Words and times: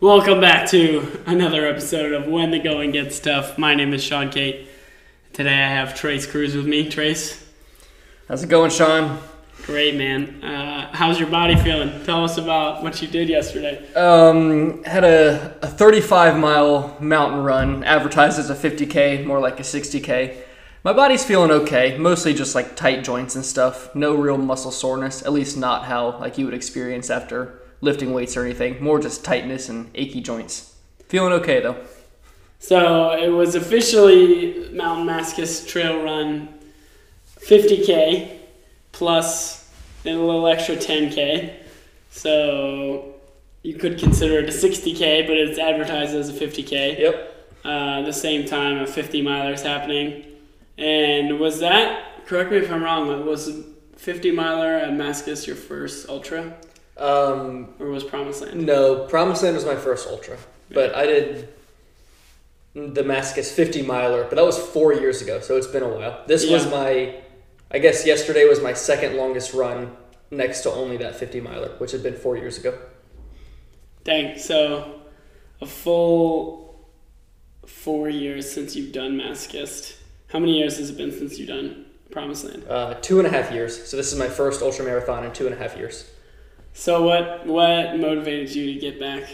Welcome 0.00 0.40
back 0.40 0.68
to 0.70 1.20
another 1.26 1.66
episode 1.66 2.12
of 2.12 2.28
When 2.28 2.52
the 2.52 2.60
Going 2.60 2.92
Gets 2.92 3.18
Tough. 3.18 3.58
My 3.58 3.74
name 3.74 3.92
is 3.92 4.02
Sean 4.02 4.30
Kate. 4.30 4.68
Today 5.32 5.54
I 5.54 5.68
have 5.68 5.96
Trace 5.96 6.24
Cruz 6.24 6.54
with 6.54 6.66
me. 6.66 6.88
Trace, 6.88 7.44
How's 8.28 8.44
it 8.44 8.48
going, 8.48 8.70
Sean? 8.70 9.18
great 9.64 9.96
man. 9.96 10.42
Uh, 10.42 10.88
how's 10.92 11.18
your 11.18 11.28
body 11.28 11.56
feeling? 11.56 12.04
Tell 12.04 12.22
us 12.22 12.38
about 12.38 12.82
what 12.82 13.02
you 13.02 13.08
did 13.08 13.28
yesterday. 13.28 13.92
Um, 13.94 14.84
had 14.84 15.02
a, 15.04 15.56
a 15.62 15.66
35 15.66 16.38
mile 16.38 16.96
mountain 17.00 17.42
run, 17.42 17.82
advertised 17.82 18.38
as 18.38 18.50
a 18.50 18.54
50k, 18.54 19.26
more 19.26 19.40
like 19.40 19.58
a 19.58 19.64
60k. 19.64 20.36
My 20.84 20.92
body's 20.92 21.24
feeling 21.24 21.50
okay, 21.50 21.98
mostly 21.98 22.32
just 22.34 22.54
like 22.54 22.76
tight 22.76 23.02
joints 23.02 23.34
and 23.34 23.44
stuff. 23.44 23.92
No 23.96 24.14
real 24.14 24.38
muscle 24.38 24.70
soreness, 24.70 25.22
at 25.22 25.32
least 25.32 25.56
not 25.56 25.86
how 25.86 26.18
like 26.20 26.38
you 26.38 26.44
would 26.44 26.54
experience 26.54 27.10
after 27.10 27.60
lifting 27.80 28.12
weights 28.12 28.36
or 28.36 28.44
anything. 28.44 28.82
More 28.82 28.98
just 28.98 29.24
tightness 29.24 29.68
and 29.68 29.90
achy 29.94 30.20
joints. 30.20 30.74
Feeling 31.08 31.32
okay 31.34 31.60
though. 31.60 31.76
So 32.58 33.12
it 33.12 33.28
was 33.28 33.54
officially 33.54 34.68
Mountain 34.72 35.06
Masochist 35.06 35.68
Trail 35.68 36.02
Run 36.02 36.48
50k 37.40 38.36
plus 38.92 39.70
a 40.04 40.10
little 40.10 40.46
extra 40.48 40.76
10k. 40.76 41.54
So 42.10 43.14
you 43.62 43.74
could 43.74 43.98
consider 43.98 44.38
it 44.38 44.48
a 44.48 44.52
60k, 44.52 45.26
but 45.26 45.36
it's 45.36 45.58
advertised 45.58 46.14
as 46.14 46.28
a 46.28 46.32
50k. 46.32 46.98
Yep. 46.98 47.34
uh, 47.64 48.02
the 48.02 48.12
same 48.12 48.44
time 48.46 48.78
a 48.78 48.86
50 48.86 49.22
miler 49.22 49.52
is 49.52 49.62
happening. 49.62 50.24
And 50.76 51.38
was 51.38 51.60
that, 51.60 52.26
correct 52.26 52.50
me 52.50 52.58
if 52.58 52.70
I'm 52.70 52.82
wrong, 52.82 53.08
but 53.08 53.24
was 53.24 53.64
50 53.96 54.30
miler 54.30 54.76
at 54.76 54.90
Mascus 54.90 55.46
your 55.46 55.56
first 55.56 56.08
ultra? 56.08 56.54
Um, 56.98 57.68
Or 57.78 57.86
was 57.86 58.04
Promised 58.04 58.42
Land? 58.42 58.66
no, 58.66 59.06
Promised 59.06 59.42
Land 59.42 59.54
was 59.56 59.64
my 59.64 59.76
first 59.76 60.08
ultra, 60.08 60.36
but 60.70 60.94
I 60.94 61.06
did 61.06 61.48
Damascus 62.74 63.50
50 63.52 63.82
miler, 63.82 64.24
but 64.24 64.36
that 64.36 64.44
was 64.44 64.58
four 64.58 64.92
years 64.92 65.22
ago, 65.22 65.40
so 65.40 65.56
it's 65.56 65.66
been 65.66 65.82
a 65.82 65.88
while. 65.88 66.22
This 66.26 66.48
was 66.48 66.68
my, 66.70 67.14
I 67.70 67.78
guess 67.78 68.06
yesterday 68.06 68.44
was 68.46 68.60
my 68.60 68.72
second 68.72 69.16
longest 69.16 69.54
run 69.54 69.96
next 70.30 70.62
to 70.62 70.70
only 70.70 70.96
that 70.98 71.16
50 71.16 71.40
miler, 71.40 71.70
which 71.78 71.92
had 71.92 72.02
been 72.02 72.14
four 72.14 72.36
years 72.36 72.58
ago. 72.58 72.76
Dang, 74.04 74.38
so 74.38 75.00
a 75.60 75.66
full 75.66 76.88
four 77.66 78.08
years 78.08 78.50
since 78.50 78.74
you've 78.76 78.92
done 78.92 79.12
Masochist. 79.18 79.96
How 80.28 80.38
many 80.38 80.58
years 80.58 80.78
has 80.78 80.90
it 80.90 80.96
been 80.96 81.10
since 81.12 81.38
you've 81.38 81.48
done 81.48 81.86
Promised 82.10 82.44
Land? 82.44 82.64
Uh, 82.68 82.94
two 82.94 83.18
and 83.18 83.26
a 83.26 83.30
half 83.30 83.52
years. 83.52 83.86
So 83.88 83.96
this 83.96 84.12
is 84.12 84.18
my 84.18 84.28
first 84.28 84.62
ultra 84.62 84.84
marathon 84.84 85.24
in 85.24 85.32
two 85.32 85.46
and 85.46 85.54
a 85.54 85.58
half 85.58 85.76
years. 85.76 86.10
So 86.72 87.02
what 87.02 87.46
what 87.46 87.98
motivated 87.98 88.54
you 88.54 88.74
to 88.74 88.80
get 88.80 89.00
back 89.00 89.24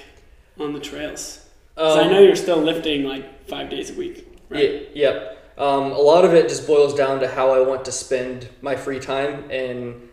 on 0.59 0.73
the 0.73 0.81
trails? 0.81 1.41
'Cause 1.77 1.97
Um, 1.99 2.05
I 2.07 2.11
know 2.11 2.21
you're 2.21 2.37
still 2.37 2.59
lifting 2.59 3.05
like 3.05 3.47
five 3.49 3.69
days 3.69 3.91
a 3.91 3.95
week, 3.95 4.27
right? 4.49 4.89
Yeah, 4.95 5.11
yep. 5.11 5.39
Um, 5.59 5.93
a 5.93 5.99
lot 5.99 6.25
of 6.25 6.35
it 6.35 6.49
just 6.49 6.67
boils 6.67 6.95
down 6.95 7.21
to 7.21 7.29
how 7.29 7.51
I 7.51 7.61
want 7.61 7.85
to 7.85 7.93
spend 7.93 8.49
my 8.61 8.75
free 8.77 8.99
time, 8.99 9.45
and 9.51 10.09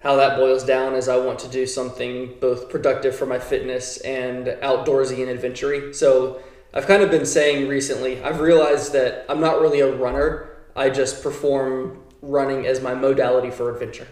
how 0.00 0.16
that 0.16 0.36
boils 0.36 0.64
down 0.64 0.94
is 0.94 1.08
I 1.08 1.16
want 1.16 1.38
to 1.40 1.48
do 1.48 1.66
something 1.66 2.34
both 2.40 2.68
productive 2.70 3.14
for 3.16 3.26
my 3.26 3.38
fitness 3.38 3.98
and 3.98 4.46
outdoorsy 4.62 5.20
and 5.20 5.28
adventure 5.30 5.92
So 5.92 6.40
I've 6.72 6.86
kind 6.86 7.02
of 7.02 7.10
been 7.10 7.26
saying 7.26 7.66
recently, 7.68 8.22
I've 8.22 8.40
realized 8.40 8.92
that 8.92 9.24
I'm 9.28 9.40
not 9.40 9.60
really 9.60 9.80
a 9.80 9.90
runner. 9.90 10.50
I 10.76 10.90
just 10.90 11.22
perform 11.22 12.02
running 12.22 12.66
as 12.66 12.80
my 12.80 12.94
modality 12.94 13.50
for 13.50 13.72
adventure. 13.72 14.06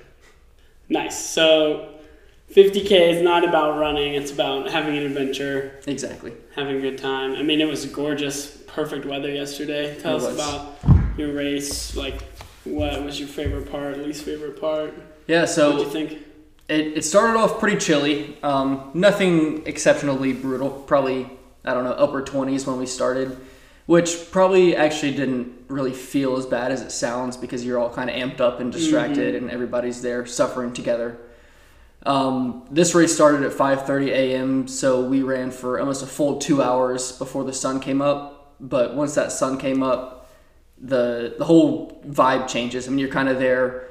Nice. 0.88 1.18
So 1.18 1.90
50k 2.52 3.12
is 3.16 3.22
not 3.22 3.44
about 3.46 3.78
running; 3.78 4.14
it's 4.14 4.30
about 4.30 4.70
having 4.70 4.96
an 4.96 5.04
adventure, 5.04 5.72
Exactly. 5.86 6.32
having 6.54 6.76
a 6.76 6.80
good 6.80 6.98
time. 6.98 7.34
I 7.34 7.42
mean, 7.42 7.60
it 7.60 7.68
was 7.68 7.84
gorgeous, 7.86 8.56
perfect 8.66 9.04
weather 9.04 9.30
yesterday. 9.30 9.96
Tell 10.00 10.14
It 10.16 10.22
us 10.22 10.26
was. 10.26 10.34
about 10.34 11.18
your 11.18 11.32
race. 11.32 11.96
Like, 11.96 12.22
what 12.64 13.02
was 13.04 13.18
your 13.18 13.28
favorite 13.28 13.70
part, 13.70 13.98
least 13.98 14.22
favorite 14.24 14.60
part? 14.60 14.94
Yeah. 15.26 15.44
So 15.44 15.70
what 15.70 15.78
do 15.78 15.84
you 15.84 15.90
think? 15.90 16.22
It, 16.68 16.96
it 16.98 17.04
started 17.04 17.38
off 17.38 17.58
pretty 17.60 17.78
chilly. 17.78 18.38
Um, 18.42 18.90
nothing 18.94 19.66
exceptionally 19.66 20.32
brutal. 20.32 20.70
Probably, 20.70 21.28
I 21.64 21.74
don't 21.74 21.84
know, 21.84 21.92
upper 21.92 22.22
20s 22.22 22.66
when 22.66 22.76
we 22.78 22.86
started, 22.86 23.36
which 23.86 24.30
probably 24.32 24.74
actually 24.74 25.12
didn't 25.14 25.52
really 25.68 25.92
feel 25.92 26.36
as 26.36 26.46
bad 26.46 26.72
as 26.72 26.80
it 26.82 26.90
sounds 26.90 27.36
because 27.36 27.64
you're 27.64 27.78
all 27.78 27.90
kind 27.92 28.08
of 28.10 28.16
amped 28.16 28.40
up 28.40 28.58
and 28.60 28.72
distracted 28.72 29.34
and 29.36 29.48
everybody's 29.50 30.02
there 30.02 30.26
suffering 30.26 30.72
together. 30.72 31.18
Um, 32.06 32.64
this 32.70 32.94
race 32.94 33.12
started 33.14 33.42
at 33.42 33.52
5:30 33.52 34.08
a.m., 34.10 34.68
so 34.68 35.02
we 35.02 35.22
ran 35.22 35.50
for 35.50 35.80
almost 35.80 36.02
a 36.02 36.06
full 36.06 36.38
two 36.38 36.62
hours 36.62 37.12
before 37.12 37.44
the 37.44 37.52
sun 37.52 37.80
came 37.80 38.00
up. 38.00 38.54
But 38.60 38.94
once 38.94 39.14
that 39.16 39.32
sun 39.32 39.58
came 39.58 39.82
up, 39.82 40.30
the 40.80 41.34
the 41.38 41.44
whole 41.44 42.00
vibe 42.06 42.46
changes. 42.48 42.86
I 42.86 42.90
mean, 42.90 43.00
you're 43.00 43.08
kind 43.08 43.28
of 43.28 43.38
there. 43.38 43.88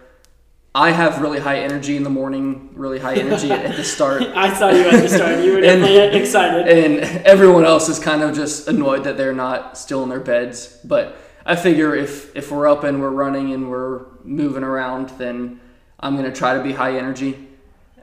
I 0.74 0.92
have 0.92 1.22
really 1.22 1.40
high 1.40 1.60
energy 1.60 1.96
in 1.96 2.04
the 2.04 2.10
morning, 2.10 2.70
really 2.74 3.00
high 3.00 3.16
energy 3.16 3.50
at, 3.50 3.64
at 3.66 3.76
the 3.78 3.84
start, 3.84 4.22
I 4.36 4.54
saw 4.54 4.70
you 4.72 4.82
at 4.90 5.02
the 5.02 5.08
start. 5.08 5.40
You 5.44 5.52
were 5.54 5.58
And- 5.60 5.82
definitely 5.82 6.20
excited. 6.20 6.68
and 6.68 7.00
everyone 7.26 7.64
else 7.66 7.88
is 7.88 7.98
kind 7.98 8.22
of 8.22 8.36
just 8.36 8.68
annoyed 8.68 9.06
that 9.06 9.16
they're 9.16 9.34
not 9.34 9.78
still 9.78 10.04
in 10.04 10.10
their 10.10 10.20
beds. 10.20 10.78
But 10.84 11.16
I 11.46 11.56
figure 11.56 11.96
if 11.96 12.36
if 12.36 12.52
we're 12.52 12.68
up 12.68 12.84
and 12.84 13.02
we're 13.02 13.10
running 13.26 13.54
and 13.54 13.70
we're 13.70 14.06
moving 14.24 14.64
around, 14.64 15.10
then 15.18 15.60
I'm 16.00 16.16
gonna 16.18 16.34
try 16.34 16.56
to 16.58 16.64
be 16.64 16.74
high 16.74 16.98
energy. 16.98 17.48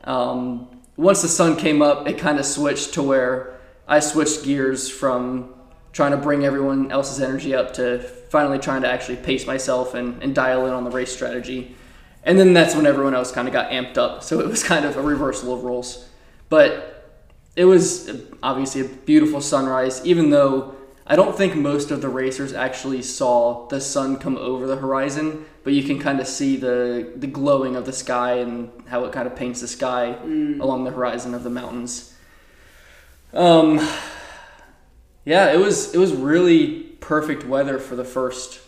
Um, 0.04 0.68
once 0.96 1.22
the 1.22 1.28
sun 1.28 1.56
came 1.56 1.82
up, 1.82 2.06
it 2.08 2.18
kind 2.18 2.38
of 2.38 2.46
switched 2.46 2.94
to 2.94 3.02
where 3.02 3.58
I 3.88 4.00
switched 4.00 4.44
gears 4.44 4.88
from 4.88 5.54
trying 5.92 6.12
to 6.12 6.16
bring 6.16 6.44
everyone 6.44 6.90
else's 6.90 7.20
energy 7.20 7.54
up 7.54 7.74
to 7.74 7.98
finally 7.98 8.58
trying 8.58 8.82
to 8.82 8.88
actually 8.88 9.16
pace 9.16 9.46
myself 9.46 9.94
and, 9.94 10.22
and 10.22 10.34
dial 10.34 10.66
in 10.66 10.72
on 10.72 10.84
the 10.84 10.90
race 10.90 11.12
strategy. 11.12 11.74
And 12.24 12.38
then 12.38 12.52
that's 12.52 12.74
when 12.74 12.86
everyone 12.86 13.14
else 13.14 13.32
kind 13.32 13.48
of 13.48 13.52
got 13.52 13.70
amped 13.70 13.98
up. 13.98 14.22
So 14.22 14.40
it 14.40 14.46
was 14.46 14.62
kind 14.72 14.84
of 14.84 14.96
a 14.96 15.02
reversal 15.02 15.54
of 15.54 15.64
roles. 15.64 16.08
But 16.48 16.92
it 17.56 17.64
was 17.64 18.10
obviously 18.42 18.80
a 18.82 18.84
beautiful 18.84 19.40
sunrise, 19.40 20.04
even 20.06 20.30
though 20.30 20.74
I 21.06 21.16
don't 21.16 21.36
think 21.36 21.56
most 21.56 21.90
of 21.90 22.00
the 22.00 22.08
racers 22.08 22.52
actually 22.52 23.02
saw 23.02 23.66
the 23.68 23.80
sun 23.80 24.16
come 24.16 24.38
over 24.38 24.66
the 24.66 24.76
horizon, 24.76 25.44
but 25.64 25.72
you 25.72 25.82
can 25.82 25.98
kind 25.98 26.20
of 26.20 26.26
see 26.26 26.56
the, 26.56 27.12
the 27.16 27.26
glowing 27.26 27.76
of 27.76 27.86
the 27.86 27.92
sky 27.92 28.34
and 28.34 28.70
how 28.88 29.04
it 29.04 29.12
kind 29.12 29.26
of 29.26 29.36
paints 29.36 29.60
the 29.60 29.68
sky 29.68 30.16
along 30.60 30.84
the 30.84 30.90
horizon 30.90 31.34
of 31.34 31.44
the 31.44 31.50
mountains. 31.50 32.14
Um, 33.32 33.78
yeah, 35.24 35.52
it 35.52 35.58
was 35.58 35.94
it 35.94 35.98
was 35.98 36.12
really 36.12 36.80
perfect 37.00 37.46
weather 37.46 37.78
for 37.78 37.96
the 37.96 38.04
first 38.04 38.60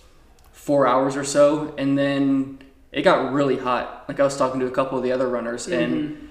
four 0.53 0.87
hours 0.87 1.17
or 1.17 1.25
so, 1.25 1.75
and 1.77 1.99
then 1.99 2.61
it 2.93 3.03
got 3.03 3.33
really 3.33 3.59
hot. 3.59 4.05
Like 4.09 4.21
I 4.21 4.23
was 4.23 4.37
talking 4.37 4.61
to 4.61 4.67
a 4.67 4.71
couple 4.71 4.97
of 4.97 5.05
the 5.05 5.13
other 5.13 5.29
runners, 5.29 5.67
and 5.67 6.29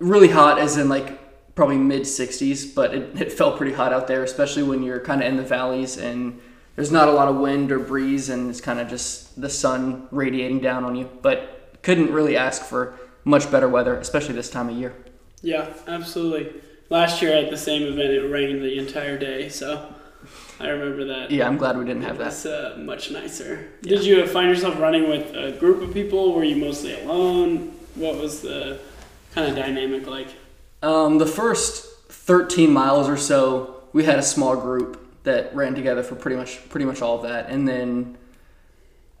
really 0.00 0.28
hot 0.28 0.58
as 0.58 0.76
in 0.76 0.88
like 0.88 1.54
probably 1.54 1.78
mid 1.78 2.02
60s, 2.02 2.74
but 2.74 2.94
it, 2.94 3.20
it 3.20 3.32
felt 3.32 3.56
pretty 3.56 3.72
hot 3.72 3.92
out 3.92 4.06
there, 4.06 4.22
especially 4.22 4.62
when 4.62 4.82
you're 4.82 5.00
kind 5.00 5.22
of 5.22 5.28
in 5.28 5.36
the 5.36 5.42
valleys 5.42 5.96
and 5.96 6.40
there's 6.80 6.90
not 6.90 7.08
a 7.08 7.12
lot 7.12 7.28
of 7.28 7.36
wind 7.36 7.70
or 7.70 7.78
breeze, 7.78 8.30
and 8.30 8.48
it's 8.48 8.62
kind 8.62 8.80
of 8.80 8.88
just 8.88 9.38
the 9.38 9.50
sun 9.50 10.08
radiating 10.10 10.60
down 10.60 10.82
on 10.82 10.96
you. 10.96 11.10
But 11.20 11.76
couldn't 11.82 12.10
really 12.10 12.38
ask 12.38 12.62
for 12.62 12.98
much 13.22 13.50
better 13.50 13.68
weather, 13.68 13.96
especially 13.96 14.32
this 14.32 14.48
time 14.48 14.70
of 14.70 14.78
year. 14.78 14.94
Yeah, 15.42 15.74
absolutely. 15.86 16.58
Last 16.88 17.20
year 17.20 17.36
at 17.36 17.50
the 17.50 17.58
same 17.58 17.82
event, 17.82 18.14
it 18.14 18.22
rained 18.22 18.62
the 18.62 18.78
entire 18.78 19.18
day, 19.18 19.50
so 19.50 19.92
I 20.58 20.68
remember 20.68 21.04
that. 21.04 21.30
Yeah, 21.30 21.46
I'm 21.46 21.58
glad 21.58 21.76
we 21.76 21.84
didn't 21.84 22.04
have 22.04 22.16
that. 22.16 22.24
That's 22.24 22.46
uh, 22.46 22.76
much 22.78 23.10
nicer. 23.10 23.68
Did 23.82 24.02
you 24.02 24.26
find 24.26 24.48
yourself 24.48 24.80
running 24.80 25.06
with 25.06 25.34
a 25.34 25.52
group 25.52 25.82
of 25.82 25.92
people? 25.92 26.32
Were 26.32 26.44
you 26.44 26.56
mostly 26.56 26.98
alone? 27.02 27.74
What 27.94 28.16
was 28.16 28.40
the 28.40 28.80
kind 29.34 29.50
of 29.50 29.54
dynamic 29.54 30.06
like? 30.06 30.28
Um, 30.82 31.18
the 31.18 31.26
first 31.26 32.08
13 32.08 32.72
miles 32.72 33.06
or 33.06 33.18
so, 33.18 33.82
we 33.92 34.04
had 34.04 34.18
a 34.18 34.22
small 34.22 34.56
group 34.56 35.09
that 35.24 35.54
ran 35.54 35.74
together 35.74 36.02
for 36.02 36.14
pretty 36.14 36.36
much 36.36 36.68
pretty 36.68 36.86
much 36.86 37.02
all 37.02 37.16
of 37.16 37.22
that, 37.22 37.48
and 37.50 37.66
then 37.68 38.16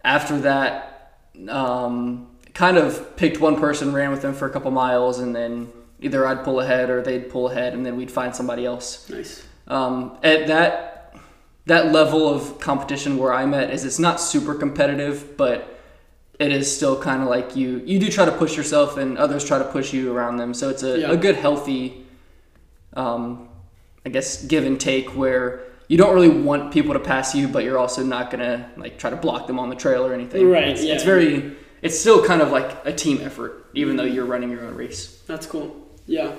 after 0.04 0.38
that, 0.40 1.16
um, 1.48 2.28
kind 2.54 2.76
of 2.78 3.16
picked 3.16 3.40
one 3.40 3.56
person, 3.60 3.92
ran 3.92 4.10
with 4.10 4.22
them 4.22 4.34
for 4.34 4.46
a 4.46 4.50
couple 4.50 4.70
miles, 4.70 5.18
and 5.18 5.34
then 5.36 5.68
either 6.00 6.26
I'd 6.26 6.42
pull 6.44 6.60
ahead 6.60 6.88
or 6.90 7.02
they'd 7.02 7.28
pull 7.30 7.50
ahead, 7.50 7.74
and 7.74 7.84
then 7.84 7.96
we'd 7.96 8.10
find 8.10 8.34
somebody 8.34 8.64
else. 8.64 9.08
Nice. 9.10 9.46
Um, 9.68 10.18
at 10.22 10.46
that 10.48 11.14
that 11.66 11.92
level 11.92 12.28
of 12.28 12.58
competition 12.58 13.18
where 13.18 13.32
I'm 13.32 13.52
at 13.54 13.70
is 13.70 13.84
it's 13.84 13.98
not 13.98 14.20
super 14.20 14.54
competitive, 14.54 15.36
but 15.36 15.76
it 16.38 16.50
is 16.50 16.74
still 16.74 17.00
kind 17.00 17.22
of 17.22 17.28
like 17.28 17.54
you 17.54 17.82
you 17.84 17.98
do 17.98 18.10
try 18.10 18.24
to 18.24 18.32
push 18.32 18.56
yourself 18.56 18.96
and 18.96 19.18
others 19.18 19.44
try 19.44 19.58
to 19.58 19.64
push 19.66 19.92
you 19.92 20.10
around 20.16 20.38
them. 20.38 20.54
So 20.54 20.70
it's 20.70 20.82
a, 20.82 20.98
Yeah. 21.00 21.10
a 21.12 21.16
good 21.16 21.36
healthy, 21.36 22.06
um, 22.94 23.48
I 24.04 24.08
guess 24.08 24.42
give 24.44 24.64
and 24.64 24.80
take 24.80 25.10
where 25.10 25.60
you 25.90 25.96
don't 25.96 26.14
really 26.14 26.28
want 26.28 26.72
people 26.72 26.92
to 26.94 27.00
pass 27.00 27.34
you, 27.34 27.48
but 27.48 27.64
you're 27.64 27.76
also 27.76 28.04
not 28.04 28.30
gonna 28.30 28.70
like 28.76 28.96
try 28.96 29.10
to 29.10 29.16
block 29.16 29.48
them 29.48 29.58
on 29.58 29.68
the 29.70 29.74
trail 29.74 30.06
or 30.06 30.14
anything. 30.14 30.48
Right, 30.48 30.68
It's, 30.68 30.84
yeah. 30.84 30.94
it's 30.94 31.02
very 31.02 31.56
it's 31.82 31.98
still 31.98 32.24
kind 32.24 32.40
of 32.42 32.52
like 32.52 32.70
a 32.84 32.92
team 32.92 33.18
effort, 33.22 33.66
even 33.74 33.96
though 33.96 34.04
you're 34.04 34.24
running 34.24 34.50
your 34.52 34.64
own 34.64 34.76
race. 34.76 35.20
That's 35.26 35.46
cool. 35.46 35.74
Yeah. 36.06 36.32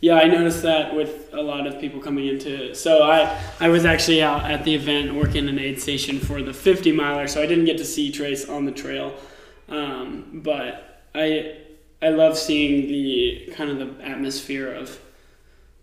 Yeah, 0.00 0.16
I 0.16 0.24
noticed 0.24 0.62
that 0.62 0.94
with 0.94 1.30
a 1.32 1.40
lot 1.40 1.66
of 1.66 1.80
people 1.80 2.00
coming 2.00 2.26
into. 2.26 2.70
it. 2.70 2.76
So 2.76 3.02
I 3.02 3.40
I 3.60 3.68
was 3.70 3.86
actually 3.86 4.22
out 4.22 4.44
at 4.50 4.62
the 4.64 4.74
event 4.74 5.14
working 5.14 5.48
in 5.48 5.48
an 5.48 5.58
aid 5.58 5.80
station 5.80 6.18
for 6.18 6.42
the 6.42 6.52
50 6.52 6.92
miler, 6.92 7.26
so 7.28 7.40
I 7.42 7.46
didn't 7.46 7.64
get 7.64 7.78
to 7.78 7.86
see 7.86 8.12
Trace 8.12 8.46
on 8.46 8.66
the 8.66 8.72
trail, 8.72 9.14
um, 9.70 10.42
but 10.44 11.02
I 11.14 11.56
I 12.02 12.08
love 12.10 12.36
seeing 12.36 12.88
the 12.88 13.54
kind 13.54 13.70
of 13.70 13.78
the 13.78 14.04
atmosphere 14.04 14.70
of 14.70 14.98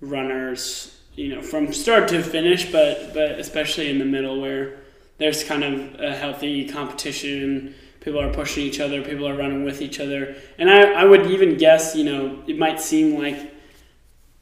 runners, 0.02 0.99
you 1.20 1.36
know, 1.36 1.42
from 1.42 1.74
start 1.74 2.08
to 2.08 2.24
finish, 2.24 2.72
but 2.72 3.14
but 3.14 3.32
especially 3.32 3.90
in 3.90 4.00
the 4.00 4.06
middle 4.06 4.40
where 4.40 4.78
there's 5.18 5.44
kind 5.44 5.66
of 5.66 6.00
a 6.00 6.16
healthy 6.16 6.70
competition. 6.70 7.76
People 8.00 8.22
are 8.22 8.32
pushing 8.32 8.64
each 8.64 8.80
other. 8.80 9.02
People 9.02 9.28
are 9.28 9.36
running 9.36 9.66
with 9.66 9.82
each 9.82 10.00
other, 10.00 10.38
and 10.58 10.70
I, 10.70 11.02
I 11.02 11.04
would 11.04 11.28
even 11.28 11.58
guess, 11.58 11.94
you 11.94 12.06
know, 12.06 12.42
it 12.48 12.58
might 12.58 12.80
seem 12.80 13.20
like 13.20 13.54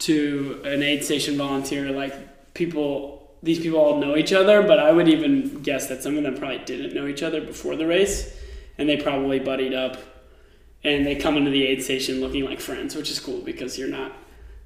to 0.06 0.62
an 0.64 0.84
aid 0.84 1.04
station 1.04 1.36
volunteer, 1.36 1.90
like 1.90 2.54
people, 2.54 3.34
these 3.42 3.58
people 3.58 3.80
all 3.80 3.98
know 3.98 4.16
each 4.16 4.32
other, 4.32 4.62
but 4.62 4.78
I 4.78 4.92
would 4.92 5.08
even 5.08 5.60
guess 5.62 5.88
that 5.88 6.04
some 6.04 6.16
of 6.16 6.22
them 6.22 6.36
probably 6.36 6.58
didn't 6.58 6.94
know 6.94 7.08
each 7.08 7.24
other 7.24 7.40
before 7.40 7.74
the 7.74 7.88
race, 7.88 8.32
and 8.78 8.88
they 8.88 8.96
probably 8.96 9.40
buddied 9.40 9.74
up, 9.74 9.96
and 10.84 11.04
they 11.04 11.16
come 11.16 11.36
into 11.36 11.50
the 11.50 11.66
aid 11.66 11.82
station 11.82 12.20
looking 12.20 12.44
like 12.44 12.60
friends, 12.60 12.94
which 12.94 13.10
is 13.10 13.18
cool 13.18 13.40
because 13.40 13.76
you're 13.76 13.88
not. 13.88 14.12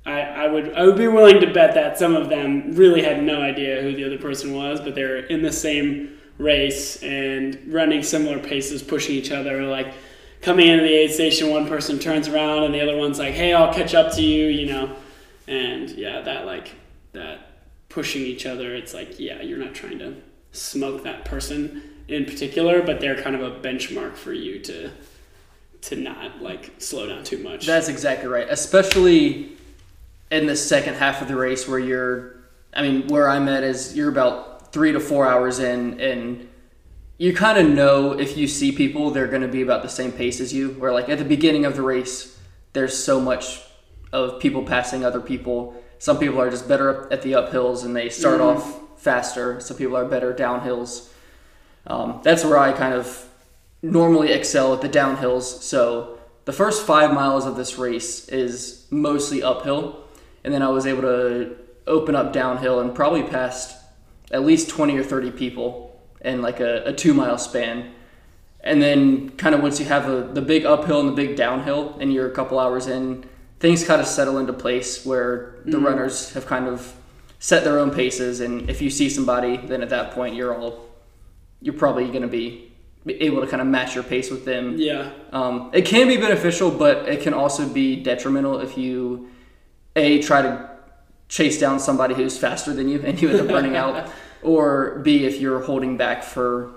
I, 0.05 0.21
I 0.21 0.49
would 0.49 0.75
I 0.75 0.85
would 0.85 0.97
be 0.97 1.07
willing 1.09 1.41
to 1.41 1.53
bet 1.53 1.75
that 1.75 1.99
some 1.99 2.17
of 2.17 2.29
them 2.29 2.75
really 2.75 3.03
had 3.03 3.23
no 3.23 3.41
idea 3.41 3.83
who 3.83 3.95
the 3.95 4.05
other 4.05 4.19
person 4.19 4.55
was, 4.55 4.81
but 4.81 4.95
they're 4.95 5.19
in 5.27 5.43
the 5.43 5.53
same 5.53 6.19
race 6.39 7.03
and 7.03 7.59
running 7.69 8.03
similar 8.03 8.39
paces, 8.39 8.83
pushing 8.83 9.15
each 9.15 9.31
other, 9.31 9.63
like 9.63 9.95
coming 10.41 10.67
into 10.67 10.83
the 10.83 10.93
aid 10.93 11.13
station, 11.13 11.51
one 11.51 11.69
person 11.69 11.99
turns 12.01 12.27
around 12.27 12.65
and 12.65 12.75
the 12.75 12.81
other 12.81 12.97
one's 12.97 13.19
like, 13.19 13.35
"Hey, 13.35 13.53
I'll 13.53 13.73
catch 13.73 13.95
up 13.95 14.13
to 14.15 14.23
you," 14.23 14.49
you 14.49 14.67
know 14.67 14.97
and 15.49 15.91
yeah 15.91 16.21
that 16.21 16.47
like 16.47 16.75
that 17.13 17.61
pushing 17.89 18.23
each 18.23 18.47
other 18.47 18.75
it's 18.75 18.95
like 18.95 19.19
yeah 19.19 19.43
you're 19.43 19.59
not 19.59 19.75
trying 19.75 19.99
to 19.99 20.15
smoke 20.53 21.03
that 21.03 21.25
person 21.25 21.83
in 22.09 22.25
particular 22.25 22.83
but 22.83 23.01
they're 23.01 23.21
kind 23.21 23.37
of 23.37 23.43
a 23.43 23.61
benchmark 23.61 24.15
for 24.15 24.33
you 24.33 24.59
to 24.61 24.91
to 25.81 25.97
not 25.97 26.41
like 26.41 26.71
slow 26.79 27.07
down 27.09 27.25
too 27.25 27.39
much 27.39 27.67
That's 27.67 27.89
exactly 27.89 28.29
right. 28.29 28.49
Especially 28.49 29.57
in 30.33 30.47
the 30.47 30.57
second 30.57 30.95
half 30.95 31.21
of 31.21 31.29
the 31.29 31.37
race 31.37 31.69
where 31.69 31.79
you're 31.79 32.33
I 32.75 32.81
mean, 32.81 33.07
where 33.09 33.29
I'm 33.29 33.49
at 33.49 33.63
is 33.63 33.95
you're 33.95 34.09
about 34.09 34.73
three 34.73 34.93
to 34.93 34.99
four 34.99 35.27
hours 35.27 35.59
in 35.59 36.01
and 36.01 36.49
you 37.19 37.35
kind 37.35 37.59
of 37.59 37.69
know 37.69 38.13
if 38.19 38.37
you 38.39 38.49
see 38.49 38.73
people 38.73 39.11
they're 39.11 39.27
going 39.27 39.43
to 39.43 39.49
be 39.49 39.61
about 39.61 39.83
the 39.83 39.91
same 39.91 40.11
pace 40.11 40.41
as 40.41 40.53
you. 40.53 40.71
Where 40.71 40.91
like 40.91 41.11
at 41.11 41.19
the 41.19 41.25
beginning 41.27 41.67
of 41.67 41.77
the 41.77 41.83
race 41.83 42.37
there's 42.73 42.97
so 42.97 43.21
much 43.21 43.61
of 44.11 44.41
people 44.41 44.65
passing 44.65 45.05
other 45.05 45.21
people. 45.21 45.77
Some 45.99 46.19
people 46.19 46.41
are 46.41 46.51
just 46.51 46.67
better 46.67 47.13
at 47.13 47.21
the 47.21 47.33
uphills 47.33 47.85
and 47.85 47.95
they 47.95 48.09
start 48.09 48.41
Mhm. 48.41 48.57
off 48.57 48.81
faster. 48.97 49.61
Some 49.61 49.77
people 49.77 49.97
are 49.97 50.07
better 50.07 50.33
downhills. 50.33 51.09
Um, 51.87 52.21
that's 52.23 52.45
where 52.45 52.57
i 52.59 52.73
kind 52.73 52.95
of 52.95 53.29
normally 53.83 54.33
excel 54.33 54.73
at 54.73 54.81
the 54.81 54.89
downhills. 54.89 55.43
So 55.43 56.19
the 56.47 56.53
first 56.53 56.87
five 56.87 57.13
miles 57.13 57.45
of 57.45 57.57
this 57.57 57.77
race 57.79 58.29
is 58.29 58.87
mostly 58.91 59.43
uphill 59.43 60.02
and 60.45 60.53
then 60.53 60.63
i 60.63 60.69
was 60.69 60.87
able 60.87 61.03
to 61.03 61.57
open 61.87 62.15
up 62.15 62.33
downhill 62.33 62.81
and 62.81 62.95
probably 62.95 63.23
passed 63.23 63.77
at 64.31 64.45
least 64.45 64.69
20 64.71 64.97
or 64.97 65.03
30 65.03 65.31
people 65.33 66.01
in 66.23 66.41
like 66.41 66.61
a, 66.61 66.85
a 66.85 66.93
two 66.93 67.13
mile 67.13 67.37
span. 67.37 67.93
And 68.61 68.81
then 68.81 69.31
kind 69.31 69.55
of 69.55 69.61
once 69.63 69.81
you 69.81 69.87
have 69.87 70.09
a, 70.09 70.23
the 70.33 70.41
big 70.41 70.65
uphill 70.65 71.01
and 71.01 71.09
the 71.09 71.13
big 71.13 71.35
downhill 71.37 71.97
and 72.01 72.13
you're 72.13 72.29
a 72.29 72.31
couple 72.31 72.61
hours 72.61 72.87
in 72.87 73.25
things 73.59 73.85
kind 73.85 74.01
of 74.01 74.07
settle 74.07 74.39
into 74.39 74.53
place 74.53 75.05
where 75.05 75.57
the 75.65 75.77
Mhm. 75.79 75.85
runners 75.85 76.33
have 76.35 76.47
kind 76.47 76.69
of 76.69 76.95
set 77.41 77.65
their 77.65 77.81
own 77.81 77.91
paces. 77.91 78.39
And 78.41 78.71
if 78.71 78.81
you 78.81 78.89
see 78.89 79.09
somebody 79.11 79.57
then 79.57 79.83
at 79.83 79.91
that 79.91 80.13
point 80.13 80.37
you're 80.37 80.55
all 80.55 80.89
you're 81.61 81.75
probably 81.75 82.07
going 82.07 82.23
to 82.23 82.29
be 82.29 82.73
able 83.09 83.41
to 83.41 83.49
kind 83.49 83.61
of 83.61 83.67
match 83.67 83.97
your 83.97 84.05
pace 84.05 84.31
with 84.31 84.45
them. 84.45 84.77
Yeah. 84.79 85.11
Um, 85.33 85.71
it 85.75 85.83
can 85.85 86.07
be 86.07 86.17
beneficial, 86.17 86.71
but 86.71 87.09
it 87.09 87.23
can 87.23 87.35
also 87.35 87.69
be 87.69 87.97
detrimental 87.97 88.61
if 88.61 88.79
you 88.79 89.29
a 89.97 90.23
try 90.23 90.43
to 90.43 90.71
chase 91.29 91.59
down 91.59 91.81
somebody 91.81 92.15
who's 92.15 92.37
faster 92.37 92.73
than 92.75 92.89
you 92.89 93.01
and 93.03 93.21
you 93.21 93.31
end 93.31 93.41
up 93.41 93.49
running 93.49 93.77
out, 93.77 94.11
or 94.43 94.99
b 95.01 95.25
if 95.25 95.41
you're 95.41 95.61
holding 95.61 95.97
back 95.97 96.23
for 96.23 96.75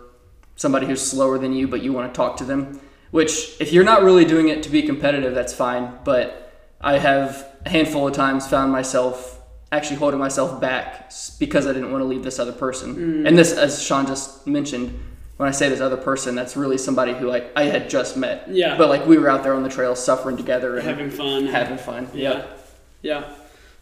somebody 0.56 0.86
who's 0.86 1.02
slower 1.02 1.38
than 1.38 1.54
you 1.54 1.68
but 1.68 1.82
you 1.82 1.92
want 1.92 2.12
to 2.12 2.16
talk 2.16 2.38
to 2.38 2.44
them. 2.44 2.80
Which 3.12 3.60
if 3.62 3.72
you're 3.72 3.84
not 3.84 4.04
really 4.04 4.26
doing 4.26 4.50
it 4.50 4.64
to 4.64 4.70
be 4.70 4.82
competitive, 4.82 5.34
that's 5.34 5.54
fine. 5.54 5.94
But 6.04 6.54
I 6.82 6.98
have 6.98 7.48
a 7.66 7.70
handful 7.70 8.08
of 8.08 8.14
times 8.14 8.48
found 8.48 8.72
myself 8.72 9.40
actually 9.72 9.98
holding 9.98 10.20
myself 10.20 10.60
back 10.60 11.12
because 11.40 11.68
I 11.68 11.74
didn't 11.74 11.92
want 11.92 12.02
to 12.02 12.06
leave 12.06 12.24
this 12.24 12.40
other 12.40 12.52
person. 12.52 12.96
Mm. 12.96 13.28
And 13.28 13.38
this, 13.38 13.54
as 13.54 13.82
Sean 13.82 14.06
just 14.06 14.46
mentioned, 14.46 14.98
when 15.38 15.50
I 15.50 15.52
say 15.52 15.70
this 15.70 15.82
other 15.82 15.98
person, 15.98 16.36
that's 16.36 16.56
really 16.56 16.78
somebody 16.78 17.14
who 17.14 17.32
I, 17.32 17.50
I 17.56 17.64
had 17.64 17.90
just 17.90 18.16
met. 18.16 18.50
Yeah. 18.50 18.78
But 18.78 18.90
like 18.90 19.06
we 19.06 19.18
were 19.18 19.30
out 19.30 19.44
there 19.44 19.54
on 19.54 19.64
the 19.64 19.70
trail 19.70 19.96
suffering 19.96 20.38
together 20.38 20.78
and 20.78 20.86
having 20.88 21.10
fun 21.10 21.48
having 21.48 21.78
fun. 21.78 22.10
yeah 22.14 22.34
yeah 22.34 22.46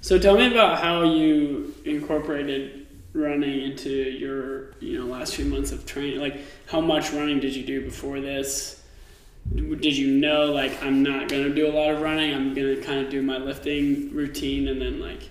so 0.02 0.20
tell 0.20 0.36
me 0.36 0.52
about 0.52 0.80
how 0.80 1.04
you 1.04 1.74
incorporated 1.86 2.88
running 3.14 3.62
into 3.62 3.90
your 3.90 4.74
you 4.80 5.00
know 5.00 5.06
last 5.06 5.36
few 5.36 5.46
months 5.46 5.72
of 5.72 5.86
training. 5.86 6.20
Like 6.20 6.42
how 6.68 6.82
much 6.82 7.12
running 7.12 7.40
did 7.40 7.56
you 7.56 7.66
do 7.66 7.84
before 7.84 8.20
this? 8.20 8.84
Did 9.56 9.98
you 9.98 10.08
know 10.08 10.46
like 10.52 10.82
i'm 10.82 11.04
not 11.04 11.28
to 11.30 11.54
do 11.54 11.68
a 11.68 11.74
lot 11.74 11.90
of 11.90 12.00
running 12.00 12.34
i'm 12.34 12.56
to 12.56 12.82
kind 12.82 13.06
of 13.06 13.12
do 13.12 13.22
my 13.22 13.38
lifting 13.38 14.10
routine 14.14 14.70
and 14.70 14.82
then 14.82 15.02
like 15.02 15.30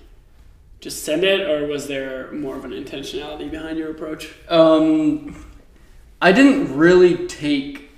just 0.83 1.05
send 1.05 1.25
it? 1.25 1.49
Or 1.49 1.67
was 1.67 1.87
there 1.87 2.31
more 2.33 2.57
of 2.57 2.65
an 2.65 2.73
intentionality 2.73 3.51
behind 3.51 3.79
your 3.79 3.91
approach? 3.91 4.35
Um, 4.49 5.47
I 6.21 6.33
didn't 6.33 6.77
really 6.77 7.27
take 7.29 7.91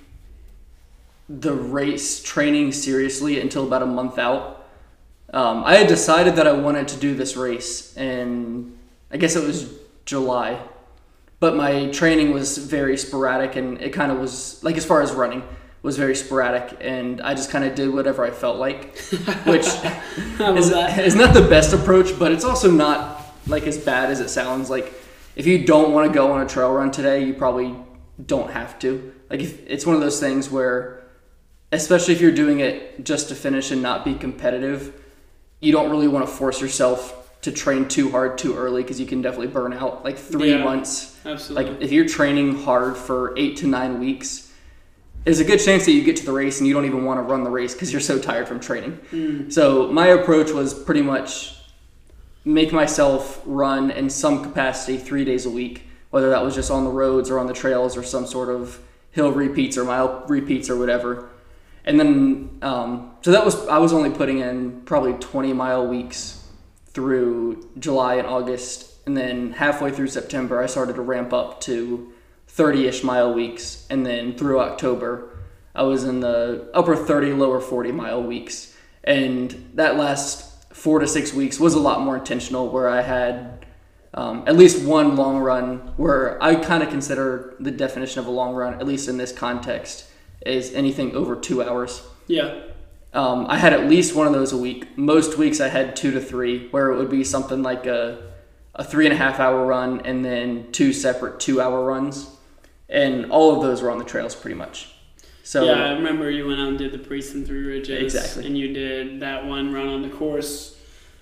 the 1.27 1.53
race 1.53 2.23
training 2.23 2.71
seriously 2.71 3.41
until 3.41 3.65
about 3.65 3.81
a 3.81 3.87
month 3.87 4.19
out. 4.19 4.54
Um, 5.33 5.63
I 5.63 5.75
had 5.75 5.87
decided 5.87 6.35
that 6.37 6.47
I 6.47 6.53
wanted 6.53 6.87
to 6.89 6.97
do 6.97 7.15
this 7.15 7.35
race, 7.35 7.95
and 7.97 8.77
I 9.11 9.17
guess 9.17 9.35
it 9.35 9.45
was 9.45 9.71
July. 10.05 10.59
But 11.39 11.55
my 11.55 11.87
training 11.87 12.31
was 12.31 12.57
very 12.57 12.97
sporadic, 12.97 13.55
and 13.55 13.81
it 13.81 13.91
kind 13.91 14.11
of 14.11 14.19
was 14.19 14.63
like 14.63 14.77
as 14.77 14.85
far 14.85 15.01
as 15.01 15.11
running 15.11 15.43
was 15.85 15.97
very 15.97 16.15
sporadic, 16.15 16.77
and 16.81 17.21
I 17.21 17.35
just 17.35 17.51
kind 17.51 17.63
of 17.63 17.75
did 17.75 17.93
whatever 17.93 18.25
I 18.25 18.31
felt 18.31 18.57
like, 18.57 18.97
which 19.45 19.67
How 20.37 20.55
is, 20.55 20.71
that? 20.71 20.97
is 20.97 21.15
not 21.15 21.35
the 21.35 21.47
best 21.47 21.73
approach, 21.73 22.17
but 22.17 22.31
it's 22.31 22.43
also 22.43 22.71
not 22.71 23.21
like 23.45 23.67
as 23.67 23.77
bad 23.77 24.09
as 24.09 24.19
it 24.19 24.29
sounds. 24.29 24.67
Like 24.67 24.91
if 25.35 25.45
you 25.45 25.63
don't 25.63 25.91
want 25.93 26.11
to 26.11 26.13
go 26.13 26.31
on 26.31 26.41
a 26.41 26.47
trail 26.47 26.71
run 26.73 26.89
today, 26.89 27.23
you 27.23 27.35
probably 27.35 27.75
don't 28.25 28.51
have 28.51 28.79
to. 28.79 29.13
Like 29.29 29.41
if, 29.41 29.61
it's 29.67 29.85
one 29.85 29.95
of 29.95 30.01
those 30.01 30.19
things 30.19 30.49
where, 30.49 31.03
especially 31.71 32.15
if 32.15 32.21
you're 32.21 32.31
doing 32.31 32.61
it 32.61 33.05
just 33.05 33.29
to 33.29 33.35
finish 33.35 33.69
and 33.69 33.83
not 33.83 34.03
be 34.03 34.15
competitive, 34.15 34.99
you 35.65 35.71
don't 35.71 35.89
really 35.89 36.07
want 36.07 36.23
to 36.27 36.31
force 36.31 36.61
yourself 36.61 37.39
to 37.41 37.51
train 37.51 37.87
too 37.87 38.11
hard 38.11 38.37
too 38.37 38.55
early 38.55 38.83
because 38.83 38.99
you 38.99 39.05
can 39.07 39.21
definitely 39.21 39.47
burn 39.47 39.73
out. 39.73 40.03
Like 40.05 40.17
three 40.17 40.51
Yeah. 40.51 40.63
months, 40.63 41.17
absolutely 41.25 41.71
like 41.71 41.81
if 41.81 41.91
you're 41.91 42.07
training 42.07 42.63
hard 42.63 42.95
for 42.95 43.33
eight 43.35 43.57
to 43.57 43.67
nine 43.67 43.99
weeks. 43.99 44.51
There's 45.23 45.39
a 45.39 45.43
good 45.43 45.57
chance 45.59 45.85
that 45.85 45.91
you 45.93 46.03
get 46.03 46.17
to 46.17 46.25
the 46.25 46.31
race 46.31 46.59
and 46.59 46.67
you 46.67 46.73
don't 46.75 46.85
even 46.85 47.03
want 47.03 47.17
to 47.17 47.23
run 47.23 47.43
the 47.43 47.49
race 47.49 47.73
because 47.73 47.91
you're 47.91 47.99
so 47.99 48.19
tired 48.19 48.47
from 48.47 48.59
training. 48.59 48.99
Mm. 49.11 49.51
So 49.51 49.91
my 49.91 50.07
approach 50.07 50.51
was 50.51 50.71
pretty 50.71 51.01
much 51.01 51.55
make 52.45 52.71
myself 52.71 53.41
run 53.43 53.89
in 53.89 54.07
some 54.11 54.43
capacity 54.43 54.97
three 54.99 55.25
days 55.25 55.47
a 55.47 55.49
week, 55.49 55.81
whether 56.11 56.29
that 56.29 56.43
was 56.43 56.53
just 56.53 56.69
on 56.69 56.83
the 56.83 56.91
roads 56.91 57.31
or 57.31 57.39
on 57.39 57.47
the 57.47 57.53
trails 57.53 57.97
or 57.97 58.03
some 58.03 58.27
sort 58.27 58.49
of 58.49 58.79
hill 59.09 59.31
repeats 59.31 59.79
or 59.79 59.83
mile 59.83 60.23
repeats 60.27 60.69
or 60.69 60.77
whatever. 60.77 61.27
And 61.85 61.99
then, 61.99 62.57
um, 62.63 63.11
so 63.21 63.31
that 63.31 63.45
was 63.45 63.67
I 63.67 63.77
was 63.77 63.93
only 63.93 64.09
putting 64.09 64.39
in 64.39 64.81
probably 64.81 65.13
20 65.13 65.53
mile 65.53 65.87
weeks 65.87 66.43
through 66.87 67.69
July 67.77 68.15
and 68.15 68.27
August, 68.27 68.91
and 69.05 69.15
then 69.15 69.51
halfway 69.51 69.91
through 69.91 70.07
September 70.07 70.61
I 70.61 70.65
started 70.65 70.95
to 70.95 71.01
ramp 71.01 71.31
up 71.31 71.61
to 71.61 72.11
30-ish 72.49 73.03
mile 73.03 73.33
weeks, 73.33 73.85
and 73.89 74.05
then 74.05 74.35
through 74.35 74.59
October 74.59 75.29
I 75.75 75.83
was 75.83 76.05
in 76.05 76.21
the 76.21 76.69
upper 76.73 76.95
30, 76.95 77.33
lower 77.33 77.59
40 77.59 77.91
mile 77.91 78.23
weeks, 78.23 78.75
and 79.03 79.71
that 79.75 79.95
last 79.95 80.73
four 80.73 80.99
to 80.99 81.07
six 81.07 81.33
weeks 81.33 81.59
was 81.59 81.75
a 81.75 81.79
lot 81.79 82.01
more 82.01 82.17
intentional, 82.17 82.69
where 82.69 82.89
I 82.89 83.01
had 83.01 83.65
um, 84.15 84.43
at 84.47 84.55
least 84.55 84.83
one 84.83 85.15
long 85.15 85.37
run 85.39 85.93
where 85.97 86.41
I 86.41 86.55
kind 86.55 86.81
of 86.81 86.89
consider 86.89 87.55
the 87.59 87.71
definition 87.71 88.19
of 88.19 88.27
a 88.27 88.31
long 88.31 88.55
run, 88.55 88.75
at 88.75 88.87
least 88.87 89.07
in 89.09 89.17
this 89.17 89.31
context, 89.31 90.05
is 90.45 90.73
anything 90.73 91.15
over 91.15 91.35
two 91.35 91.61
hours. 91.63 92.03
yeah 92.27 92.61
Um, 93.13 93.45
I 93.49 93.57
had 93.57 93.73
at 93.73 93.87
least 93.89 94.15
one 94.15 94.27
of 94.27 94.33
those 94.33 94.51
a 94.53 94.57
week. 94.57 94.97
Most 94.97 95.37
weeks 95.37 95.59
I 95.61 95.67
had 95.69 95.95
two 95.95 96.11
to 96.11 96.21
three, 96.21 96.67
where 96.69 96.91
it 96.91 96.97
would 96.97 97.09
be 97.09 97.23
something 97.23 97.63
like 97.63 97.85
a, 97.85 98.31
a 98.75 98.83
three 98.83 99.05
and 99.05 99.13
a 99.13 99.17
half 99.17 99.39
hour 99.39 99.65
run 99.65 100.01
and 100.05 100.23
then 100.23 100.71
two 100.71 100.91
separate 100.93 101.39
two 101.39 101.61
hour 101.61 101.83
runs. 101.85 102.27
And 102.89 103.31
all 103.31 103.55
of 103.55 103.63
those 103.63 103.81
were 103.81 103.89
on 103.89 103.97
the 103.97 104.05
trails 104.05 104.35
pretty 104.35 104.55
much. 104.55 104.89
So 105.43 105.63
yeah, 105.65 105.85
I 105.85 105.91
remember 105.93 106.29
you 106.29 106.47
went 106.47 106.59
out 106.59 106.69
and 106.69 106.77
did 106.77 106.91
the 106.91 106.97
Priest 106.99 107.33
and 107.35 107.45
Three 107.45 107.63
Ridges. 107.65 108.13
Exactly. 108.15 108.45
And 108.47 108.57
you 108.57 108.73
did 108.73 109.19
that 109.21 109.45
one 109.45 109.71
run 109.73 109.87
on 109.87 110.01
the 110.01 110.09
course 110.09 110.77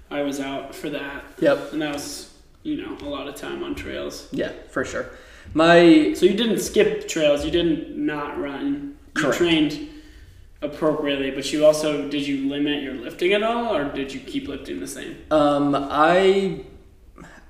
I 0.10 0.22
was 0.22 0.40
out 0.40 0.74
for 0.76 0.90
that, 0.92 1.24
Yep. 1.40 1.74
and 1.74 1.82
that 1.82 1.94
was 1.94 2.34
you 2.64 2.82
know 2.82 2.98
a 3.06 3.10
lot 3.10 3.28
of 3.28 3.36
time 3.36 3.64
on 3.64 3.76
trails. 3.76 4.28
Yeah, 4.32 4.52
for 4.70 4.84
sure. 4.86 5.10
My 5.54 6.14
So 6.14 6.26
you 6.26 6.36
didn't 6.36 6.60
skip 6.60 7.08
trails. 7.08 7.44
You 7.46 7.52
didn't 7.52 7.98
not 7.98 8.40
run. 8.40 8.96
You 9.16 9.22
Correct. 9.24 9.38
trained 9.38 9.90
appropriately, 10.62 11.32
but 11.32 11.52
you 11.52 11.66
also 11.66 12.10
did 12.10 12.26
you 12.26 12.50
limit 12.50 12.82
your 12.84 12.94
lifting 12.94 13.34
at 13.34 13.44
all, 13.44 13.76
or 13.76 13.86
did 13.94 14.14
you 14.14 14.20
keep 14.20 14.48
lifting 14.48 14.80
the 14.80 14.88
same? 14.88 15.18
um 15.32 15.76
I 15.76 16.62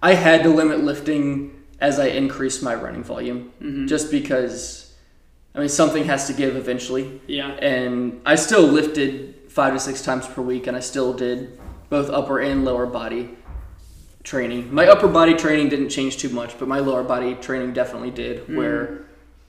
I 0.02 0.14
had 0.16 0.44
to 0.44 0.50
limit 0.50 0.84
lifting 0.84 1.64
as 1.80 2.00
I 2.00 2.08
increased 2.08 2.64
my 2.64 2.76
running 2.76 3.04
volume 3.04 3.52
Mm-hmm. 3.62 3.88
just 3.88 4.10
because 4.12 4.94
I 5.56 5.60
mean 5.60 5.70
something 5.70 6.06
has 6.06 6.28
to 6.28 6.34
give 6.34 6.56
eventually. 6.56 7.22
yeah. 7.28 7.52
and 7.52 8.20
I 8.26 8.36
still 8.36 8.64
lifted 8.64 9.36
five 9.50 9.74
to 9.74 9.80
six 9.80 10.02
times 10.02 10.26
per 10.28 10.42
week, 10.42 10.66
and 10.68 10.76
I 10.76 10.80
still 10.82 11.14
did 11.14 11.60
both 11.90 12.10
upper 12.10 12.40
and 12.40 12.66
lower 12.66 12.88
body 12.88 13.30
training. 14.24 14.74
My 14.74 14.88
upper 14.88 15.08
body 15.08 15.36
training 15.36 15.70
didn't 15.70 15.90
change 15.90 16.18
too 16.18 16.30
much, 16.30 16.58
but 16.58 16.68
my 16.68 16.80
lower 16.80 17.04
body 17.04 17.36
training 17.36 17.74
definitely 17.74 18.10
did, 18.10 18.48
Mm. 18.48 18.56
where 18.56 19.06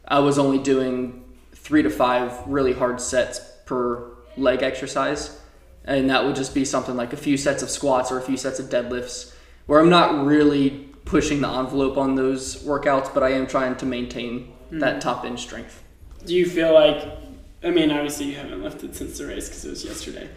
I 0.07 0.19
was 0.19 0.39
only 0.39 0.59
doing 0.59 1.24
three 1.65 1.83
to 1.83 1.91
five 1.91 2.47
really 2.47 2.75
hard 2.75 3.01
sets 3.01 3.41
per 3.65 4.07
leg 4.37 4.63
exercise, 4.63 5.41
and 5.85 6.11
that 6.11 6.25
would 6.25 6.37
just 6.37 6.55
be 6.55 6.65
something 6.65 6.95
like 6.95 7.13
a 7.13 7.17
few 7.17 7.37
sets 7.37 7.63
of 7.63 7.71
squats 7.71 8.13
or 8.13 8.19
a 8.19 8.23
few 8.23 8.37
sets 8.37 8.61
of 8.61 8.67
deadlifts, 8.67 9.35
where 9.67 9.81
I'm 9.81 9.89
not 9.89 10.27
really 10.27 10.89
pushing 11.07 11.41
the 11.41 11.49
envelope 11.49 11.97
on 11.97 12.15
those 12.15 12.63
workouts, 12.65 13.13
but 13.13 13.23
I 13.23 13.31
am 13.31 13.47
trying 13.47 13.77
to 13.77 13.87
maintain 13.87 14.45
hmm. 14.69 14.79
that 14.79 15.01
top 15.01 15.25
end 15.25 15.41
strength. 15.41 15.83
Do 16.25 16.35
you 16.35 16.47
feel 16.47 16.73
like, 16.73 17.07
I 17.63 17.71
mean, 17.71 17.91
obviously 17.91 18.27
you 18.27 18.37
haven't 18.37 18.63
lifted 18.63 18.95
since 18.95 19.19
the 19.19 19.27
race 19.27 19.49
because 19.49 19.65
it 19.65 19.71
was 19.71 19.85
yesterday, 19.85 20.29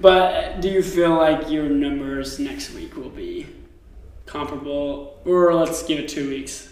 but 0.00 0.60
do 0.60 0.68
you 0.68 0.82
feel 0.82 1.14
like 1.16 1.50
your 1.50 1.68
numbers 1.68 2.38
next 2.38 2.74
week 2.74 2.96
will 2.96 3.10
be 3.10 3.46
comparable, 4.26 5.20
or 5.24 5.54
let's 5.54 5.82
give 5.82 5.98
it 5.98 6.08
two 6.08 6.28
weeks? 6.28 6.70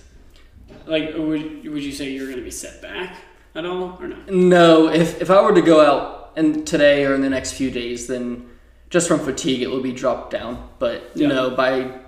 Like, 0.87 1.15
would 1.17 1.69
would 1.69 1.83
you 1.83 1.93
say 1.93 2.11
you're 2.11 2.27
going 2.27 2.39
to 2.39 2.45
be 2.45 2.51
set 2.51 2.83
back 2.83 3.17
at 3.55 3.65
all, 3.67 3.99
or 4.01 4.09
no? 4.09 4.17
No, 4.29 4.89
if 4.89 5.21
if 5.21 5.31
I 5.31 5.41
were 5.43 5.55
to 5.55 5.63
go 5.63 5.81
out 5.81 6.33
and 6.37 6.67
today 6.67 7.05
or 7.05 7.15
in 7.15 7.21
the 7.21 7.31
next 7.31 7.53
few 7.53 7.71
days, 7.71 8.07
then 8.07 8.49
just 8.91 9.09
from 9.09 9.21
fatigue 9.21 9.63
it 9.63 9.69
will 9.71 9.83
be 9.83 9.93
dropped 9.93 10.31
down. 10.31 10.69
But 10.79 11.11
Yeah. 11.15 11.29
no, 11.29 11.51
by 11.51 12.01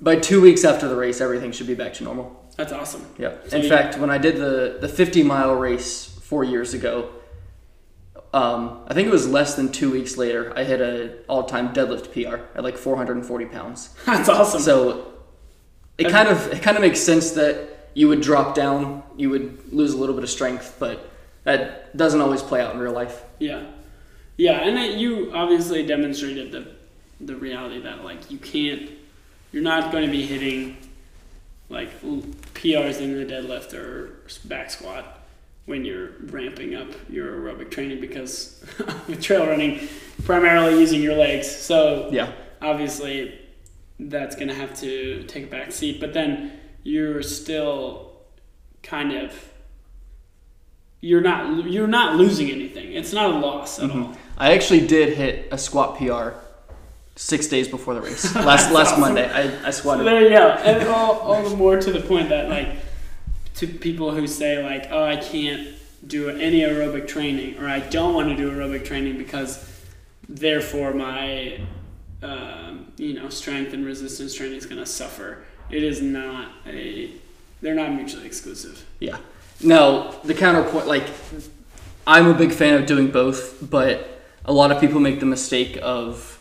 by 0.00 0.16
two 0.16 0.40
weeks 0.40 0.64
after 0.64 0.88
the 0.88 0.96
race, 0.96 1.20
everything 1.20 1.52
should 1.52 1.66
be 1.66 1.74
back 1.74 1.94
to 1.94 2.04
normal. 2.04 2.34
That's 2.56 2.72
awesome. 2.72 3.06
Yep. 3.18 3.50
So 3.50 3.56
in 3.56 3.62
you- 3.62 3.68
fact, 3.68 3.98
when 3.98 4.10
I 4.10 4.18
did 4.18 4.36
the 4.36 4.78
the 4.80 4.88
50 4.88 5.22
mile 5.22 5.54
race 5.54 6.18
four 6.22 6.44
years 6.44 6.74
ago, 6.74 7.08
um, 8.34 8.80
I 8.88 8.94
think 8.94 9.08
it 9.08 9.10
was 9.10 9.26
less 9.28 9.54
than 9.54 9.70
two 9.72 9.90
weeks 9.90 10.16
later, 10.18 10.52
I 10.54 10.64
hit 10.64 10.80
a 10.80 11.10
all 11.28 11.44
time 11.44 11.72
deadlift 11.72 12.12
PR 12.12 12.40
at 12.56 12.62
like 12.62 12.76
440 12.76 13.46
pounds. 13.46 13.90
That's 14.06 14.28
awesome. 14.28 14.60
So 14.60 15.06
it 15.96 16.10
kind 16.10 16.28
of 16.28 16.52
it 16.52 16.62
kind 16.62 16.76
of 16.76 16.82
makes 16.82 17.00
sense 17.00 17.30
that 17.32 17.77
you 17.98 18.06
would 18.06 18.20
drop 18.20 18.54
down, 18.54 19.02
you 19.16 19.28
would 19.28 19.72
lose 19.72 19.92
a 19.92 19.96
little 19.96 20.14
bit 20.14 20.22
of 20.22 20.30
strength, 20.30 20.76
but 20.78 21.10
that 21.42 21.96
doesn't 21.96 22.20
always 22.20 22.42
play 22.42 22.60
out 22.60 22.72
in 22.74 22.78
real 22.80 22.92
life. 22.92 23.24
Yeah, 23.40 23.64
yeah, 24.36 24.60
and 24.66 24.78
it, 24.78 24.98
you 24.98 25.32
obviously 25.34 25.84
demonstrated 25.84 26.52
the 26.52 26.62
the 27.20 27.34
reality 27.34 27.80
that 27.82 28.04
like 28.04 28.30
you 28.30 28.38
can't, 28.38 28.88
you're 29.50 29.64
not 29.64 29.90
going 29.90 30.04
to 30.06 30.10
be 30.12 30.24
hitting 30.24 30.76
like 31.68 31.90
PRs 32.54 33.00
in 33.00 33.18
the 33.18 33.24
deadlift 33.34 33.74
or 33.74 34.20
back 34.44 34.70
squat 34.70 35.04
when 35.66 35.84
you're 35.84 36.10
ramping 36.30 36.76
up 36.76 36.86
your 37.10 37.26
aerobic 37.32 37.68
training 37.72 38.00
because 38.00 38.64
with 39.08 39.20
trail 39.20 39.44
running, 39.46 39.88
primarily 40.24 40.78
using 40.78 41.02
your 41.02 41.16
legs. 41.16 41.50
So 41.50 42.08
Yeah. 42.12 42.30
obviously 42.62 43.38
that's 43.98 44.36
going 44.36 44.48
to 44.48 44.54
have 44.54 44.72
to 44.80 45.24
take 45.24 45.44
a 45.44 45.46
back 45.48 45.72
seat, 45.72 45.98
but 46.00 46.12
then 46.12 46.52
you're 46.88 47.22
still 47.22 48.12
kind 48.82 49.12
of 49.12 49.32
you're 51.00 51.20
not 51.20 51.70
you're 51.70 51.86
not 51.86 52.16
losing 52.16 52.50
anything. 52.50 52.92
It's 52.92 53.12
not 53.12 53.30
a 53.30 53.38
loss 53.38 53.78
at 53.78 53.90
all. 53.90 54.16
I 54.36 54.52
actually 54.54 54.86
did 54.86 55.16
hit 55.16 55.48
a 55.52 55.58
squat 55.58 55.98
PR 55.98 56.30
six 57.14 57.46
days 57.48 57.68
before 57.68 57.94
the 57.94 58.00
race. 58.00 58.34
Last 58.34 58.72
last 58.72 58.88
awesome. 58.92 59.00
Monday, 59.00 59.30
I, 59.30 59.68
I 59.68 59.70
So 59.70 59.80
squatted. 59.80 60.06
there 60.06 60.22
you 60.22 60.30
go. 60.30 60.48
And 60.50 60.88
all, 60.88 61.18
all 61.18 61.48
the 61.48 61.56
more 61.56 61.78
to 61.80 61.92
the 61.92 62.00
point 62.00 62.30
that 62.30 62.48
like 62.48 62.68
to 63.56 63.66
people 63.66 64.12
who 64.12 64.26
say 64.26 64.62
like, 64.62 64.90
oh, 64.90 65.04
I 65.04 65.16
can't 65.16 65.68
do 66.06 66.30
any 66.30 66.60
aerobic 66.60 67.06
training 67.08 67.58
or 67.58 67.68
I 67.68 67.80
don't 67.80 68.14
want 68.14 68.28
to 68.28 68.36
do 68.36 68.50
aerobic 68.50 68.84
training 68.84 69.18
because 69.18 69.68
therefore 70.28 70.94
my 70.94 71.60
um, 72.22 72.92
you 72.96 73.14
know 73.14 73.28
strength 73.28 73.72
and 73.72 73.84
resistance 73.84 74.34
training 74.34 74.56
is 74.58 74.66
going 74.66 74.78
to 74.80 74.86
suffer. 74.86 75.44
It 75.70 75.82
is 75.82 76.00
not 76.00 76.50
a. 76.66 77.10
They're 77.60 77.74
not 77.74 77.92
mutually 77.92 78.26
exclusive. 78.26 78.84
Yeah. 79.00 79.18
Now 79.62 80.12
the 80.24 80.34
counterpoint, 80.34 80.86
like, 80.86 81.04
I'm 82.06 82.28
a 82.28 82.34
big 82.34 82.52
fan 82.52 82.74
of 82.74 82.86
doing 82.86 83.10
both, 83.10 83.58
but 83.68 84.20
a 84.44 84.52
lot 84.52 84.70
of 84.70 84.80
people 84.80 85.00
make 85.00 85.20
the 85.20 85.26
mistake 85.26 85.78
of 85.82 86.40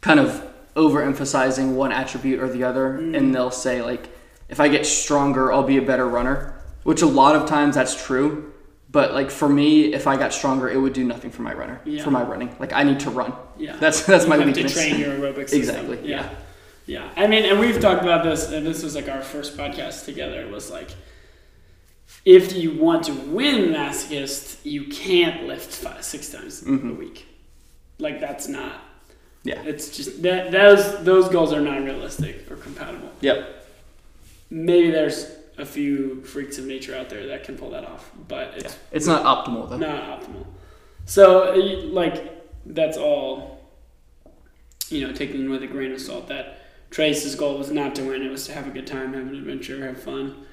kind 0.00 0.20
of 0.20 0.46
overemphasizing 0.76 1.74
one 1.74 1.90
attribute 1.90 2.40
or 2.40 2.48
the 2.48 2.62
other, 2.64 2.96
and 2.96 3.14
mm. 3.14 3.32
they'll 3.32 3.50
say 3.50 3.82
like, 3.82 4.08
if 4.48 4.60
I 4.60 4.68
get 4.68 4.86
stronger, 4.86 5.52
I'll 5.52 5.64
be 5.64 5.78
a 5.78 5.82
better 5.82 6.08
runner. 6.08 6.54
Which 6.84 7.02
a 7.02 7.06
lot 7.06 7.34
of 7.34 7.48
times 7.48 7.74
that's 7.74 8.00
true, 8.06 8.52
but 8.92 9.12
like 9.12 9.30
for 9.32 9.48
me, 9.48 9.92
if 9.92 10.06
I 10.06 10.16
got 10.16 10.32
stronger, 10.32 10.68
it 10.70 10.76
would 10.76 10.92
do 10.92 11.02
nothing 11.02 11.32
for 11.32 11.42
my 11.42 11.52
runner, 11.52 11.80
Yeah. 11.84 12.04
for 12.04 12.12
my 12.12 12.22
running. 12.22 12.54
Like 12.60 12.72
I 12.72 12.84
need 12.84 13.00
to 13.00 13.10
run. 13.10 13.32
Yeah, 13.58 13.76
That's 13.76 14.06
that's 14.06 14.24
you 14.24 14.30
my 14.30 14.36
have 14.36 14.46
weakness. 14.46 14.72
to 14.74 14.78
train 14.78 15.00
your 15.00 15.10
aerobic 15.10 15.48
system. 15.48 15.58
Exactly, 15.58 16.08
Yeah. 16.08 16.22
yeah. 16.22 16.30
I 16.88 17.26
mean, 17.26 17.44
and 17.44 17.58
we've 17.58 17.80
talked 17.80 18.02
about 18.02 18.24
this, 18.24 18.50
and 18.50 18.66
this 18.66 18.82
was 18.82 18.94
like 18.94 19.08
our 19.08 19.20
first 19.22 19.56
podcast 19.56 20.04
together. 20.04 20.40
It 20.40 20.50
was 20.50 20.70
like, 20.70 20.90
if 22.24 22.54
you 22.54 22.72
want 22.74 23.04
to 23.04 23.12
win 23.12 23.72
masochist, 23.72 24.58
you 24.64 24.84
can't 24.86 25.46
lift 25.46 25.72
five, 25.74 26.04
six 26.04 26.30
times 26.30 26.62
a 26.62 26.66
Mhm. 26.66 26.98
week. 26.98 27.26
Like 27.98 28.20
that's 28.20 28.46
not. 28.48 28.82
Yeah. 29.42 29.62
It's 29.64 29.96
just 29.96 30.22
that 30.22 30.50
those 30.52 31.04
those 31.04 31.28
goals 31.28 31.52
are 31.52 31.60
not 31.60 31.82
realistic 31.84 32.50
or 32.50 32.56
compatible. 32.56 33.10
Yep. 33.20 33.64
Maybe 34.50 34.90
there's 34.90 35.30
a 35.58 35.64
few 35.64 36.22
freaks 36.22 36.58
of 36.58 36.66
nature 36.66 36.94
out 36.94 37.08
there 37.08 37.26
that 37.28 37.44
can 37.44 37.56
pull 37.56 37.70
that 37.70 37.84
off, 37.84 38.10
but 38.28 38.52
Yeah. 38.56 38.64
it's 38.66 38.76
It's 38.92 39.06
not 39.06 39.22
optimal 39.24 39.68
though. 39.70 39.78
not 39.78 40.20
optimal. 40.20 40.46
So, 41.06 41.54
like, 41.92 42.44
that's 42.66 42.96
all, 42.98 43.60
you 44.90 45.06
know, 45.06 45.12
taken 45.12 45.48
with 45.50 45.62
a 45.62 45.66
grain 45.68 45.92
of 45.92 46.00
salt. 46.00 46.26
That 46.28 46.58
Trace's 46.96 47.34
goal 47.34 47.58
was 47.58 47.70
not 47.70 47.94
to 47.96 48.04
win, 48.04 48.22
it 48.22 48.30
was 48.30 48.46
to 48.46 48.54
have 48.54 48.66
a 48.66 48.70
good 48.70 48.86
time, 48.86 49.12
have 49.12 49.26
an 49.26 49.34
adventure, 49.36 49.84
have 49.86 50.02
fun. 50.02 50.46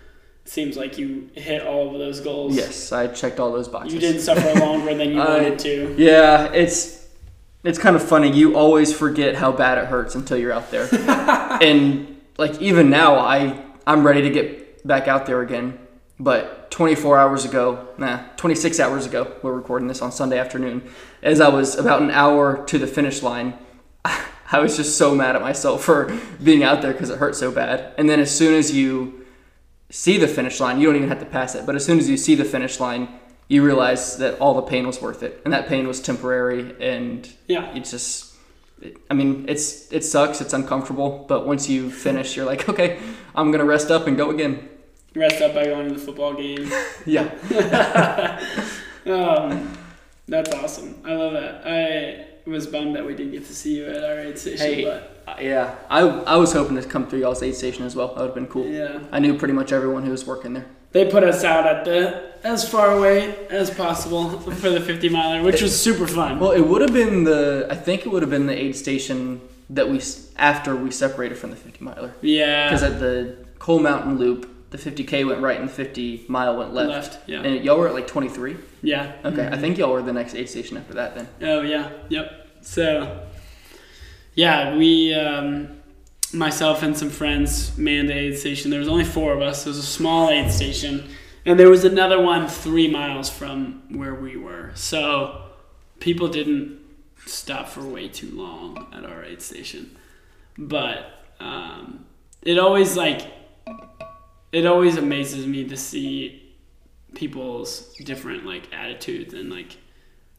Seems 0.44 0.76
like 0.76 0.98
you 0.98 1.30
hit 1.36 1.66
all 1.66 1.94
of 1.94 2.00
those 2.00 2.20
goals. 2.20 2.54
Yes, 2.54 2.92
I 2.92 3.08
checked 3.08 3.40
all 3.40 3.54
those 3.54 3.70
boxes. 3.70 3.94
You 3.94 4.02
didn't 4.02 4.20
suffer 4.20 4.60
longer 4.60 4.94
than 4.94 5.12
you 5.12 5.22
I- 5.22 5.38
wanted 5.42 5.58
to. 5.60 5.96
Yeah, 5.98 6.52
it's 6.52 7.08
it's 7.64 7.80
kind 7.80 7.96
of 7.96 8.04
funny. 8.04 8.30
You 8.30 8.58
always 8.58 8.92
forget 8.94 9.36
how 9.36 9.54
bad 9.54 9.78
it 9.78 9.86
hurts 9.86 10.16
until 10.16 10.38
you're 10.38 10.52
out 10.52 10.70
there. 10.70 10.90
and 11.64 12.20
like 12.38 12.62
even 12.62 12.90
now, 12.90 13.16
I 13.16 13.64
I'm 13.88 14.06
ready 14.06 14.24
to 14.24 14.30
get 14.30 14.86
back 14.86 15.08
out 15.08 15.26
there 15.26 15.40
again. 15.40 15.80
But 16.20 16.70
24 16.72 17.20
hours 17.20 17.46
ago, 17.46 17.88
nah, 17.98 18.20
26 18.36 18.82
hours 18.82 19.06
ago, 19.06 19.34
we're 19.44 19.54
recording 19.54 19.88
this 19.88 20.02
on 20.02 20.12
Sunday 20.12 20.40
afternoon. 20.40 20.92
As 21.22 21.40
I 21.40 21.48
was 21.48 21.78
about 21.78 22.02
an 22.02 22.12
hour 22.12 22.66
to 22.66 22.78
the 22.78 22.86
finish 22.86 23.24
line, 23.24 23.54
I 24.54 24.60
was 24.60 24.78
just 24.78 24.98
so 24.98 25.14
mad 25.16 25.36
at 25.36 25.42
myself 25.42 25.84
for 25.84 26.18
being 26.42 26.64
out 26.64 26.82
there 26.82 26.94
because 26.94 27.10
it 27.10 27.18
hurt 27.18 27.36
so 27.36 27.52
bad. 27.52 27.94
And 27.98 28.10
then 28.10 28.20
as 28.20 28.30
soon 28.36 28.54
as 28.54 28.72
you 28.72 29.26
see 29.90 30.18
the 30.18 30.28
finish 30.28 30.60
line, 30.60 30.80
you 30.80 30.88
don't 30.88 30.96
even 30.96 31.10
have 31.10 31.20
to 31.20 31.26
pass 31.26 31.56
it. 31.56 31.66
But 31.66 31.76
as 31.76 31.84
soon 31.86 31.98
as 32.00 32.08
you 32.10 32.18
see 32.18 32.36
the 32.36 32.46
finish 32.46 32.80
line, 32.80 33.10
you 33.50 33.64
realize 33.64 34.18
that 34.18 34.40
all 34.40 34.54
the 34.54 34.62
pain 34.62 34.88
was 34.88 35.02
worth 35.02 35.22
it, 35.24 35.42
and 35.44 35.54
that 35.54 35.68
pain 35.68 35.88
was 35.88 36.00
temporary, 36.02 36.74
and 36.80 37.28
Yeah. 37.48 37.76
it's 37.76 37.92
just. 37.92 38.30
I 39.10 39.14
mean, 39.14 39.46
it's 39.48 39.92
it 39.94 40.04
sucks. 40.04 40.42
It's 40.42 40.54
uncomfortable, 40.54 41.26
but 41.28 41.46
once 41.48 41.70
you 41.70 41.90
finish, 41.90 42.36
you're 42.36 42.46
like, 42.46 42.68
okay, 42.70 43.00
I'm 43.36 43.52
gonna 43.52 43.66
rest 43.66 43.90
up 43.92 44.08
and 44.08 44.18
go 44.18 44.30
again. 44.30 44.68
Rest 45.16 45.42
up 45.42 45.54
by 45.54 45.66
going 45.66 45.88
to 45.90 45.94
the 45.94 46.00
football 46.00 46.34
game. 46.34 46.70
Yeah, 47.06 47.30
Um, 49.06 49.78
that's 50.28 50.54
awesome. 50.56 51.02
I 51.06 51.14
love 51.16 51.34
that. 51.34 51.62
I 51.66 52.26
was 52.46 52.68
bummed 52.68 52.96
that 52.96 53.06
we 53.06 53.16
didn't 53.16 53.32
get 53.32 53.46
to 53.48 53.54
see 53.56 53.78
you 53.78 53.86
at 53.88 54.04
our 54.04 54.20
aid 54.20 54.38
station, 54.38 54.66
Hey. 54.66 54.84
but 54.84 55.10
Uh, 55.28 55.36
yeah. 55.40 55.76
I 55.90 56.02
I 56.02 56.36
was 56.36 56.52
hoping 56.54 56.76
to 56.76 56.84
come 56.84 57.08
through 57.08 57.20
y'all's 57.20 57.42
aid 57.42 57.56
station 57.56 57.86
as 57.86 57.96
well. 57.96 58.10
That 58.10 58.18
would 58.18 58.26
have 58.28 58.36
been 58.36 58.48
cool. 58.48 58.66
yeah. 58.68 59.00
I 59.12 59.20
knew 59.20 59.38
pretty 59.38 59.54
much 59.54 59.72
everyone 59.72 60.04
who 60.04 60.12
was 60.12 60.26
working 60.28 60.54
there. 60.54 60.66
They 60.92 61.10
put 61.10 61.24
us 61.24 61.44
out 61.44 61.66
at 61.66 61.86
the 61.86 62.34
as 62.44 62.68
far 62.70 62.92
away 62.92 63.34
as 63.50 63.70
possible 63.72 64.30
for 64.62 64.70
the 64.70 64.82
50 64.82 65.10
miler, 65.10 65.42
which 65.42 65.62
was 65.62 65.74
super 65.80 66.06
fun. 66.08 66.40
Well, 66.40 66.52
it 66.52 66.62
would 66.68 66.82
have 66.82 66.94
been 66.94 67.24
the. 67.24 67.68
I 67.70 67.76
think 67.76 68.06
it 68.06 68.10
would 68.10 68.22
have 68.22 68.30
been 68.30 68.46
the 68.48 68.58
aid 68.66 68.76
station 68.76 69.40
that 69.70 69.90
we 69.90 70.02
after 70.36 70.76
we 70.76 70.92
separated 70.92 71.38
from 71.38 71.50
the 71.52 71.56
50 71.56 71.84
miler. 71.86 72.12
yeah, 72.22 72.68
Because 72.68 72.84
at 72.84 73.00
the 73.00 73.38
Coal 73.60 73.80
Mountain 73.80 74.18
Loop, 74.20 74.53
the 74.74 74.78
50k 74.92 75.26
went 75.28 75.40
right 75.40 75.60
and 75.60 75.70
the 75.70 75.74
50 75.74 76.26
mile 76.28 76.58
went 76.58 76.74
left. 76.74 76.90
left. 76.90 77.30
Yeah, 77.30 77.42
And 77.44 77.64
y'all 77.64 77.78
were 77.78 77.88
at 77.88 77.94
like 77.94 78.08
23. 78.08 78.58
yeah. 78.82 79.14
Okay, 79.24 79.48
I 79.48 79.58
think 79.58 79.78
y'all 79.78 79.94
were 79.94 80.02
the 80.02 80.12
next 80.14 80.34
aid 80.36 80.50
station 80.50 80.78
after 80.78 80.96
that 80.96 81.14
then. 81.16 81.28
Oh 81.42 81.62
yeah, 81.62 81.92
yep. 82.10 82.48
So, 82.62 83.24
Yeah, 84.34 84.76
we, 84.76 85.14
um, 85.14 85.80
myself 86.34 86.82
and 86.82 86.98
some 86.98 87.12
friends 87.12 87.78
manned 87.78 88.10
the 88.10 88.18
aid 88.18 88.38
station. 88.38 88.72
There 88.72 88.80
was 88.80 88.88
only 88.90 89.04
four 89.06 89.32
of 89.34 89.42
us. 89.42 89.66
It 89.66 89.70
was 89.70 89.78
a 89.78 89.84
small 89.84 90.30
aid 90.32 90.52
station, 90.52 91.08
and 91.46 91.60
there 91.60 91.70
was 91.70 91.86
another 91.86 92.20
one 92.20 92.48
three 92.48 92.90
miles 92.90 93.30
from 93.30 93.84
where 93.90 94.16
we 94.16 94.38
were. 94.38 94.72
So 94.74 95.44
people 96.00 96.30
didn't 96.30 96.80
stop 97.28 97.70
for 97.70 97.82
way 97.82 98.08
too 98.08 98.32
long 98.32 98.88
at 98.92 99.06
our 99.06 99.24
aid 99.24 99.42
station, 99.44 99.96
but 100.58 101.06
um, 101.40 102.06
it 102.42 102.58
always 102.58 102.98
like 102.98 103.22
it 104.54 104.68
always 104.68 104.98
amazes 104.98 105.46
me 105.46 105.68
to 105.68 105.76
see 105.76 106.54
people's 107.16 107.94
different 108.06 108.46
like 108.46 108.72
attitudes 108.72 109.34
and 109.34 109.50
like 109.50 109.78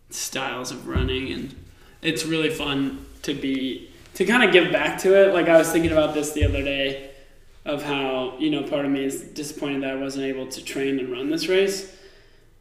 styles 0.09 0.71
of 0.71 0.89
running 0.89 1.33
and 1.33 1.55
it's 2.01 2.25
really 2.25 2.51
fun 2.51 3.05
to 3.23 3.35
be 3.35 3.91
to 4.15 4.25
kind 4.25 4.45
of 4.45 4.53
give 4.53 4.71
back 4.71 4.99
to 5.01 5.15
it. 5.15 5.35
Like 5.35 5.49
i 5.49 5.59
was 5.59 5.71
thinking 5.71 5.93
about 5.93 6.15
this 6.15 6.33
the 6.33 6.45
other 6.45 6.63
day 6.63 7.11
of 7.65 7.83
how 7.83 8.37
you 8.39 8.51
know 8.51 8.63
part 8.63 8.85
of 8.85 8.91
me 8.91 9.05
is 9.05 9.23
disappointed 9.23 9.83
that 9.83 9.91
i 9.91 9.97
wasn't 9.97 10.25
able 10.25 10.47
to 10.47 10.63
train 10.65 10.99
and 10.99 11.11
run 11.11 11.31
this 11.31 11.49
race 11.49 11.97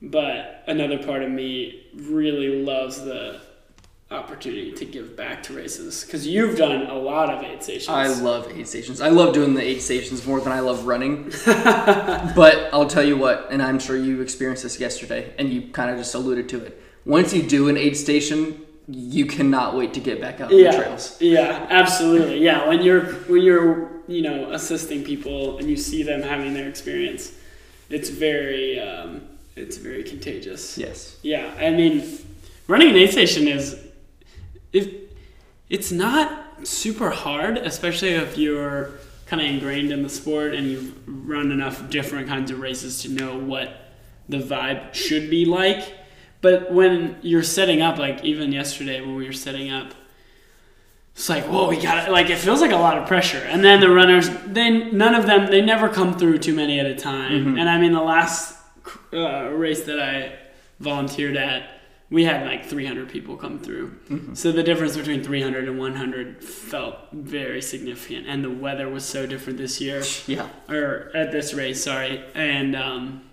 but 0.02 0.64
another 0.68 0.98
part 0.98 1.22
of 1.24 1.30
me 1.30 1.86
really 1.96 2.64
loves 2.64 3.02
the 3.02 3.40
opportunity 4.12 4.72
to 4.72 4.86
give 4.86 5.16
back 5.16 5.42
to 5.44 5.54
races 5.54 6.04
because 6.04 6.28
you've 6.28 6.58
done 6.58 6.88
a 6.88 6.94
lot 6.94 7.30
of 7.30 7.44
aid 7.44 7.64
stations 7.64 7.90
I 7.90 8.08
love 8.08 8.52
aid 8.52 8.68
stations. 8.68 9.02
I 9.02 9.10
love 9.10 9.34
doing 9.34 9.54
the 9.54 9.62
aid 9.62 9.82
stations 9.82 10.26
more 10.26 10.40
than 10.40 10.52
I 10.52 10.60
love 10.60 10.86
running. 10.86 11.32
but 11.46 12.70
I'll 12.72 12.88
tell 12.88 13.04
you 13.04 13.18
what, 13.18 13.48
and 13.50 13.62
I'm 13.62 13.80
sure 13.80 13.98
you 13.98 14.22
experienced 14.22 14.64
this 14.64 14.80
yesterday, 14.80 15.34
and 15.38 15.52
you 15.52 15.70
kind 15.72 15.90
of 15.90 15.98
just 15.98 16.14
alluded 16.14 16.50
to 16.50 16.64
it. 16.64 16.82
Once 17.06 17.34
you 17.34 17.42
do 17.42 17.70
an 17.70 17.78
aid 17.78 17.98
station, 17.98 18.62
you 18.88 19.26
cannot 19.26 19.76
wait 19.76 19.94
to 19.94 20.00
get 20.00 20.20
back 20.20 20.42
out 20.42 20.52
on 20.52 20.58
the 20.58 20.72
trails. 20.72 21.18
Yeah, 21.20 21.66
absolutely. 21.70 22.44
Yeah, 22.44 22.68
when 22.68 22.82
you're 22.82 23.14
when 23.14 23.42
you're 23.42 23.92
you 24.08 24.22
know 24.22 24.52
assisting 24.52 25.04
people 25.04 25.58
and 25.58 25.70
you 25.70 25.78
see 25.78 26.04
them 26.04 26.22
having 26.22 26.54
their 26.54 26.68
experience, 26.68 27.34
it's 27.90 28.10
very 28.10 28.80
um, 28.80 29.22
it's 29.56 29.78
very 29.78 30.04
contagious. 30.04 30.78
Yes. 30.78 31.18
Yeah, 31.22 31.54
I 31.58 31.70
mean, 31.70 32.18
running 32.68 32.90
an 32.90 32.96
aid 32.96 33.12
station 33.12 33.48
is 33.48 33.83
if 34.74 34.92
it's 35.70 35.92
not 35.92 36.68
super 36.68 37.10
hard, 37.10 37.58
especially 37.58 38.10
if 38.10 38.38
you're 38.38 38.92
kind 39.26 39.42
of 39.42 39.48
ingrained 39.48 39.92
in 39.92 40.04
the 40.04 40.10
sport 40.10 40.54
and 40.54 40.68
you've 40.68 40.94
run 41.08 41.52
enough 41.52 41.90
different 41.90 42.28
kinds 42.28 42.52
of 42.52 42.60
races 42.60 43.02
to 43.04 43.10
know 43.10 43.38
what 43.38 43.92
the 44.28 44.38
vibe 44.38 44.94
should 44.94 45.30
be 45.30 45.46
like. 45.46 45.94
But 46.42 46.72
when 46.72 47.18
you're 47.22 47.44
setting 47.44 47.82
up, 47.82 47.98
like 47.98 48.24
even 48.24 48.52
yesterday 48.52 49.00
when 49.00 49.16
we 49.16 49.26
were 49.26 49.34
setting 49.34 49.72
up, 49.72 49.94
it's 51.16 51.30
like, 51.30 51.46
whoa, 51.46 51.70
we 51.70 51.80
got 51.80 52.08
it. 52.08 52.12
Like 52.12 52.30
it 52.30 52.38
feels 52.38 52.60
like 52.60 52.72
a 52.72 52.76
lot 52.76 52.98
of 52.98 53.08
pressure. 53.08 53.38
And 53.38 53.64
then 53.64 53.80
the 53.80 53.90
runners, 53.90 54.30
then 54.46 54.98
none 54.98 55.16
of 55.16 55.26
them, 55.26 55.50
they 55.50 55.62
never 55.62 55.88
come 55.88 56.18
through 56.18 56.40
too 56.40 56.56
many 56.56 56.80
at 56.80 56.86
a 56.86 56.96
time. 56.96 57.58
And 57.60 57.70
I 57.70 57.80
mean, 57.80 57.94
the 57.94 58.02
last 58.02 58.58
uh, 59.14 59.50
race 59.50 59.84
that 59.84 60.00
I 60.00 60.38
volunteered 60.80 61.38
at, 61.38 61.73
we 62.14 62.24
had 62.26 62.46
like 62.46 62.64
300 62.66 63.10
people 63.10 63.36
come 63.36 63.58
through. 63.60 63.92
So 64.36 64.52
the 64.52 64.62
difference 64.62 64.96
between 64.96 65.24
300 65.24 65.68
and 65.68 65.80
100 65.80 66.44
felt 66.44 66.96
very 67.12 67.62
significant. 67.62 68.28
And 68.28 68.44
the 68.44 68.52
weather 68.52 68.88
was 68.88 69.04
so 69.04 69.26
different 69.26 69.58
this 69.58 69.82
year 69.82 70.04
Yeah. 70.28 70.48
or 70.70 71.10
at 71.16 71.32
this 71.32 71.54
race, 71.56 71.84
sorry. 71.84 72.24
And 72.36 72.76
um, 72.76 73.24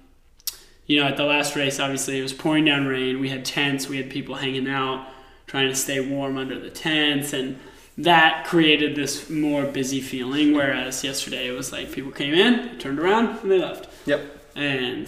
you 0.87 0.99
know, 0.99 1.07
at 1.07 1.17
the 1.19 1.25
last 1.25 1.55
race, 1.57 1.79
obviously 1.79 2.19
it 2.19 2.23
was 2.23 2.33
pouring 2.33 2.65
down 2.65 2.87
rain. 2.87 3.21
We 3.21 3.29
had 3.29 3.45
tents. 3.45 3.87
We 3.89 3.99
had 3.99 4.09
people 4.11 4.35
hanging 4.37 4.67
out, 4.69 5.07
trying 5.47 5.69
to 5.69 5.77
stay 5.77 6.01
warm 6.01 6.39
under 6.39 6.59
the 6.59 6.71
tents, 6.71 7.33
and 7.35 7.59
that 7.99 8.47
created 8.47 8.97
this 8.97 9.29
more 9.29 9.65
busy 9.67 10.01
feeling. 10.01 10.55
Whereas 10.55 11.05
yesterday 11.05 11.47
it 11.49 11.53
was 11.53 11.71
like 11.71 11.93
people 11.93 12.13
came 12.13 12.33
in, 12.35 12.79
turned 12.79 12.99
around, 12.99 13.39
and 13.43 13.51
they 13.51 13.59
left, 13.59 13.89
Yep. 14.07 14.21
and 14.57 15.07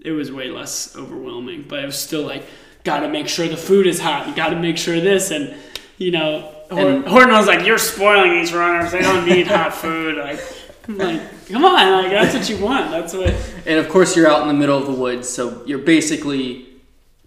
it 0.00 0.12
was 0.12 0.32
way 0.32 0.48
less 0.48 0.96
overwhelming. 0.96 1.66
But 1.68 1.80
it 1.80 1.86
was 1.86 1.98
still 1.98 2.22
like, 2.22 2.44
got 2.84 3.00
to 3.00 3.08
make 3.08 3.28
sure 3.28 3.46
the 3.48 3.56
food 3.56 3.86
is 3.86 4.00
hot. 4.00 4.28
You 4.28 4.34
got 4.34 4.50
to 4.50 4.56
make 4.58 4.76
sure 4.76 5.00
this, 5.00 5.30
and 5.30 5.54
you 5.98 6.10
know. 6.10 6.48
And- 6.70 7.04
Horton 7.06 7.32
was 7.32 7.46
like, 7.46 7.66
"You're 7.66 7.78
spoiling 7.78 8.32
these 8.32 8.52
runners. 8.52 8.92
They 8.92 9.00
don't 9.00 9.26
need 9.26 9.46
hot 9.46 9.74
food." 9.74 10.16
Like, 10.16 10.40
I'm 10.88 10.96
like, 10.98 11.20
come 11.48 11.64
on, 11.64 12.02
like 12.02 12.10
that's 12.10 12.34
what 12.34 12.48
you 12.48 12.64
want. 12.64 12.90
That's 12.90 13.12
what. 13.14 13.32
And 13.66 13.78
of 13.78 13.88
course, 13.88 14.16
you're 14.16 14.26
out 14.28 14.42
in 14.42 14.48
the 14.48 14.54
middle 14.54 14.76
of 14.76 14.86
the 14.86 14.92
woods, 14.92 15.28
so 15.28 15.62
you're 15.66 15.78
basically 15.78 16.66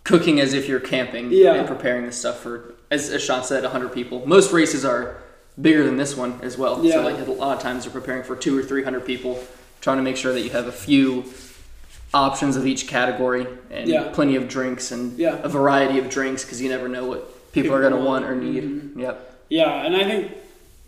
cooking 0.03 0.39
as 0.41 0.53
if 0.53 0.67
you're 0.67 0.79
camping 0.81 1.31
Yeah. 1.31 1.53
and 1.53 1.65
preparing 1.67 2.05
this 2.05 2.17
stuff 2.17 2.39
for, 2.41 2.75
as, 2.91 3.09
as 3.09 3.23
Sean 3.23 3.41
said, 3.43 3.63
100 3.63 3.93
people. 3.93 4.25
Most 4.27 4.51
races 4.51 4.83
are 4.83 5.17
bigger 5.61 5.83
than 5.85 5.95
this 5.97 6.15
one 6.17 6.39
as 6.43 6.57
well. 6.57 6.83
Yeah. 6.83 6.95
So, 6.95 7.01
like, 7.03 7.25
a 7.25 7.31
lot 7.31 7.55
of 7.55 7.63
times 7.63 7.85
you're 7.85 7.93
preparing 7.93 8.21
for 8.23 8.35
two 8.35 8.57
or 8.59 8.61
300 8.63 9.05
people, 9.05 9.41
trying 9.79 9.97
to 9.97 10.03
make 10.03 10.17
sure 10.17 10.33
that 10.33 10.41
you 10.41 10.49
have 10.49 10.67
a 10.67 10.71
few 10.71 11.23
options 12.13 12.55
of 12.55 12.65
each 12.65 12.87
category 12.87 13.45
and 13.69 13.89
Yeah. 13.89 14.09
plenty 14.13 14.35
of 14.35 14.47
drinks 14.47 14.91
and 14.91 15.17
Yeah. 15.17 15.39
a 15.43 15.49
variety 15.49 15.99
of 15.99 16.09
drinks 16.09 16.43
because 16.43 16.61
you 16.61 16.69
never 16.69 16.87
know 16.87 17.05
what 17.05 17.51
people, 17.51 17.73
are 17.73 17.81
going 17.81 17.93
to 17.93 17.99
want. 17.99 18.25
or 18.25 18.35
need. 18.35 18.63
Mhm. 18.63 19.01
Yep. 19.01 19.39
Yeah, 19.49 19.85
and 19.85 19.95
I 19.95 20.03
think 20.03 20.31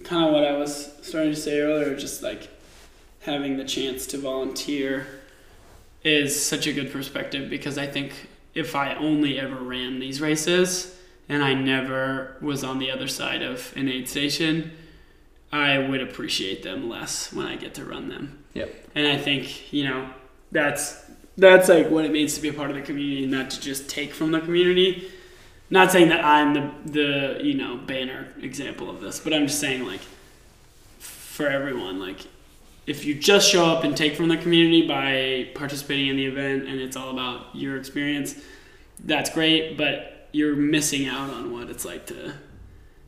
kind 0.04 0.26
of 0.26 0.34
what 0.34 0.44
I 0.46 0.58
was 0.58 0.92
starting 1.02 1.34
to 1.34 1.40
say 1.40 1.60
earlier, 1.60 1.96
just 1.96 2.24
like 2.24 2.48
having 3.22 3.58
the 3.58 3.64
chance 3.66 4.06
to 4.08 4.18
volunteer 4.18 5.08
is 6.04 6.42
such 6.42 6.68
a 6.68 6.74
good 6.74 6.92
perspective 6.92 7.50
because 7.50 7.78
I 7.78 7.88
think 7.88 8.28
if 8.56 8.76
I 8.76 8.96
only 8.96 9.40
ever 9.40 9.56
ran 9.56 10.00
these 10.00 10.22
races 10.22 10.96
and 11.28 11.44
I 11.44 11.54
never 11.54 12.38
was 12.42 12.64
on 12.64 12.80
the 12.80 12.90
other 12.90 13.08
side 13.08 13.42
of 13.42 13.74
an 13.76 13.90
aid 13.90 14.08
station, 14.08 14.72
I 15.52 15.78
would 15.78 16.02
appreciate 16.02 16.64
them 16.64 16.88
less 16.90 17.34
when 17.34 17.46
I 17.48 17.56
get 17.56 17.74
to 17.76 17.84
run 17.86 18.10
them. 18.10 18.40
Yep. 18.54 18.74
And 18.96 19.08
I 19.08 19.18
think, 19.18 19.72
you 19.74 19.84
know, 19.86 20.10
that's 20.52 21.06
that's 21.38 21.70
like 21.70 21.90
what 21.90 22.06
it 22.06 22.12
means 22.12 22.36
to 22.36 22.42
be 22.42 22.50
a 22.50 22.54
part 22.54 22.70
of 22.70 22.76
the 22.76 22.82
community, 22.82 23.24
and 23.24 23.32
not 23.32 23.50
to 23.52 23.62
just 23.62 23.90
take 23.90 24.14
from 24.14 24.32
the 24.32 24.40
community. 24.40 25.12
Not 25.70 25.92
saying 25.92 26.10
that 26.10 26.24
I'm 26.24 26.54
the 26.54 26.72
the 26.86 27.40
you 27.44 27.54
know 27.56 27.78
banner 27.78 28.28
example 28.42 28.90
of 28.90 29.02
this, 29.02 29.20
but 29.20 29.34
I'm 29.34 29.48
just 29.48 29.60
saying 29.60 29.86
like 29.86 30.02
for 31.00 31.48
everyone, 31.48 32.00
like 32.00 32.22
if 32.88 33.04
you 33.06 33.14
just 33.14 33.50
show 33.52 33.66
up 33.66 33.84
and 33.84 33.96
take 33.96 34.16
from 34.16 34.30
the 34.30 34.38
community 34.38 34.88
by 34.88 35.50
participating 35.54 36.08
in 36.08 36.16
the 36.16 36.26
event 36.26 36.68
and 36.68 36.80
it's 36.80 36.96
all 36.96 37.12
about 37.12 37.54
your 37.54 37.78
experience, 37.78 38.36
that's 39.04 39.30
great, 39.30 39.78
but 39.78 40.30
you're 40.32 40.56
missing 40.56 41.06
out 41.08 41.30
on 41.30 41.52
what 41.52 41.70
it's 41.70 41.86
like 41.86 42.06
to 42.08 42.34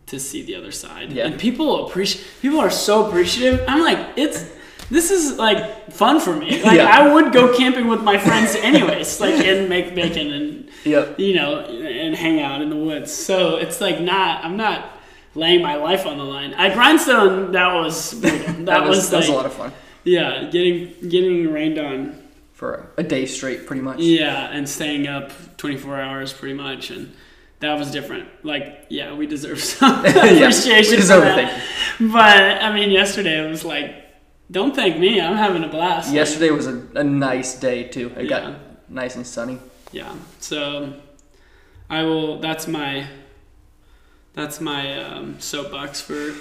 to 0.08 0.20
see 0.20 0.44
the 0.44 0.56
other 0.56 0.72
side. 0.72 1.12
Yeah. 1.12 1.28
And 1.28 1.40
people 1.40 1.88
appreciate 1.88 2.26
people 2.42 2.60
are 2.60 2.70
so 2.70 3.08
appreciative. 3.08 3.64
I'm 3.68 3.82
like, 3.82 4.18
it's 4.18 4.46
this 4.90 5.12
is 5.12 5.38
like 5.38 5.92
fun 5.92 6.20
for 6.20 6.36
me. 6.36 6.64
Like 6.64 6.78
Yeah. 6.78 6.86
I 6.88 7.14
would 7.14 7.32
go 7.32 7.56
camping 7.56 7.88
with 7.88 8.02
my 8.04 8.18
friends 8.18 8.56
anyways, 8.56 9.20
like 9.22 9.36
and 9.46 9.70
make 9.70 9.96
bacon 9.96 10.32
and 10.32 10.70
Yep. 10.86 11.20
you 11.20 11.36
know, 11.36 11.60
and 11.60 12.16
hang 12.16 12.40
out 12.42 12.62
in 12.62 12.70
the 12.70 12.76
woods. 12.78 13.12
So 13.12 13.58
it's 13.58 13.82
like 13.82 14.00
not, 14.00 14.44
I'm 14.46 14.56
not 14.58 14.92
laying 15.36 15.62
my 15.62 15.76
life 15.76 16.06
on 16.06 16.18
the 16.18 16.24
line. 16.24 16.54
At 16.54 16.74
Grindstone, 16.74 17.52
that 17.52 17.74
was, 17.76 18.12
that, 18.22 18.66
That, 18.66 18.82
was, 18.88 18.98
was, 18.98 19.10
that 19.10 19.18
was 19.18 19.28
a 19.30 19.34
lot 19.34 19.46
of 19.46 19.54
fun 19.54 19.72
yeah, 20.06 20.46
getting 20.46 20.94
getting 21.10 21.52
rained 21.52 21.78
on. 21.78 22.18
for 22.54 22.90
a 22.98 23.04
day 23.04 23.26
straight, 23.26 23.68
pretty 23.68 23.82
much. 23.82 24.00
Yeah, 24.00 24.50
and 24.50 24.68
staying 24.68 25.08
up 25.08 25.32
24 25.58 26.00
hours 26.00 26.32
pretty 26.34 26.56
much, 26.56 26.90
and 26.90 27.14
that 27.60 27.78
was 27.78 27.92
different. 27.92 28.28
Like, 28.44 28.86
yeah, 28.90 29.14
we 29.14 29.28
deserve 29.28 29.60
some 29.64 30.04
Yeah, 30.06 30.12
appreciation 30.12 30.92
we 30.92 30.96
for 30.96 31.02
deserve 31.02 31.24
a 31.24 31.36
that. 31.36 31.64
But 32.00 32.64
I 32.64 32.74
mean, 32.74 32.92
yesterday 32.92 33.46
it 33.46 33.50
was 33.50 33.66
like, 33.66 33.94
don't 34.52 34.76
thank 34.76 34.98
me. 34.98 35.22
I'm 35.22 35.36
having 35.38 35.64
a 35.64 35.68
blast. 35.68 36.12
Yesterday 36.14 36.50
was 36.52 36.68
a, 36.68 36.84
a 36.96 37.04
nice 37.04 37.60
day 37.60 37.84
too. 37.84 38.12
It 38.18 38.24
Yeah. 38.26 38.30
got 38.42 38.60
nice 38.90 39.16
and 39.16 39.26
sunny. 39.28 39.60
yeah 39.92 40.12
so 40.40 40.94
i 41.92 42.02
will 42.04 42.40
that's 42.40 42.68
my 42.68 43.06
that's 44.34 44.60
my 44.62 45.00
um, 45.04 45.40
soapbox 45.40 46.02
for 46.02 46.34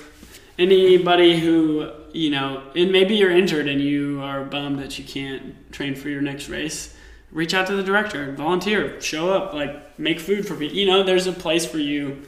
anybody 0.59 1.39
who 1.41 1.91
you 2.13 2.31
know 2.31 2.63
and 2.75 2.91
maybe 2.91 3.15
you're 3.17 3.31
injured 3.31 3.69
and 3.69 3.81
you 3.81 4.21
are 4.23 4.45
bummed 4.45 4.79
that 4.79 4.99
you 4.99 5.05
can't 5.05 5.71
train 5.73 5.95
for 5.95 6.09
your 6.09 6.21
next 6.23 6.49
race 6.49 6.95
reach 7.31 7.53
out 7.55 7.67
to 7.67 7.75
the 7.77 7.83
director 7.83 8.33
volunteer 8.33 8.99
show 9.01 9.31
up 9.31 9.53
like 9.53 9.99
make 9.99 10.19
food 10.21 10.47
for 10.47 10.55
people 10.57 10.77
you 10.77 10.87
know 10.87 11.03
there's 11.03 11.27
a 11.27 11.33
place 11.33 11.67
for 11.67 11.79
you 11.79 12.23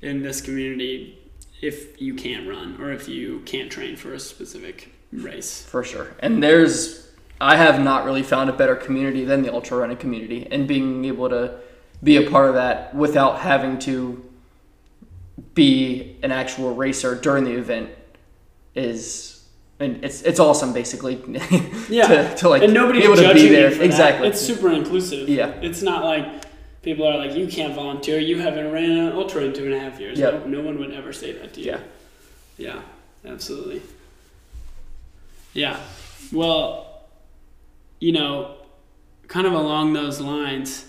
in 0.00 0.22
this 0.22 0.40
community 0.40 1.18
if 1.60 2.00
you 2.00 2.14
can't 2.14 2.48
run 2.48 2.80
or 2.80 2.92
if 2.92 3.08
you 3.08 3.40
can't 3.40 3.70
train 3.70 3.96
for 3.96 4.14
a 4.14 4.20
specific 4.20 4.92
race 5.12 5.62
For 5.62 5.82
sure. 5.82 6.08
And 6.20 6.42
there's, 6.42 7.08
I 7.40 7.56
have 7.56 7.80
not 7.80 8.04
really 8.04 8.22
found 8.22 8.50
a 8.50 8.52
better 8.52 8.76
community 8.76 9.24
than 9.24 9.42
the 9.42 9.52
ultra 9.52 9.78
running 9.78 9.96
community, 9.96 10.46
and 10.50 10.68
being 10.68 11.04
able 11.04 11.28
to 11.28 11.58
be 12.02 12.16
a 12.16 12.30
part 12.30 12.48
of 12.48 12.54
that 12.54 12.94
without 12.94 13.40
having 13.40 13.78
to 13.80 14.24
be 15.54 16.16
an 16.22 16.32
actual 16.32 16.74
racer 16.74 17.14
during 17.14 17.44
the 17.44 17.52
event 17.52 17.90
is, 18.74 19.44
and 19.78 20.04
it's 20.04 20.22
it's 20.22 20.38
awesome 20.38 20.72
basically. 20.72 21.16
Yeah, 21.90 22.06
to, 22.06 22.36
to 22.36 22.48
like 22.48 22.62
and 22.62 22.72
nobody's 22.72 23.02
be 23.02 23.12
able 23.12 23.16
to 23.16 23.34
be 23.34 23.48
there. 23.48 23.72
exactly. 23.82 24.28
That. 24.28 24.34
It's 24.34 24.40
super 24.40 24.70
inclusive. 24.70 25.28
Yeah. 25.28 25.48
it's 25.60 25.82
not 25.82 26.04
like 26.04 26.44
people 26.82 27.04
are 27.06 27.18
like, 27.18 27.34
you 27.36 27.48
can't 27.48 27.74
volunteer. 27.74 28.18
You 28.18 28.38
haven't 28.38 28.70
ran 28.70 28.90
an 28.90 29.12
ultra 29.12 29.42
in 29.42 29.52
two 29.52 29.64
and 29.64 29.74
a 29.74 29.80
half 29.80 29.98
years. 29.98 30.18
Yep. 30.18 30.46
No, 30.46 30.58
no 30.58 30.60
one 30.62 30.78
would 30.78 30.92
ever 30.92 31.12
say 31.12 31.32
that 31.32 31.52
to 31.54 31.60
you. 31.60 31.66
Yeah. 31.66 31.80
Yeah, 32.58 32.82
absolutely. 33.24 33.82
Yeah. 35.52 35.78
Well, 36.32 37.02
you 37.98 38.12
know, 38.12 38.56
kind 39.28 39.46
of 39.46 39.52
along 39.52 39.92
those 39.92 40.20
lines, 40.20 40.86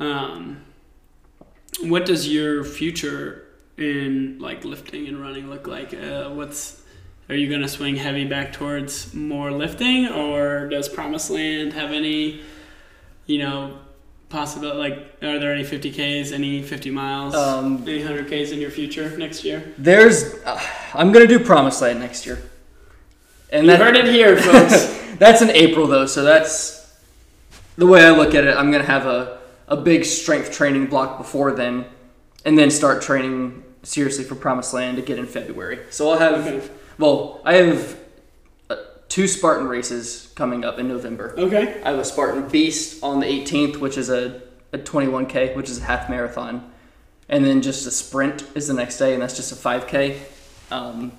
um, 0.00 0.62
what 1.82 2.06
does 2.06 2.28
your 2.28 2.64
future 2.64 3.44
in 3.76 4.38
like 4.40 4.64
lifting 4.64 5.06
and 5.06 5.20
running 5.20 5.48
look 5.48 5.66
like? 5.66 5.94
Uh, 5.94 6.30
what's 6.30 6.82
are 7.28 7.34
you 7.34 7.48
going 7.48 7.60
to 7.60 7.68
swing 7.68 7.96
heavy 7.96 8.24
back 8.24 8.52
towards 8.54 9.12
more 9.12 9.50
lifting, 9.50 10.06
or 10.08 10.66
does 10.68 10.88
Promised 10.88 11.30
Land 11.30 11.74
have 11.74 11.92
any, 11.92 12.40
you 13.26 13.38
know, 13.38 13.78
possible 14.30 14.74
like 14.74 14.94
are 15.22 15.38
there 15.38 15.52
any 15.52 15.62
50ks, 15.62 16.32
any 16.32 16.62
50 16.62 16.90
miles, 16.90 17.34
Um, 17.34 17.82
any 17.86 18.02
100ks 18.02 18.52
in 18.52 18.60
your 18.60 18.70
future 18.70 19.16
next 19.18 19.44
year? 19.44 19.62
There's, 19.76 20.34
uh, 20.44 20.60
I'm 20.94 21.12
gonna 21.12 21.26
do 21.26 21.38
Promised 21.38 21.82
Land 21.82 22.00
next 22.00 22.24
year, 22.26 22.38
and 23.50 23.64
you 23.66 23.70
that, 23.72 23.80
heard 23.80 23.96
it 23.96 24.06
here, 24.06 24.36
folks. 24.36 24.98
that's 25.18 25.42
in 25.42 25.50
April 25.50 25.86
though, 25.86 26.06
so 26.06 26.22
that's 26.22 26.92
the 27.76 27.86
way 27.86 28.04
I 28.04 28.10
look 28.10 28.34
at 28.34 28.44
it. 28.44 28.56
I'm 28.56 28.70
gonna 28.70 28.84
have 28.84 29.06
a 29.06 29.38
a 29.68 29.76
big 29.76 30.04
strength 30.04 30.50
training 30.52 30.86
block 30.86 31.18
before 31.18 31.52
then, 31.52 31.84
and 32.44 32.56
then 32.58 32.70
start 32.70 33.02
training 33.02 33.62
seriously 33.82 34.24
for 34.24 34.34
Promised 34.34 34.72
Land 34.74 34.96
to 34.96 35.02
get 35.02 35.18
in 35.18 35.26
February. 35.26 35.78
So 35.90 36.10
I'll 36.10 36.18
have, 36.18 36.46
Okay. 36.46 36.68
well, 36.98 37.40
I 37.44 37.54
have 37.54 37.98
uh, 38.70 38.76
two 39.08 39.28
Spartan 39.28 39.68
races 39.68 40.32
coming 40.36 40.64
up 40.64 40.78
in 40.78 40.88
November. 40.88 41.34
Okay. 41.38 41.82
I 41.84 41.90
have 41.90 41.98
a 41.98 42.04
Spartan 42.04 42.48
Beast 42.48 43.02
on 43.02 43.20
the 43.20 43.26
18th, 43.26 43.76
which 43.76 43.98
is 43.98 44.08
a, 44.08 44.40
a 44.72 44.78
21k, 44.78 45.54
which 45.54 45.68
is 45.68 45.78
a 45.78 45.84
half 45.84 46.08
marathon, 46.08 46.70
and 47.28 47.44
then 47.44 47.60
just 47.60 47.86
a 47.86 47.90
sprint 47.90 48.44
is 48.54 48.68
the 48.68 48.74
next 48.74 48.96
day, 48.98 49.12
and 49.12 49.22
that's 49.22 49.36
just 49.36 49.52
a 49.52 49.54
5k. 49.54 50.18
Um, 50.70 51.12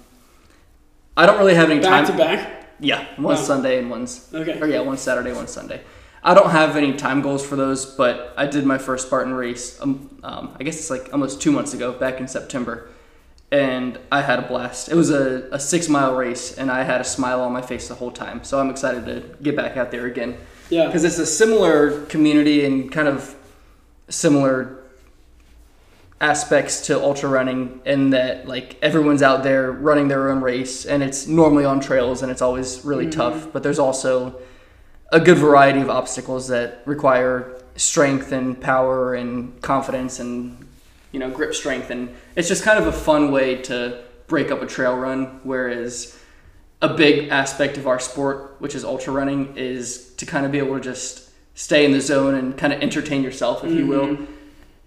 I 1.19 1.25
don't 1.25 1.38
really 1.38 1.55
have 1.55 1.69
any 1.69 1.82
Back 1.82 2.05
time. 2.05 2.17
to 2.17 2.17
back. 2.17 2.65
Yeah, 2.79 3.05
one 3.17 3.36
Wow. 3.36 3.41
Sunday 3.41 3.77
and 3.79 3.89
one's 3.89 4.29
Okay. 4.34 4.58
or 4.62 4.67
yeah, 4.67 4.79
one 4.79 4.97
Saturday, 4.97 5.34
one 5.34 5.47
Sunday. 5.47 5.82
I 6.23 6.34
don't 6.34 6.49
have 6.51 6.77
any 6.77 6.93
time 6.93 7.21
goals 7.21 7.45
for 7.45 7.58
those, 7.58 7.86
but 7.86 8.34
I 8.38 8.45
did 8.45 8.65
my 8.65 8.77
first 8.77 9.08
Spartan 9.08 9.34
race. 9.34 9.77
Um, 9.82 10.10
um, 10.23 10.55
I 10.58 10.63
guess 10.63 10.77
it's 10.79 10.89
like 10.89 11.10
almost 11.12 11.41
two 11.41 11.51
months 11.51 11.73
ago, 11.73 11.91
back 11.91 12.21
in 12.21 12.27
September, 12.29 12.88
and 13.51 13.99
I 14.13 14.21
had 14.21 14.39
a 14.39 14.43
blast. 14.43 14.88
It 14.88 14.95
was 14.95 15.10
a, 15.10 15.49
a 15.51 15.60
six 15.60 15.89
mile 15.89 16.15
race, 16.15 16.58
and 16.58 16.71
I 16.71 16.84
had 16.84 17.01
a 17.01 17.03
smile 17.03 17.41
on 17.41 17.51
my 17.51 17.62
face 17.62 17.89
the 17.89 17.95
whole 17.95 18.12
time. 18.12 18.43
So 18.45 18.58
I'm 18.60 18.69
excited 18.69 19.05
to 19.08 19.23
get 19.43 19.58
back 19.58 19.75
out 19.75 19.91
there 19.91 20.05
again 20.05 20.38
Yeah. 20.69 20.86
because 20.86 21.03
it's 21.03 21.19
a 21.19 21.25
similar 21.25 22.05
community 22.05 22.63
and 22.65 22.89
kind 22.89 23.10
of 23.10 23.36
similar 24.08 24.79
aspects 26.21 26.88
to 26.88 26.99
ultra 27.01 27.29
running 27.29 27.79
in 27.86 28.10
that 28.10 28.45
like 28.47 28.77
everyone's 28.82 29.21
out 29.21 29.41
there 29.43 29.71
running 29.71 30.10
their 30.10 30.29
own 30.29 30.41
race 30.41 30.86
and 30.86 31.01
it's 31.01 31.27
normally 31.27 31.63
on 31.63 31.79
trails 31.79 32.21
and 32.21 32.29
it's 32.32 32.41
always 32.41 32.84
really 32.84 33.05
Mhm. 33.08 33.12
tough 33.12 33.47
but 33.53 33.63
there's 33.63 33.79
also 33.79 34.36
a 35.13 35.19
good 35.19 35.38
variety 35.38 35.79
of 35.79 35.89
obstacles 35.89 36.49
that 36.49 36.82
require 36.86 37.45
strength 37.77 38.34
and 38.34 38.60
power 38.60 39.13
and 39.13 39.62
confidence 39.62 40.19
and 40.19 40.58
you 41.13 41.19
know 41.21 41.29
grip 41.29 41.55
strength 41.55 41.89
and 41.89 42.10
it's 42.36 42.49
just 42.49 42.63
kind 42.63 42.77
of 42.77 42.86
a 42.86 42.91
fun 42.91 43.32
way 43.32 43.55
to 43.55 43.97
break 44.27 44.51
up 44.51 44.62
a 44.62 44.65
trail 44.65 44.95
run 44.97 45.39
whereas 45.43 46.17
a 46.82 46.89
big 46.93 47.29
aspect 47.29 47.77
of 47.77 47.88
our 47.88 47.99
sport 47.99 48.55
which 48.60 48.75
is 48.75 48.84
ultra 48.84 49.13
running 49.13 49.53
is 49.55 50.13
to 50.17 50.25
kind 50.25 50.45
of 50.45 50.51
be 50.51 50.58
able 50.58 50.75
to 50.75 50.82
just 50.82 51.29
stay 51.55 51.86
in 51.86 51.93
the 51.93 52.01
zone 52.01 52.36
and 52.36 52.58
kind 52.58 52.73
of 52.73 52.82
entertain 52.82 53.23
yourself 53.23 53.63
if 53.63 53.71
you 53.71 53.88
will 53.88 54.08
Mhm. 54.08 54.27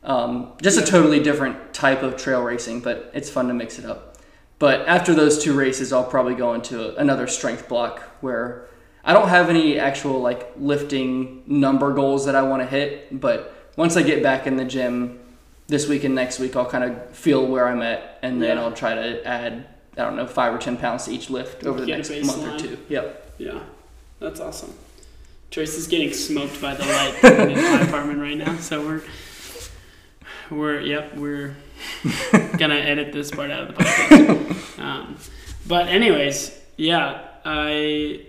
Um, 0.05 0.53
just 0.61 0.77
Yeah. 0.79 0.85
a 0.85 0.87
totally 0.87 1.21
different 1.23 1.73
type 1.75 2.03
of 2.03 2.17
trail 2.17 2.43
racing, 2.43 2.81
but 2.81 3.11
it's 3.15 3.31
fun 3.31 3.49
to 3.49 3.55
mix 3.55 3.79
it 3.79 3.85
up. 3.85 4.17
But 4.59 4.87
after 4.89 5.15
those 5.15 5.43
two 5.43 5.55
races, 5.55 5.93
I'll 5.93 6.05
probably 6.05 6.35
go 6.35 6.55
into 6.55 6.95
another 6.97 7.27
strength 7.27 7.69
block 7.69 8.01
where 8.21 8.67
I 9.05 9.13
don't 9.13 9.29
have 9.29 9.49
any 9.51 9.79
actual 9.79 10.21
like 10.21 10.53
lifting 10.57 11.43
number 11.47 11.93
goals 11.93 12.27
that 12.27 12.35
I 12.37 12.43
want 12.43 12.63
to 12.63 12.67
hit. 12.67 13.21
But 13.21 13.55
once 13.77 13.97
I 13.97 14.03
get 14.03 14.23
back 14.23 14.47
in 14.47 14.57
the 14.57 14.65
gym 14.65 15.19
this 15.67 15.89
week 15.89 16.05
and 16.05 16.15
next 16.15 16.39
week, 16.39 16.55
I'll 16.55 16.67
kind 16.69 16.85
of 16.85 17.11
feel 17.17 17.45
where 17.47 17.67
I'm 17.67 17.83
at, 17.83 18.19
and 18.23 18.41
then 18.43 18.57
Yeah. 18.57 18.63
I'll 18.65 18.73
try 18.73 18.95
to 18.95 19.27
add 19.27 19.67
I 19.97 20.03
don't 20.05 20.17
know 20.17 20.27
five 20.27 20.55
or 20.55 20.59
ten 20.59 20.77
pounds 20.79 21.05
to 21.05 21.11
each 21.13 21.29
lift 21.29 21.65
over 21.65 21.81
the 21.81 21.87
next 21.87 22.09
month 22.11 22.45
or 22.47 22.59
two. 22.59 22.79
Yep. 22.89 23.33
Yeah. 23.39 23.59
That's 24.21 24.41
awesome. 24.41 24.73
Trace 25.51 25.75
is 25.77 25.87
getting 25.87 26.13
smoked 26.15 26.63
by 26.63 26.75
the 26.75 26.85
light 26.85 27.25
in 27.53 27.57
my 27.63 27.81
apartment 27.87 28.21
right 28.21 28.39
now, 28.39 28.57
so 28.59 28.81
we're 28.87 29.03
we're 30.51 30.81
yep 30.81 31.15
we're 31.17 31.55
gonna 32.59 32.75
edit 32.77 33.13
this 33.13 33.31
part 33.31 33.51
out 33.51 33.69
of 33.71 33.77
the 33.77 33.85
podcast. 33.85 34.59
Um, 34.83 35.17
but 35.69 35.87
anyways, 35.89 36.59
yeah, 36.77 37.21
I 37.45 38.27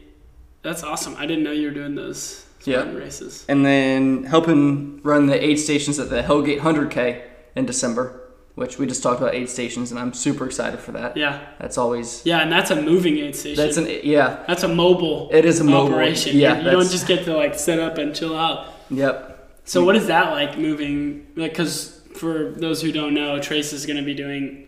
that's 0.62 0.84
awesome. 0.84 1.16
I 1.18 1.26
didn't 1.26 1.44
know 1.44 1.52
you 1.52 1.68
were 1.68 1.74
doing 1.74 1.96
those 1.96 2.46
Yeah. 2.64 2.82
Spartan 2.82 2.96
races. 2.96 3.46
and 3.50 3.66
then 3.66 4.24
helping 4.26 5.02
run 5.04 5.26
the 5.26 5.44
aid 5.44 5.58
stations 5.60 5.98
at 6.00 6.10
the 6.10 6.22
Hellgate 6.22 6.60
100K 6.60 7.24
in 7.56 7.66
December, 7.66 8.22
which 8.56 8.78
we 8.78 8.86
just 8.86 9.02
talked 9.02 9.20
about 9.20 9.34
aid 9.34 9.50
stations, 9.50 9.90
and 9.90 10.00
I'm 10.00 10.14
super 10.14 10.46
excited 10.46 10.80
for 10.80 10.92
that. 10.92 11.18
Yeah, 11.18 11.44
That's 11.60 11.78
always 11.80 12.22
yeah, 12.24 12.40
and 12.44 12.52
that's 12.52 12.70
a 12.70 12.80
moving 12.80 13.18
aid 13.18 13.36
station. 13.36 13.64
that's 13.66 13.78
an 13.78 13.88
yeah, 14.04 14.44
That's 14.48 14.62
a 14.64 14.68
mobile 14.68 15.30
it 15.34 15.46
is 15.46 15.60
a 15.60 15.64
mobile 15.64 15.94
operation. 15.94 16.38
Yeah, 16.38 16.60
you, 16.60 16.66
you 16.66 16.72
don't 16.72 16.90
just 16.92 17.08
get 17.08 17.26
to 17.26 17.36
like 17.36 17.56
sit 17.56 17.80
up 17.80 17.98
and 17.98 18.14
chill 18.16 18.38
out. 18.38 18.68
yep. 18.92 19.30
So 19.66 19.84
what 19.84 19.96
is 19.96 20.06
that 20.08 20.32
like 20.32 20.58
moving? 20.60 21.26
Like, 21.36 21.52
because 21.52 21.93
for 22.24 22.52
those 22.52 22.82
who 22.82 22.92
don't 22.94 23.14
know, 23.14 23.38
Trace 23.42 23.74
is 23.74 23.86
going 23.86 23.98
to 23.98 24.04
be 24.04 24.14
doing 24.14 24.68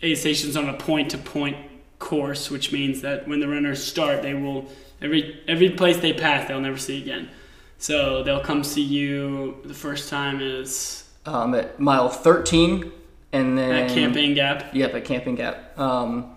aid 0.00 0.16
stations 0.16 0.56
on 0.56 0.66
a 0.68 0.72
point-to-point 0.72 1.56
course, 1.98 2.50
which 2.50 2.72
means 2.72 3.02
that 3.02 3.28
when 3.28 3.38
the 3.40 3.48
runners 3.48 3.82
start, 3.84 4.22
they 4.22 4.32
will 4.32 4.66
every 5.02 5.40
every 5.46 5.70
place 5.70 5.98
they 5.98 6.12
pass, 6.14 6.48
they'll 6.48 6.60
never 6.60 6.78
see 6.78 7.02
again. 7.02 7.28
So 7.78 8.22
they'll 8.22 8.40
come 8.50 8.64
see 8.64 8.82
you. 8.82 9.58
The 9.64 9.74
first 9.74 10.08
time 10.08 10.40
is 10.40 11.04
Um, 11.26 11.54
at 11.54 11.78
mile 11.78 12.08
13, 12.08 12.90
and 13.32 13.58
then 13.58 13.70
at 13.72 13.90
Camping 13.90 14.32
Gap, 14.34 14.74
Yep, 14.74 14.94
at 14.94 15.04
Camping 15.04 15.34
Gap. 15.34 15.78
Um, 15.78 16.34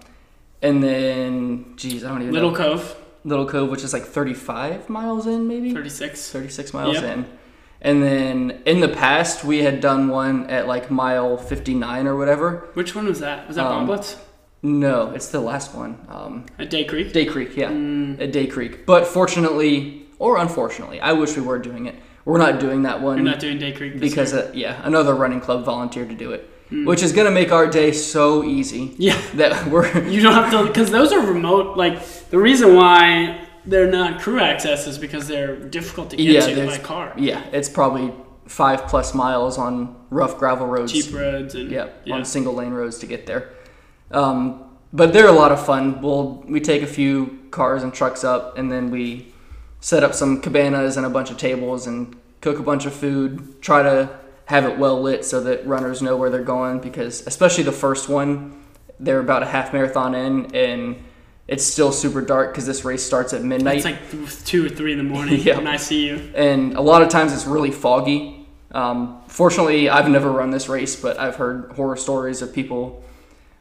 and 0.62 0.84
then 0.84 1.74
geez, 1.78 2.04
I 2.04 2.10
don't 2.10 2.21
even 2.24 2.34
Little 2.34 2.52
know. 2.52 2.58
Cove, 2.58 2.95
Little 3.24 3.47
Cove, 3.47 3.69
which 3.69 3.84
is 3.84 3.93
like 3.93 4.04
35 4.04 4.89
miles 4.89 5.26
in, 5.26 5.47
maybe 5.47 5.74
36. 5.74 6.30
36 6.32 6.74
miles 6.74 6.95
Yep. 6.95 7.04
in. 7.17 7.26
And 7.82 8.04
then 8.04 8.62
in 8.65 8.80
the 8.80 8.88
past, 8.89 9.44
we 9.44 9.60
had 9.63 9.82
done 9.82 10.08
one 10.10 10.48
at 10.50 10.67
like 10.67 10.91
mile 10.91 11.38
59 11.38 12.06
or 12.08 12.15
whatever. 12.15 12.70
Which 12.76 12.94
one 12.96 13.08
was 13.08 13.20
that? 13.22 13.48
Was 13.48 13.56
that 13.56 13.65
Um, 13.65 13.88
Bobblets? 13.88 14.17
No, 14.63 15.10
it's 15.15 15.30
the 15.30 15.39
last 15.39 15.74
one. 15.74 15.98
Um, 16.08 16.46
At 16.60 16.70
Day 16.70 16.84
Creek? 16.84 17.12
Day 17.13 17.26
Creek, 17.26 17.58
yeah. 17.58 17.70
Mm, 17.72 18.22
at 18.22 18.32
Day 18.32 18.46
Creek. 18.46 18.86
But 18.86 19.08
fortunately, 19.08 20.04
or 20.20 20.38
unfortunately, 20.38 21.00
I 21.02 21.13
wish 21.13 21.36
we 21.36 21.41
were 21.41 21.58
doing 21.58 21.88
it. 21.88 21.96
We're 22.26 22.38
not 22.38 22.60
doing 22.60 22.84
that 22.84 23.02
one 23.02 23.17
you're 23.17 23.26
not 23.26 23.39
doing 23.39 23.58
Day 23.58 23.72
Creek 23.72 24.00
because, 24.00 24.32
uh, 24.36 24.52
yeah, 24.54 24.80
another 24.84 25.15
running 25.15 25.41
club 25.41 25.65
volunteered 25.65 26.10
to 26.10 26.15
do 26.15 26.32
it, 26.34 26.48
Mm. 26.72 26.86
which 26.86 27.02
is 27.02 27.12
going 27.12 27.26
to 27.26 27.32
make 27.32 27.52
our 27.52 27.65
day 27.67 27.91
so 27.91 28.44
easy 28.44 28.94
yeah. 29.00 29.17
that 29.34 29.65
we're. 29.72 29.88
You 30.08 30.22
don't 30.22 30.34
have 30.34 30.52
to, 30.52 30.67
because 30.67 30.91
those 30.91 31.12
are 31.12 31.20
remote. 31.26 31.76
Like 31.76 32.00
the 32.30 32.38
reason 32.38 32.76
why 32.76 33.41
they're 33.65 33.91
not 33.91 34.21
crew 34.21 34.39
accesses 34.39 34.97
because 34.97 35.28
they're 35.28 35.56
difficult 35.56 36.10
to 36.12 36.17
get 36.17 36.26
Yeah, 36.26 36.56
to 36.56 36.65
by 36.67 36.78
car. 36.78 37.13
Yeah, 37.17 37.43
it's 37.52 37.69
probably 37.69 38.13
five 38.47 38.88
plus 38.88 39.13
miles 39.13 39.58
on 39.58 39.95
rough 40.10 40.38
gravel 40.38 40.67
roads. 40.67 40.91
Cheap 40.91 41.13
roads 41.13 41.56
and 41.56 41.71
Yeah, 41.71 41.88
yeah. 42.06 42.15
on 42.15 42.26
single 42.26 42.54
lane 42.54 42.74
roads 42.74 42.97
to 43.00 43.06
get 43.06 43.26
there. 43.26 43.50
Um, 44.12 44.63
but 44.93 45.13
they're 45.13 45.28
a 45.28 45.32
lot 45.32 45.52
of 45.52 45.65
fun. 45.65 46.02
We'll 46.02 46.43
we 46.47 46.60
take 46.60 46.82
a 46.82 46.88
few 46.88 47.39
cars 47.52 47.84
and 47.84 47.93
trucks 47.93 48.24
up, 48.24 48.58
and 48.58 48.71
then 48.71 48.91
we 48.91 49.34
set 49.80 50.04
up 50.04 50.13
some 50.13 50.41
cabanas 50.41 50.97
and 50.97 51.06
a 51.06 51.10
bunch 51.10 51.32
of 51.32 51.38
tables 51.38 51.88
and 51.88 52.15
cook 52.41 52.60
a 52.60 52.63
bunch 52.63 52.86
of 52.86 52.93
food. 52.93 53.62
Try 53.62 53.84
to 53.84 54.10
have 54.45 54.65
it 54.65 54.78
well 54.78 55.02
lit 55.02 55.24
so 55.24 55.41
that 55.43 55.65
runners 55.65 56.02
know 56.02 56.17
where 56.17 56.30
they're 56.30 56.43
going. 56.43 56.80
Because 56.80 57.26
especially 57.26 57.63
the 57.63 57.71
first 57.71 58.10
one, 58.10 58.62
they're 59.00 59.19
about 59.21 59.43
a 59.43 59.45
half 59.45 59.71
marathon 59.71 60.13
in, 60.13 60.54
and 60.54 61.02
it's 61.52 61.64
still 61.66 61.92
super 61.92 62.22
dark 62.22 62.52
because 62.52 62.66
this 62.66 62.84
race 62.86 63.04
starts 63.06 63.34
at 63.34 63.44
midnight. 63.44 63.78
It's 63.78 63.86
like 63.86 64.10
th- 64.10 64.44
two 64.46 64.66
or 64.66 64.70
three 64.70 64.94
in 64.94 64.98
the 64.98 65.04
morning, 65.16 65.40
Yeah. 65.44 65.58
and 65.60 65.68
I 65.70 65.78
see 65.78 66.08
you. 66.08 66.16
and 66.34 66.74
a 66.76 66.82
lot 66.82 67.02
of 67.02 67.10
times 67.10 67.34
it's 67.34 67.46
really 67.46 67.72
foggy. 67.72 68.48
Um, 68.72 69.22
fortunately, 69.28 69.90
I've 69.90 70.10
never 70.10 70.32
run 70.32 70.50
this 70.52 70.70
race, 70.70 70.96
but 70.96 71.20
I've 71.20 71.36
heard 71.36 71.74
horror 71.74 71.98
stories 71.98 72.42
of 72.42 72.54
people 72.54 73.04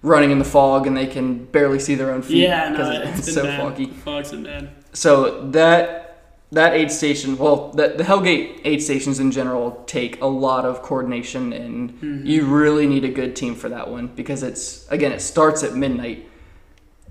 running 0.02 0.30
in 0.30 0.38
the 0.38 0.44
fog 0.44 0.86
and 0.86 0.96
they 0.96 1.06
can 1.06 1.44
barely 1.46 1.78
see 1.80 1.94
their 1.96 2.12
own 2.12 2.22
feet 2.22 2.38
Yeah, 2.44 2.68
no, 2.70 2.76
because 2.76 3.18
it's, 3.18 3.34
so 3.34 3.42
bad. 3.42 3.60
foggy. 3.60 3.86
Fog's 3.86 4.30
been 4.30 4.44
bad. 4.44 4.70
So 4.92 5.50
that 5.50 5.96
that 6.52 6.72
aid 6.74 6.90
station, 6.90 7.36
well, 7.38 7.70
the, 7.72 7.88
the 7.96 8.02
Hellgate 8.04 8.60
aid 8.64 8.82
stations 8.82 9.20
in 9.20 9.30
general 9.30 9.84
take 9.86 10.20
a 10.20 10.26
lot 10.26 10.64
of 10.64 10.82
coordination, 10.82 11.52
and 11.52 11.92
Mhm. 12.00 12.26
you 12.26 12.44
really 12.46 12.86
need 12.88 13.04
a 13.04 13.08
good 13.20 13.36
team 13.36 13.54
for 13.56 13.68
that 13.68 13.88
one 13.90 14.06
because 14.14 14.42
it's 14.44 14.86
again 14.90 15.12
it 15.12 15.20
starts 15.20 15.62
at 15.64 15.74
midnight 15.74 16.28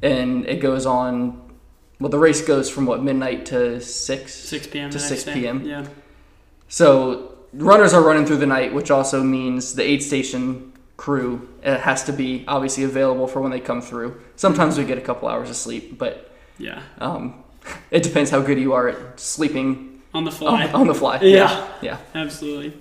and 0.02 0.46
it 0.46 0.60
goes 0.62 0.86
on. 0.86 1.42
Well, 2.00 2.10
the 2.10 2.20
race 2.20 2.42
goes 2.42 2.70
from 2.70 2.86
what 2.86 3.04
midnight 3.04 3.46
to 3.48 3.82
six 3.82 4.34
6 4.34 4.68
p.m. 4.68 4.90
to 4.92 5.00
6 5.00 5.24
p.m.. 5.26 5.66
Yeah. 5.66 5.86
So 6.68 7.36
runners 7.54 7.94
are 7.94 8.02
running 8.02 8.26
through 8.26 8.38
the 8.38 8.46
night, 8.46 8.74
which 8.74 8.92
also 8.92 9.24
means 9.24 9.74
the 9.76 9.84
aid 9.84 10.02
station 10.04 10.74
crew 10.98 11.48
it 11.64 11.80
has 11.80 12.04
to 12.04 12.12
be 12.14 12.44
obviously 12.48 12.84
available 12.84 13.28
for 13.28 13.42
when 13.42 13.52
they 13.52 13.60
come 13.60 13.82
through. 13.82 14.22
Sometimes 14.36 14.78
we 14.78 14.84
get 14.86 14.98
a 14.98 15.02
couple 15.02 15.28
hours 15.28 15.50
of 15.50 15.56
sleep, 15.56 15.98
but 15.98 16.32
Yeah. 16.58 16.82
um, 17.00 17.44
it 17.92 18.04
depends 18.04 18.30
how 18.32 18.42
good 18.42 18.60
you 18.60 18.74
are 18.74 18.90
at 18.90 19.20
sleeping 19.20 20.02
On 20.14 20.24
the 20.24 20.32
fly. 20.32 20.68
on, 20.68 20.76
on 20.82 20.88
the 20.88 20.94
fly. 20.96 21.20
Yeah. 21.22 21.68
yeah. 21.82 21.98
Absolutely. 22.16 22.74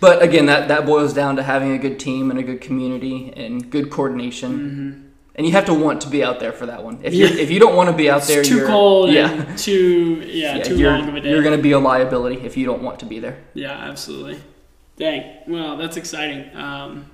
But 0.00 0.22
again, 0.22 0.46
that, 0.46 0.68
that 0.68 0.84
boils 0.84 1.14
down 1.14 1.36
to 1.36 1.42
having 1.42 1.72
a 1.72 1.78
good 1.78 1.98
team 1.98 2.30
and 2.30 2.38
a 2.38 2.42
good 2.42 2.60
community 2.60 3.32
and 3.36 3.70
good 3.70 3.90
coordination. 3.90 4.52
hmm 5.00 5.05
And 5.36 5.46
you 5.46 5.52
have 5.52 5.66
to 5.66 5.74
want 5.74 6.00
to 6.00 6.08
be 6.08 6.24
out 6.24 6.40
there 6.40 6.52
for 6.52 6.64
that 6.66 6.82
one. 6.82 7.00
If 7.02 7.12
Yeah. 7.14 7.28
you 7.28 7.38
if 7.38 7.50
you 7.50 7.60
don't 7.60 7.76
want 7.76 7.90
to 7.90 7.96
be 7.96 8.08
out 8.08 8.22
there, 8.22 8.42
too 8.42 8.56
you're, 8.56 8.66
cold 8.66 9.10
Yeah, 9.10 9.54
too 9.56 10.22
yeah, 10.26 10.56
Yeah, 10.56 10.62
too 10.62 10.76
long 10.78 11.08
of 11.08 11.14
a 11.14 11.20
day. 11.20 11.30
You're 11.30 11.42
going 11.42 11.56
to 11.56 11.62
be 11.62 11.72
a 11.72 11.78
liability 11.78 12.36
if 12.44 12.56
you 12.56 12.64
don't 12.64 12.82
want 12.82 13.00
to 13.00 13.06
be 13.06 13.18
there. 13.20 13.36
Yeah, 13.54 13.72
absolutely. 13.72 14.40
Dang. 14.96 15.22
Well, 15.46 15.76
that's 15.76 15.98
exciting. 15.98 16.56
Um, 16.56 17.10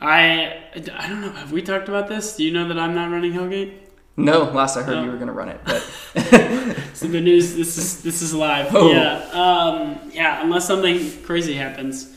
I 0.00 0.56
I 0.74 1.08
don't 1.08 1.20
know. 1.20 1.30
Have 1.30 1.52
we 1.52 1.62
talked 1.62 1.88
about 1.88 2.08
this? 2.08 2.36
Do 2.36 2.44
you 2.44 2.52
know 2.52 2.66
that 2.68 2.78
I'm 2.78 2.94
not 2.94 3.10
running 3.10 3.32
Hellgate? 3.32 3.74
No, 4.16 4.44
last 4.44 4.76
I 4.76 4.82
heard 4.82 4.96
No. 4.96 5.04
you 5.04 5.10
were 5.10 5.16
going 5.16 5.28
to 5.28 5.32
run 5.32 5.48
it, 5.48 5.60
but 5.64 5.82
So 6.94 7.06
the 7.06 7.20
news. 7.20 7.54
This 7.54 7.78
is 7.78 8.02
this 8.02 8.22
is 8.22 8.34
live. 8.34 8.74
Oh. 8.74 8.90
Yeah. 8.90 9.18
Um, 9.32 10.10
yeah. 10.12 10.42
Unless 10.42 10.66
something 10.66 11.22
crazy 11.22 11.54
happens, 11.54 12.14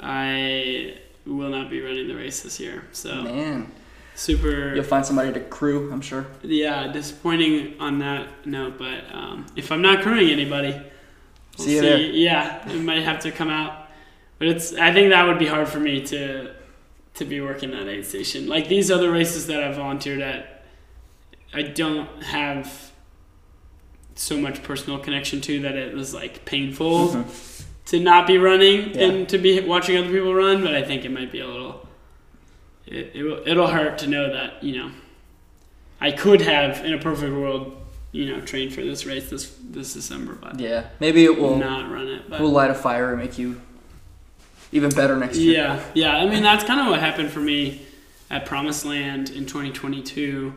I 0.00 0.94
will 1.26 1.50
not 1.50 1.68
be 1.68 1.80
running 1.80 2.08
the 2.08 2.14
race 2.14 2.40
this 2.42 2.58
year. 2.60 2.84
So 2.92 3.22
man, 3.22 3.70
super. 4.18 4.74
you'll 4.74 4.84
find 4.84 5.04
somebody 5.06 5.32
to 5.32 5.40
crew. 5.40 5.90
I'm 5.92 6.00
sure. 6.00 6.26
Yeah, 6.42 6.88
disappointing 6.92 7.80
on 7.80 7.98
that 8.00 8.46
note. 8.46 8.78
But 8.78 9.04
um, 9.12 9.46
if 9.56 9.70
I'm 9.72 9.80
not 9.82 10.02
crewing 10.02 10.28
anybody, 10.30 10.72
we'll 10.72 11.66
See 11.66 11.76
you 11.76 11.80
there. 11.82 11.98
Yeah, 11.98 12.68
it 12.70 12.80
might 12.82 13.02
have 13.02 13.20
to 13.20 13.30
come 13.32 13.48
out. 13.50 13.86
But 14.38 14.48
it's. 14.48 14.74
I 14.74 14.92
think 14.92 15.10
that 15.10 15.26
would 15.26 15.38
be 15.38 15.46
hard 15.46 15.68
for 15.68 15.80
me 15.80 16.04
to 16.06 16.54
to 17.14 17.24
be 17.24 17.40
working 17.40 17.70
that 17.72 17.88
aid 17.88 18.06
station. 18.06 18.46
Like 18.46 18.68
these 18.68 18.90
other 18.90 19.10
races 19.10 19.46
that 19.48 19.62
I 19.64 19.72
volunteered 19.72 20.20
at, 20.20 20.64
I 21.52 21.62
don't 21.62 22.22
have 22.22 22.92
so 24.14 24.36
much 24.36 24.62
personal 24.62 24.98
connection 24.98 25.40
to 25.40 25.60
that 25.62 25.74
it 25.76 25.94
was 25.94 26.12
like 26.14 26.44
painful 26.44 27.08
Mhm. 27.08 27.64
to 27.86 28.00
not 28.00 28.26
be 28.26 28.36
running 28.38 28.90
Yeah. 28.94 29.06
and 29.06 29.28
to 29.30 29.38
be 29.38 29.60
watching 29.60 29.96
other 29.96 30.10
people 30.12 30.34
run. 30.34 30.62
But 30.62 30.74
I 30.74 30.82
think 30.82 31.04
it 31.04 31.10
might 31.10 31.32
be 31.32 31.40
a 31.40 31.46
little. 31.48 31.87
It, 32.90 33.12
it 33.14 33.22
will, 33.22 33.42
it'll 33.46 33.66
hurt 33.68 33.98
to 33.98 34.06
know 34.06 34.32
that 34.32 34.62
you 34.62 34.76
know. 34.76 34.90
I 36.00 36.12
could 36.12 36.40
have 36.42 36.84
in 36.84 36.94
a 36.94 36.98
perfect 36.98 37.32
world, 37.34 37.76
you 38.12 38.26
know, 38.26 38.40
trained 38.40 38.72
for 38.72 38.82
this 38.82 39.04
race 39.04 39.28
this 39.30 39.52
this 39.60 39.94
December, 39.94 40.34
but 40.40 40.58
Yeah, 40.60 40.86
maybe 41.00 41.24
it 41.24 41.38
will 41.38 41.56
not 41.56 41.90
run 41.90 42.06
it. 42.08 42.30
But 42.30 42.40
will 42.40 42.50
light 42.52 42.70
a 42.70 42.74
fire 42.74 43.10
and 43.12 43.18
make 43.20 43.36
you 43.38 43.60
even 44.70 44.90
better 44.90 45.16
next 45.16 45.38
year. 45.38 45.54
yeah, 45.54 45.82
yeah. 45.94 46.16
I 46.16 46.26
mean, 46.28 46.42
that's 46.42 46.62
kind 46.64 46.80
of 46.80 46.86
what 46.86 47.00
happened 47.00 47.30
for 47.30 47.40
me 47.40 47.82
at 48.30 48.46
Promised 48.46 48.84
Land 48.84 49.30
in 49.30 49.44
2022. 49.46 50.54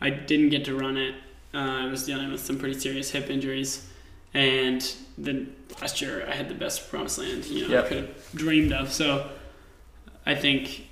I 0.00 0.10
didn't 0.10 0.50
get 0.50 0.64
to 0.66 0.74
run 0.76 0.96
it. 0.96 1.14
Uh, 1.54 1.58
I 1.58 1.86
was 1.86 2.04
dealing 2.04 2.30
with 2.30 2.40
some 2.40 2.58
pretty 2.58 2.78
serious 2.78 3.10
hip 3.10 3.30
injuries, 3.30 3.88
and 4.34 4.86
then 5.16 5.54
last 5.80 6.02
year 6.02 6.26
I 6.28 6.34
had 6.34 6.48
the 6.50 6.54
best 6.54 6.90
Promised 6.90 7.18
Land 7.18 7.46
you 7.46 7.62
know 7.66 7.74
Yep. 7.74 7.84
I 7.84 7.88
could 7.88 7.96
have 7.98 8.32
dreamed 8.34 8.72
of. 8.74 8.92
So 8.92 9.30
I 10.26 10.34
think. 10.34 10.84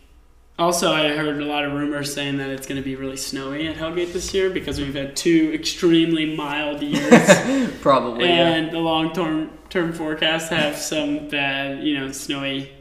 Also, 0.59 0.91
I 0.91 1.09
heard 1.09 1.41
a 1.43 1.45
lot 1.45 1.65
of 1.67 1.73
rumors 1.75 2.15
saying 2.15 2.39
that 2.39 2.49
it's 2.49 2.67
going 2.67 2.81
to 2.81 2.85
be 2.85 2.97
really 2.97 3.19
snowy 3.19 3.69
at 3.69 3.77
Hellgate 3.77 4.15
this 4.15 4.33
year 4.33 4.49
because 4.49 4.81
we've 4.81 4.95
had 4.95 5.15
two 5.15 5.51
extremely 5.53 6.35
mild 6.35 6.83
years. 6.83 7.71
Probably. 7.83 8.25
yeah. 8.27 8.55
and 8.55 8.73
the 8.73 8.79
long 8.79 9.13
term 9.13 9.51
term 9.69 9.93
forecasts 9.93 10.49
have 10.49 10.77
some 10.77 11.29
bad, 11.29 11.83
you 11.85 11.99
know, 11.99 12.11
snowy. 12.11 12.73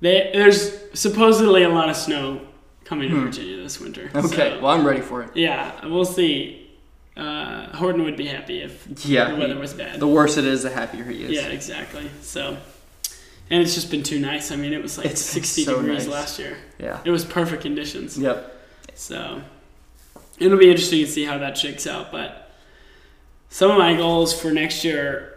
They, 0.00 0.30
there's 0.34 0.76
supposedly 0.92 1.62
a 1.62 1.70
lot 1.70 1.88
of 1.88 1.96
snow 1.96 2.42
coming 2.84 3.08
to 3.08 3.16
Hmm. 3.16 3.24
Virginia 3.24 3.56
this 3.56 3.80
winter. 3.80 4.10
Okay, 4.14 4.28
So, 4.50 4.60
well 4.60 4.72
I'm 4.72 4.86
ready 4.86 5.00
for 5.00 5.22
it. 5.22 5.30
yeah, 5.34 5.86
we'll 5.86 6.04
see. 6.04 6.62
Uh, 7.16 7.74
Horton 7.74 8.04
would 8.04 8.18
be 8.18 8.26
happy 8.26 8.60
if 8.60 8.86
Yeah. 9.06 9.30
the 9.30 9.36
weather 9.36 9.58
was 9.58 9.72
bad. 9.72 9.98
The 9.98 10.06
worse 10.06 10.36
it 10.36 10.44
is, 10.44 10.64
the 10.64 10.70
happier 10.70 11.04
he 11.04 11.24
is. 11.24 11.30
Yeah, 11.30 11.46
exactly. 11.48 12.10
So, 12.20 12.58
and 13.50 13.62
it's 13.62 13.74
just 13.74 13.90
been 13.90 14.02
too 14.02 14.18
nice. 14.18 14.50
I 14.50 14.56
mean, 14.56 14.72
it 14.72 14.82
was 14.82 14.98
like 14.98 15.06
It's 15.06 15.20
60 15.20 15.64
so 15.64 15.76
degrees 15.80 16.06
nice. 16.06 16.12
last 16.12 16.38
year. 16.38 16.56
Yeah. 16.78 17.00
It 17.04 17.10
was 17.10 17.24
perfect 17.24 17.62
conditions. 17.62 18.18
Yep. 18.18 18.52
So 18.94 19.42
it'll 20.38 20.58
be 20.58 20.70
interesting 20.70 21.04
to 21.04 21.10
see 21.10 21.24
how 21.24 21.38
that 21.38 21.56
shakes 21.56 21.86
out. 21.86 22.10
But 22.10 22.50
some 23.48 23.70
of 23.70 23.78
my 23.78 23.94
goals 23.94 24.38
for 24.38 24.50
next 24.50 24.84
year 24.84 25.32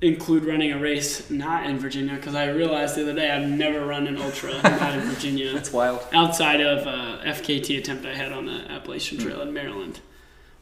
include 0.00 0.44
running 0.44 0.72
a 0.72 0.78
race 0.78 1.30
not 1.30 1.64
in 1.66 1.78
Virginia 1.78 2.14
because 2.14 2.34
I 2.34 2.48
realized 2.50 2.96
the 2.96 3.02
other 3.02 3.14
day 3.14 3.30
I've 3.30 3.48
never 3.48 3.86
run 3.86 4.06
an 4.06 4.18
ultra 4.18 4.52
not 4.62 4.94
in 4.94 5.00
Virginia 5.00 5.52
That's 5.52 5.72
wild. 5.72 6.00
outside 6.12 6.60
of 6.60 6.86
a 6.86 7.22
FKT 7.24 7.78
attempt 7.78 8.04
I 8.04 8.14
had 8.14 8.32
on 8.32 8.46
the 8.46 8.70
Appalachian 8.70 9.18
hmm. 9.18 9.24
Trail 9.24 9.40
in 9.42 9.52
Maryland. 9.52 10.00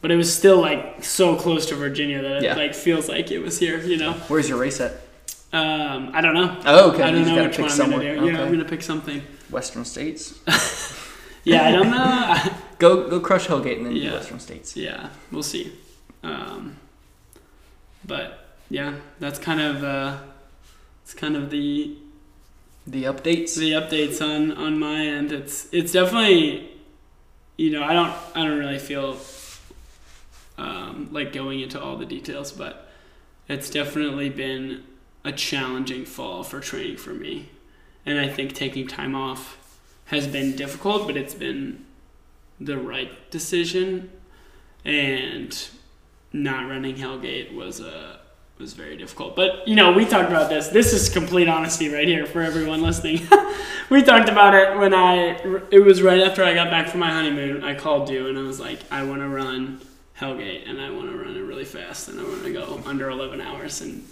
But 0.00 0.10
it 0.10 0.16
was 0.16 0.34
still 0.34 0.60
like 0.60 1.02
so 1.04 1.36
close 1.36 1.66
to 1.66 1.74
Virginia 1.76 2.20
that 2.22 2.36
it 2.38 2.42
Yeah. 2.42 2.54
like 2.56 2.74
feels 2.74 3.08
like 3.08 3.30
it 3.30 3.38
was 3.38 3.58
here, 3.58 3.78
you 3.80 3.96
know. 3.96 4.12
Where's 4.28 4.48
your 4.48 4.58
race 4.58 4.80
at? 4.80 4.92
Um, 5.52 6.10
I 6.14 6.20
don't 6.22 6.34
know. 6.34 6.60
Oh, 6.64 6.92
okay. 6.92 7.02
I 7.02 7.10
don't 7.10 7.26
know 7.26 7.42
which 7.44 7.56
pick 7.56 7.66
one 7.68 7.80
I'm 7.80 7.90
gonna 7.90 8.02
do. 8.20 8.26
Yeah, 8.26 8.42
I'm 8.42 8.50
gonna 8.50 8.64
pick 8.64 8.82
something. 8.82 9.22
Western 9.50 9.84
states. 9.84 10.38
Yeah, 11.44 11.66
I 11.66 11.72
don't 11.72 11.90
know. 11.90 12.36
Go 12.78 13.10
go 13.10 13.18
crush 13.18 13.48
Hellgate 13.48 13.78
and 13.78 13.86
then 13.86 13.96
Yeah. 13.96 14.12
Western 14.12 14.38
states. 14.38 14.76
yeah, 14.76 15.08
we'll 15.32 15.42
see. 15.42 15.72
Um, 16.22 16.76
but 18.04 18.46
yeah, 18.70 18.94
that's 19.18 19.40
kind 19.40 19.60
of 19.60 19.82
uh, 19.82 20.18
it's 21.02 21.14
kind 21.14 21.34
of 21.36 21.50
the 21.50 21.96
The 22.86 23.02
updates. 23.04 23.56
the 23.56 23.72
updates 23.72 24.22
on 24.22 24.52
on 24.52 24.78
my 24.78 25.04
end. 25.04 25.32
It's 25.32 25.66
it's 25.72 25.90
definitely 25.92 26.70
you 27.56 27.70
know 27.70 27.82
I 27.82 27.92
don't 27.92 28.14
I 28.36 28.44
don't 28.46 28.58
really 28.60 28.78
feel 28.78 29.16
um, 30.58 31.08
like 31.10 31.32
going 31.32 31.58
into 31.60 31.80
all 31.82 31.96
the 31.96 32.06
details, 32.06 32.52
but 32.52 32.88
it's 33.48 33.68
definitely 33.68 34.28
been 34.28 34.84
a 35.24 35.32
challenging 35.32 36.04
fall 36.04 36.42
for 36.42 36.60
training 36.60 36.96
for 36.96 37.10
me, 37.10 37.48
and 38.04 38.18
I 38.18 38.28
think 38.28 38.54
taking 38.54 38.86
time 38.86 39.14
off 39.14 39.78
has 40.06 40.26
been 40.26 40.56
difficult, 40.56 41.06
but 41.06 41.16
it's 41.16 41.34
been 41.34 41.84
the 42.60 42.78
right 42.78 43.30
decision, 43.30 44.10
and 44.84 45.68
not 46.32 46.68
running 46.68 46.96
Hellgate 46.96 47.54
was 47.54 47.80
a 47.80 48.20
was 48.58 48.72
very 48.74 48.96
difficult. 48.96 49.36
But 49.36 49.66
you 49.68 49.74
know, 49.74 49.92
we 49.92 50.06
talked 50.06 50.28
about 50.28 50.48
this. 50.48 50.68
This 50.68 50.92
is 50.92 51.08
complete 51.08 51.48
honesty 51.48 51.92
right 51.92 52.06
here 52.06 52.24
for 52.24 52.40
everyone 52.40 52.80
listening. 52.80 53.20
we 53.90 54.02
talked 54.02 54.28
about 54.28 54.54
it 54.54 54.78
when 54.78 54.94
I. 54.94 55.36
It 55.70 55.84
was 55.84 56.00
right 56.00 56.20
after 56.20 56.42
I 56.42 56.54
got 56.54 56.70
back 56.70 56.88
from 56.88 57.00
my 57.00 57.10
honeymoon. 57.10 57.64
I 57.64 57.74
called 57.74 58.08
you 58.08 58.28
and 58.28 58.38
I 58.38 58.42
was 58.42 58.60
like, 58.60 58.78
I 58.90 59.02
want 59.02 59.20
to 59.20 59.28
run 59.28 59.80
Hellgate 60.18 60.68
and 60.68 60.80
I 60.80 60.90
want 60.90 61.10
to 61.10 61.16
run 61.16 61.36
it 61.36 61.40
really 61.40 61.64
fast 61.64 62.08
and 62.08 62.20
I 62.20 62.22
want 62.22 62.44
to 62.44 62.52
go 62.52 62.80
under 62.86 63.10
11 63.10 63.40
hours 63.40 63.80
and 63.80 64.04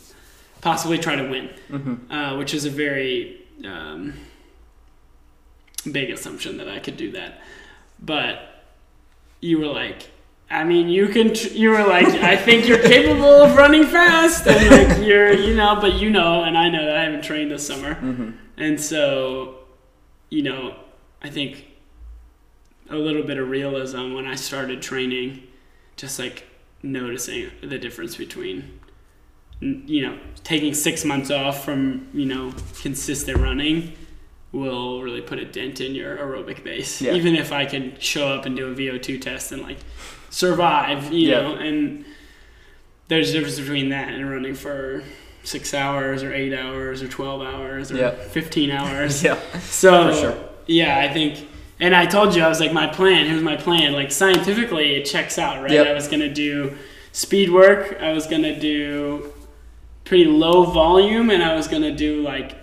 possibly 0.61 0.99
try 0.99 1.17
to 1.17 1.29
win, 1.29 1.51
Mm-hmm. 1.71 2.13
uh, 2.13 2.37
which 2.39 2.55
is 2.55 2.65
a 2.65 2.71
very 2.71 3.41
um, 3.65 4.15
big 5.91 6.11
assumption 6.11 6.57
that 6.59 6.69
I 6.69 6.79
could 6.79 6.97
do 6.97 7.13
that. 7.13 7.41
But 7.99 8.65
you 9.41 9.59
were 9.59 9.67
like, 9.67 10.11
I 10.51 10.65
mean, 10.65 10.89
you 10.89 11.09
can. 11.09 11.33
Tr- 11.35 11.49
you 11.49 11.71
were 11.71 11.85
like, 11.85 12.07
I 12.09 12.37
think 12.37 12.67
you're 12.67 12.83
capable 12.97 13.25
of 13.43 13.57
running 13.57 13.85
fast, 13.87 14.47
and 14.47 14.71
like 14.71 15.07
you're, 15.07 15.33
you 15.33 15.55
know, 15.55 15.79
but 15.81 15.95
you 15.95 16.11
know, 16.11 16.43
and 16.43 16.59
I 16.59 16.69
know 16.69 16.85
that 16.85 16.97
I 16.97 17.05
haven't 17.05 17.23
trained 17.23 17.51
this 17.51 17.67
summer, 17.67 17.95
Mm-hmm. 17.95 18.31
and 18.57 18.81
so, 18.81 19.59
you 20.29 20.43
know, 20.43 20.75
I 21.23 21.31
think 21.31 21.67
a 22.89 22.97
little 22.97 23.23
bit 23.23 23.39
of 23.39 23.49
realism 23.49 24.15
when 24.15 24.27
I 24.27 24.35
started 24.35 24.83
training, 24.83 25.45
just 25.97 26.19
like 26.19 26.47
noticing 26.83 27.51
the 27.63 27.79
difference 27.79 28.17
between, 28.17 28.80
you 29.61 30.03
know, 30.07 30.19
taking 30.45 30.73
six 30.75 31.05
months 31.05 31.31
off 31.31 31.65
from 31.65 32.09
you 32.15 32.27
know 32.27 32.53
consistent 32.81 33.39
running 33.39 33.93
will 34.53 35.03
really 35.03 35.21
put 35.21 35.39
a 35.39 35.45
dent 35.45 35.81
in 35.81 35.95
your 35.95 36.17
aerobic 36.17 36.65
base. 36.65 37.01
Yeah. 37.01 37.13
Even 37.13 37.37
if 37.37 37.53
I 37.53 37.67
could 37.67 38.03
show 38.03 38.29
up 38.29 38.47
and 38.47 38.57
do 38.57 38.67
a 38.73 38.75
VO2 38.75 39.21
test 39.21 39.53
and 39.53 39.63
like 39.63 39.79
survive, 40.31 41.13
you 41.13 41.29
Yeah. 41.31 41.41
know, 41.43 41.55
and 41.55 42.05
there's 43.09 43.31
a 43.31 43.33
difference 43.35 43.61
between 43.61 43.91
that 43.91 44.09
and 44.09 44.29
running 44.29 44.55
for 44.55 45.05
six 45.45 45.73
hours 45.73 46.23
or 46.25 46.33
eight 46.35 46.53
hours 46.53 47.01
or 47.03 47.07
12 47.09 47.43
hours 47.43 47.93
or 47.93 47.97
Yeah. 47.97 48.11
15 48.11 48.71
hours. 48.73 49.23
Yeah. 49.25 49.39
So, 49.61 50.13
sure. 50.15 50.37
yeah, 50.67 50.99
I 50.99 51.13
think, 51.13 51.47
and 51.79 51.95
I 51.95 52.07
told 52.07 52.35
you, 52.35 52.43
I 52.43 52.49
was 52.49 52.59
like, 52.61 52.73
my 52.73 52.87
plan, 52.89 53.27
here's 53.27 53.43
my 53.43 53.57
plan. 53.57 53.93
Like, 53.93 54.11
scientifically, 54.13 54.97
it 54.97 55.05
checks 55.05 55.39
out, 55.39 55.63
right? 55.63 55.71
Yep. 55.71 55.87
I 55.87 55.93
was 55.93 56.09
going 56.09 56.21
to 56.21 56.33
do 56.33 56.77
speed 57.13 57.51
work, 57.53 57.99
I 58.01 58.13
was 58.13 58.27
going 58.27 58.43
to 58.43 58.59
do 58.59 59.33
pretty 60.05 60.25
low 60.25 60.65
volume, 60.65 61.31
and 61.31 61.43
I 61.43 61.55
was 61.55 61.69
going 61.69 61.83
to 61.83 61.95
do 61.95 62.23
like 62.23 62.57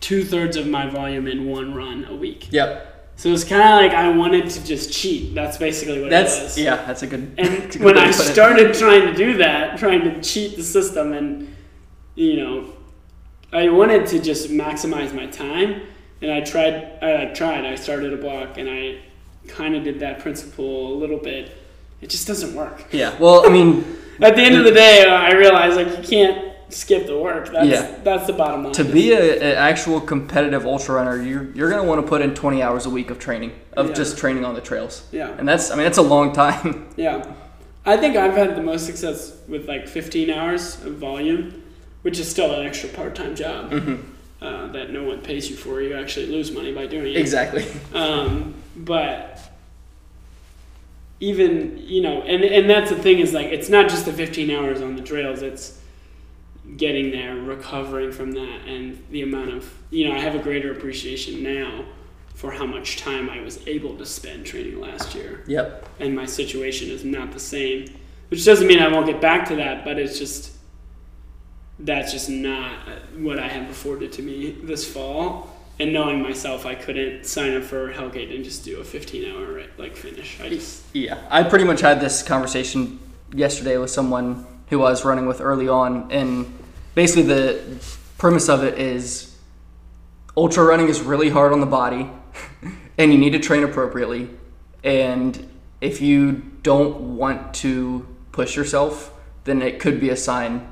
two 0.00 0.24
thirds 0.24 0.56
of 0.56 0.66
my 0.66 0.88
volume 0.88 1.26
in 1.26 1.46
one 1.46 1.74
run 1.74 2.04
a 2.04 2.14
week. 2.14 2.52
Yep. 2.52 3.12
So 3.16 3.30
it's 3.30 3.42
kind 3.42 3.62
of 3.62 3.68
like 3.70 3.92
I 3.92 4.16
wanted 4.16 4.48
to 4.50 4.64
just 4.64 4.92
cheat. 4.92 5.34
That's 5.34 5.56
basically 5.56 5.98
what 5.98 6.06
it 6.06 6.10
That's 6.10 6.40
was. 6.40 6.58
yeah. 6.58 6.76
That's 6.86 7.02
a 7.02 7.06
good. 7.08 7.34
And 7.36 7.48
a 7.48 7.66
good 7.66 7.82
when 7.82 7.98
I 7.98 8.06
put 8.12 8.20
it. 8.20 8.32
started 8.32 8.74
trying 8.74 9.06
to 9.06 9.14
do 9.14 9.38
that, 9.38 9.78
trying 9.78 10.02
to 10.02 10.22
cheat 10.22 10.56
the 10.56 10.62
system 10.62 11.12
and 11.12 11.54
you 12.14 12.36
know, 12.36 12.72
I 13.52 13.68
wanted 13.68 14.06
to 14.08 14.18
just 14.18 14.50
maximize 14.50 15.14
my 15.14 15.26
time, 15.26 15.82
and 16.20 16.32
I 16.32 16.40
tried. 16.40 16.74
I 17.00 17.26
tried. 17.32 17.64
I 17.64 17.76
started 17.76 18.12
a 18.12 18.16
block, 18.16 18.58
and 18.58 18.68
I 18.68 18.98
kind 19.46 19.76
of 19.76 19.84
did 19.84 20.00
that 20.00 20.18
principle 20.18 20.92
a 20.92 20.96
little 20.96 21.18
bit. 21.18 21.56
It 22.00 22.10
just 22.10 22.26
doesn't 22.26 22.54
work. 22.54 22.86
Yeah. 22.92 23.16
Well, 23.18 23.46
I 23.46 23.50
mean, 23.50 23.84
At 24.20 24.34
the 24.34 24.42
end 24.42 24.56
of 24.56 24.64
the 24.64 24.72
day, 24.72 25.06
I 25.08 25.32
realized 25.32 25.76
like 25.76 25.96
you 25.96 26.02
can't 26.02 26.47
skip 26.70 27.06
the 27.06 27.18
work. 27.18 27.50
That's 27.52 27.66
Yeah. 27.68 27.90
that's 28.04 28.26
the 28.26 28.32
bottom 28.32 28.64
line. 28.64 28.72
to 28.74 28.84
be 28.84 29.12
an 29.12 29.42
actual 29.42 30.00
competitive 30.00 30.66
ultra 30.66 30.94
runner, 30.96 31.20
you're 31.22 31.48
you're 31.54 31.70
gonna 31.70 31.84
want 31.84 32.00
to 32.02 32.06
put 32.08 32.20
in 32.22 32.34
20 32.34 32.62
hours 32.62 32.86
a 32.86 32.90
week 32.90 33.10
of 33.10 33.18
training, 33.18 33.52
of 33.76 33.88
Yeah. 33.88 33.94
just 33.94 34.18
training 34.18 34.44
on 34.44 34.54
the 34.54 34.60
trails, 34.60 35.02
yeah, 35.12 35.30
and 35.38 35.48
that's 35.48 35.70
I 35.70 35.74
mean 35.76 35.84
that's 35.84 35.98
a 35.98 36.02
long 36.02 36.32
time. 36.32 36.88
yeah. 36.96 37.24
I 37.86 37.96
think 37.96 38.16
I've 38.16 38.34
had 38.36 38.54
the 38.54 38.62
most 38.62 38.84
success 38.84 39.32
with 39.48 39.66
like 39.66 39.88
15 39.88 40.28
hours 40.30 40.84
of 40.84 40.94
volume, 40.96 41.62
which 42.02 42.18
is 42.18 42.28
still 42.28 42.52
an 42.52 42.66
extra 42.66 42.88
part-time 42.90 43.34
job 43.34 43.72
uh, 44.42 44.66
that 44.72 44.90
no 44.90 45.04
one 45.04 45.20
pays 45.22 45.48
you 45.48 45.56
for. 45.56 45.80
You 45.80 45.94
actually 45.96 46.26
lose 46.26 46.52
money 46.52 46.72
by 46.72 46.86
doing 46.86 47.14
it. 47.14 47.16
exactly. 47.16 47.64
Um, 47.94 48.54
but 48.76 49.40
even 51.20 51.78
you 51.78 52.00
know, 52.02 52.22
and 52.22 52.44
and 52.44 52.68
that's 52.70 52.90
the 52.90 52.96
thing 52.96 53.18
is 53.18 53.32
like 53.32 53.46
it's 53.46 53.68
not 53.68 53.88
just 53.88 54.04
the 54.04 54.12
15 54.12 54.50
hours 54.50 54.80
on 54.80 54.94
the 54.96 55.02
trails. 55.02 55.42
It's 55.42 55.80
getting 56.76 57.10
there, 57.10 57.34
recovering 57.36 58.12
from 58.12 58.32
that, 58.32 58.60
and 58.66 59.02
the 59.10 59.22
amount 59.22 59.50
of 59.52 59.72
you 59.90 60.08
know 60.08 60.14
I 60.14 60.18
have 60.20 60.34
a 60.34 60.38
greater 60.38 60.72
appreciation 60.72 61.42
now 61.42 61.84
for 62.34 62.52
how 62.52 62.66
much 62.66 62.98
time 62.98 63.28
I 63.30 63.40
was 63.40 63.66
able 63.66 63.96
to 63.96 64.06
spend 64.06 64.46
training 64.46 64.80
last 64.80 65.14
year, 65.14 65.42
Yep. 65.48 65.88
and 65.98 66.14
my 66.14 66.24
situation 66.26 66.88
is 66.90 67.04
not 67.04 67.32
the 67.32 67.40
same. 67.40 67.86
Which 68.28 68.44
doesn't 68.44 68.66
mean 68.66 68.78
I 68.80 68.88
won't 68.88 69.06
get 69.06 69.20
back 69.20 69.48
to 69.48 69.56
that, 69.56 69.84
but 69.84 69.98
it's 69.98 70.18
just 70.18 70.52
that's 71.80 72.12
just 72.12 72.28
not 72.28 72.78
what 73.16 73.38
I 73.38 73.48
have 73.48 73.70
afforded 73.70 74.12
to 74.14 74.22
me 74.22 74.50
this 74.62 74.84
fall. 74.90 75.54
And 75.80 75.92
knowing 75.92 76.20
myself, 76.20 76.66
I 76.66 76.74
couldn't 76.74 77.24
sign 77.24 77.56
up 77.56 77.62
for 77.62 77.92
Hellgate 77.92 78.34
and 78.34 78.42
just 78.44 78.64
do 78.64 78.80
a 78.80 78.84
15 78.84 79.32
hour 79.32 79.62
like 79.78 79.96
finish. 79.96 80.40
I 80.40 80.48
just 80.48 80.82
Yeah, 80.92 81.18
I 81.30 81.44
pretty 81.44 81.64
much 81.64 81.80
had 81.80 82.00
this 82.00 82.22
conversation 82.22 82.98
yesterday 83.32 83.78
with 83.78 83.90
someone 83.90 84.44
who 84.70 84.82
I 84.82 84.90
was 84.90 85.04
running 85.04 85.26
with 85.26 85.40
early 85.40 85.68
on, 85.68 86.10
and 86.10 86.52
basically 86.98 87.22
the 87.22 87.62
premise 88.18 88.48
of 88.48 88.64
it 88.64 88.76
is 88.76 89.36
ultra 90.36 90.64
running 90.64 90.88
is 90.88 91.00
really 91.00 91.30
hard 91.30 91.52
on 91.52 91.60
the 91.60 91.72
body, 91.80 92.10
and 92.98 93.12
you 93.12 93.18
need 93.18 93.30
to 93.30 93.38
train 93.38 93.62
appropriately. 93.62 94.28
And 94.82 95.48
if 95.80 96.00
you 96.00 96.42
don't 96.64 97.16
want 97.16 97.54
to 97.62 98.04
push 98.32 98.56
yourself, 98.56 99.14
then 99.44 99.62
it 99.62 99.78
could 99.78 100.00
be 100.00 100.10
a 100.10 100.16
sign 100.16 100.68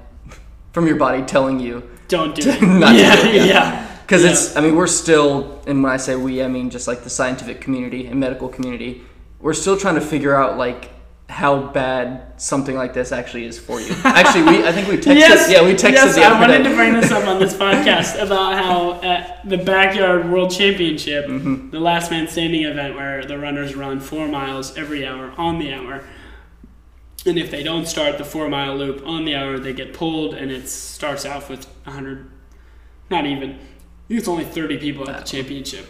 from 0.73 0.89
your 0.89 0.97
body 0.97 1.23
telling 1.23 1.61
you 1.61 1.89
don't 2.09 2.35
do 2.35 2.51
it. 2.51 2.61
Not 2.83 2.91
to 2.91 2.99
yeah, 2.99 3.23
do 3.23 3.29
it, 3.29 3.35
yeah. 3.37 3.45
yeah. 3.45 3.99
because 4.03 4.25
Yeah. 4.25 4.31
it's, 4.31 4.57
I 4.57 4.63
mean, 4.63 4.75
we're 4.75 4.89
still, 4.89 5.63
and 5.69 5.81
when 5.81 5.93
I 5.93 5.97
say 5.97 6.17
we, 6.17 6.43
I 6.43 6.49
mean 6.49 6.71
just 6.71 6.89
like 6.89 7.05
the 7.05 7.11
scientific 7.11 7.61
community 7.61 8.09
and 8.09 8.19
medical 8.19 8.49
community, 8.49 9.03
we're 9.39 9.55
still 9.55 9.77
trying 9.77 9.95
to 9.95 10.01
figure 10.01 10.35
out 10.35 10.59
like 10.59 10.91
how 11.29 11.61
bad 11.73 12.41
something 12.41 12.77
like 12.77 12.95
this 12.95 13.11
actually 13.11 13.45
is 13.47 13.59
for 13.59 13.81
you. 13.81 13.93
Actually, 14.05 14.43
we, 14.45 14.65
I 14.67 14.71
think 14.71 14.87
we 14.89 14.97
texted, 14.97 15.17
Yes, 15.19 15.51
yeah, 15.51 15.65
we 15.65 15.73
texted 15.75 15.93
yes, 15.93 16.17
I 16.19 16.41
wanted 16.41 16.63
day. 16.63 16.71
to 16.71 16.75
bring 16.77 16.93
this 16.93 17.11
up 17.11 17.27
on 17.27 17.41
this 17.41 17.53
podcast 17.67 18.23
about 18.23 18.55
how 18.55 19.01
at 19.03 19.47
the 19.49 19.57
backyard 19.59 20.31
world 20.31 20.51
championship, 20.53 21.27
Mm-hmm. 21.27 21.71
the 21.71 21.81
last 21.81 22.11
man 22.13 22.29
standing 22.29 22.63
event 22.65 22.95
where 22.95 23.25
the 23.25 23.39
runners 23.39 23.75
run 23.75 23.99
four 23.99 24.29
miles 24.29 24.77
every 24.79 25.05
hour 25.05 25.33
on 25.37 25.59
the 25.59 25.73
hour. 25.73 26.05
And 27.27 27.37
if 27.39 27.51
they 27.51 27.65
don't 27.65 27.87
start 27.87 28.19
the 28.19 28.25
four 28.25 28.49
mile 28.49 28.77
loop 28.77 29.05
on 29.05 29.25
the 29.25 29.35
hour, 29.35 29.59
they 29.59 29.73
get 29.73 29.93
pulled, 29.95 30.33
and 30.35 30.53
it 30.53 30.69
starts 30.69 31.27
off 31.27 31.51
with 31.51 31.65
100, 31.85 32.31
not 33.11 33.27
even. 33.27 33.51
I 33.51 33.55
think 34.09 34.21
it's 34.21 34.29
only 34.29 34.45
30 34.45 34.79
people 34.79 35.11
at 35.11 35.19
the 35.19 35.25
championship. 35.25 35.87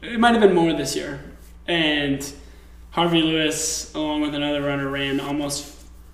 It 0.00 0.18
might 0.18 0.32
have 0.32 0.40
been 0.40 0.54
more 0.54 0.72
this 0.72 0.96
year. 0.96 1.20
And 1.66 2.26
Harvey 2.94 3.22
Lewis, 3.22 3.92
along 3.96 4.20
with 4.20 4.36
another 4.36 4.62
runner, 4.62 4.88
ran 4.88 5.18
almost 5.18 5.66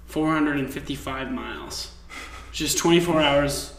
455 0.06 1.30
miles. 1.30 1.92
Just 2.52 2.78
24 2.78 3.20
hours, 3.20 3.74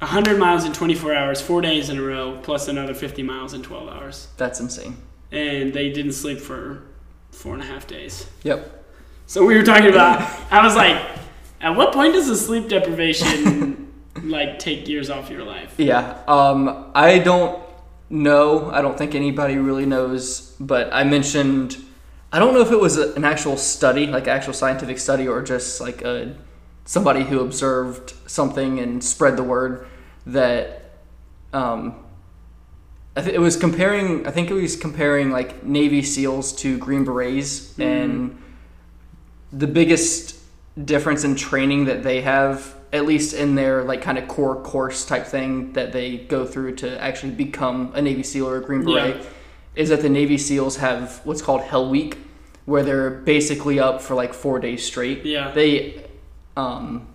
100 0.00 0.38
miles 0.38 0.66
in 0.66 0.74
24 0.74 1.14
hours, 1.14 1.40
four 1.40 1.62
days 1.62 1.88
in 1.88 1.96
a 1.96 2.02
row, 2.02 2.38
plus 2.42 2.68
another 2.68 2.92
50 2.92 3.22
miles 3.22 3.54
in 3.54 3.62
12 3.62 3.88
hours. 3.88 4.28
That's 4.36 4.60
insane. 4.60 4.98
And 5.32 5.72
they 5.72 5.90
didn't 5.92 6.12
sleep 6.12 6.40
for 6.40 6.82
four 7.30 7.54
and 7.54 7.62
a 7.62 7.64
half 7.64 7.86
days. 7.86 8.26
Yep. 8.42 8.84
So 9.24 9.46
we 9.46 9.56
were 9.56 9.62
talking 9.62 9.88
about, 9.88 10.20
I 10.52 10.62
was 10.62 10.76
like, 10.76 11.00
at 11.62 11.74
what 11.74 11.94
point 11.94 12.12
does 12.12 12.26
the 12.26 12.36
sleep 12.36 12.68
deprivation 12.68 13.94
like 14.24 14.58
take 14.58 14.86
years 14.88 15.08
off 15.08 15.30
your 15.30 15.44
life? 15.44 15.72
Yeah. 15.78 16.18
Um, 16.28 16.90
I 16.94 17.18
don't 17.20 17.62
know. 18.10 18.70
I 18.70 18.82
don't 18.82 18.98
think 18.98 19.14
anybody 19.14 19.56
really 19.56 19.86
knows. 19.86 20.54
But 20.60 20.92
I 20.92 21.04
mentioned, 21.04 21.78
I 22.34 22.40
don't 22.40 22.52
know 22.52 22.62
if 22.62 22.72
it 22.72 22.80
was 22.80 22.98
a, 22.98 23.14
an 23.14 23.24
actual 23.24 23.56
study, 23.56 24.08
like 24.08 24.26
actual 24.26 24.54
scientific 24.54 24.98
study, 24.98 25.28
or 25.28 25.40
just 25.40 25.80
like 25.80 26.02
a 26.02 26.34
somebody 26.84 27.22
who 27.22 27.38
observed 27.38 28.12
something 28.26 28.80
and 28.80 29.04
spread 29.04 29.36
the 29.36 29.44
word 29.44 29.86
that 30.26 30.96
um, 31.52 31.94
I 33.14 33.22
th- 33.22 33.36
it 33.36 33.38
was 33.38 33.56
comparing. 33.56 34.26
I 34.26 34.32
think 34.32 34.50
it 34.50 34.54
was 34.54 34.74
comparing 34.74 35.30
like 35.30 35.62
Navy 35.62 36.02
SEALs 36.02 36.52
to 36.54 36.76
Green 36.76 37.04
Berets, 37.04 37.78
and 37.78 38.36
the 39.52 39.68
biggest 39.68 40.36
difference 40.84 41.22
in 41.22 41.36
training 41.36 41.84
that 41.84 42.02
they 42.02 42.20
have, 42.22 42.74
at 42.92 43.06
least 43.06 43.32
in 43.32 43.54
their 43.54 43.84
like 43.84 44.02
kind 44.02 44.18
of 44.18 44.26
core 44.26 44.60
course 44.60 45.04
type 45.06 45.24
thing 45.24 45.72
that 45.74 45.92
they 45.92 46.16
go 46.16 46.44
through 46.44 46.74
to 46.74 47.00
actually 47.00 47.30
become 47.30 47.92
a 47.94 48.02
Navy 48.02 48.24
SEAL 48.24 48.48
or 48.48 48.56
a 48.56 48.60
Green 48.60 48.84
Beret, 48.84 49.18
Yeah. 49.18 49.22
Is 49.76 49.88
that 49.88 50.02
the 50.02 50.08
Navy 50.08 50.36
SEAls 50.36 50.78
have 50.78 51.20
what's 51.24 51.42
called 51.42 51.62
Hell 51.62 51.88
Week, 51.88 52.18
where 52.64 52.82
they're 52.82 53.10
basically 53.10 53.78
up 53.78 54.00
for 54.00 54.14
like 54.14 54.32
four 54.32 54.58
days 54.58 54.84
straight. 54.84 55.24
Yeah. 55.24 55.50
They, 55.50 56.04
um, 56.56 57.08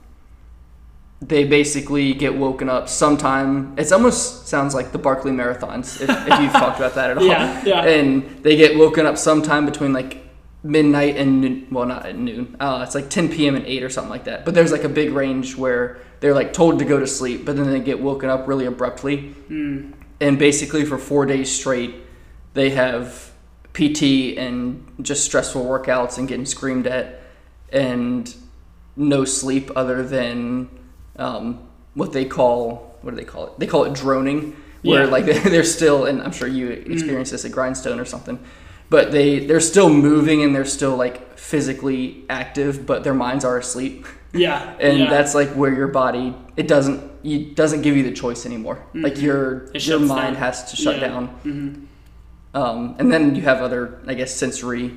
they 1.21 1.43
basically 1.43 2.13
get 2.13 2.35
woken 2.35 2.69
up 2.69 2.87
sometime. 2.87 3.77
It 3.77 3.91
almost 3.91 4.47
sounds 4.47 4.73
like 4.73 4.91
the 4.91 4.97
Barkley 4.97 5.31
Marathons, 5.31 6.01
if, 6.01 6.09
if 6.09 6.39
you've 6.39 6.51
talked 6.63 6.79
about 6.79 6.95
that 6.95 7.11
at 7.11 7.17
all. 7.17 7.25
Yeah, 7.25 7.63
yeah. 7.65 7.83
And 7.83 8.43
they 8.43 8.55
get 8.55 8.77
woken 8.77 9.05
up 9.05 9.17
sometime 9.17 9.65
between 9.65 9.91
like 9.91 10.17
midnight 10.63 11.17
and 11.17 11.41
noon, 11.41 11.67
well, 11.71 11.85
not 11.85 12.05
at 12.05 12.17
noon. 12.17 12.55
Uh, 12.59 12.83
it's 12.85 12.95
like 12.95 13.09
10 13.09 13.29
p.m. 13.29 13.55
and 13.55 13.65
8 13.65 13.83
or 13.83 13.89
something 13.89 14.09
like 14.09 14.25
that. 14.25 14.45
But 14.45 14.53
there's 14.53 14.71
like 14.71 14.83
a 14.83 14.89
big 14.89 15.11
range 15.11 15.55
where 15.55 15.99
they're 16.19 16.33
like 16.33 16.53
told 16.53 16.79
to 16.79 16.85
go 16.85 16.99
to 16.99 17.07
sleep, 17.07 17.45
but 17.45 17.55
then 17.55 17.69
they 17.69 17.79
get 17.79 17.99
woken 17.99 18.29
up 18.29 18.47
really 18.47 18.65
abruptly. 18.65 19.35
Mm. 19.49 19.93
And 20.21 20.37
basically, 20.37 20.85
for 20.85 20.97
four 20.97 21.25
days 21.25 21.53
straight, 21.53 21.95
they 22.59 22.71
have 22.71 23.31
PT 23.73 24.37
and 24.37 24.85
just 25.01 25.23
stressful 25.23 25.63
workouts 25.63 26.17
and 26.17 26.27
getting 26.27 26.45
screamed 26.45 26.87
at, 26.87 27.21
and 27.71 28.35
no 28.97 29.23
sleep 29.25 29.71
other 29.81 30.03
than 30.03 30.69
um, 31.15 31.45
what 31.93 32.11
they 32.11 32.25
call 32.25 32.87
what 33.01 33.11
do 33.11 33.15
they 33.17 33.23
call 33.33 33.47
it? 33.47 33.57
They 33.59 33.65
call 33.67 33.85
it 33.85 33.93
droning, 33.93 34.57
where 34.81 35.03
Yeah. 35.03 35.07
Mm. 35.07 35.11
like 35.11 35.25
they're 35.53 35.63
still, 35.63 36.05
and 36.05 36.21
I'm 36.21 36.33
sure 36.33 36.49
you 36.49 36.67
experience 36.69 37.31
this 37.31 37.45
at 37.45 37.51
Grindstone 37.53 37.97
or 37.97 38.05
something, 38.05 38.37
but 38.89 39.11
they 39.13 39.39
they're 39.47 39.61
still 39.73 39.89
moving 39.89 40.43
and 40.43 40.53
they're 40.53 40.65
still 40.79 40.95
like 40.97 41.17
physically 41.37 42.25
active, 42.29 42.85
but 42.85 43.03
their 43.05 43.13
minds 43.13 43.45
are 43.45 43.57
asleep, 43.57 44.05
Yeah. 44.33 44.75
and 44.87 44.97
yeah. 44.99 45.09
that's 45.09 45.33
like 45.33 45.49
where 45.61 45.73
your 45.73 45.87
body 45.87 46.35
it 46.57 46.67
doesn't 46.67 46.99
you 47.23 47.37
doesn't 47.61 47.81
give 47.83 47.95
you 47.97 48.03
the 48.03 48.15
choice 48.23 48.45
anymore. 48.45 48.77
Like 48.93 49.17
your 49.27 49.41
Mm-hmm. 49.45 49.75
It 49.77 49.87
your 49.87 49.99
shuts 49.99 50.09
mind 50.09 50.33
down. 50.35 50.43
has 50.45 50.55
to 50.71 50.75
shut 50.83 50.95
Yeah. 50.97 51.07
down. 51.07 51.23
Mhm. 51.45 51.85
Um, 52.53 52.95
and 52.99 53.11
then 53.11 53.35
you 53.35 53.43
have 53.43 53.61
other, 53.61 54.01
I 54.07 54.13
guess, 54.15 54.33
sensory 54.33 54.95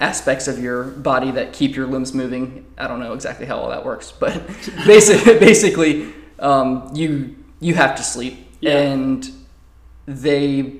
aspects 0.00 0.48
of 0.48 0.58
your 0.58 0.84
body 0.84 1.30
that 1.32 1.52
keep 1.52 1.76
your 1.76 1.86
limbs 1.86 2.14
moving. 2.14 2.64
I 2.78 2.88
don't 2.88 3.00
know 3.00 3.12
exactly 3.12 3.46
how 3.46 3.58
all 3.58 3.68
that 3.70 3.84
works, 3.84 4.12
but 4.12 4.46
basically, 4.86 5.38
basically, 5.38 6.12
um, 6.38 6.90
you 6.94 7.36
you 7.60 7.74
have 7.74 7.94
to 7.96 8.02
sleep, 8.02 8.38
Yeah. 8.60 8.78
and 8.78 9.30
they 10.06 10.72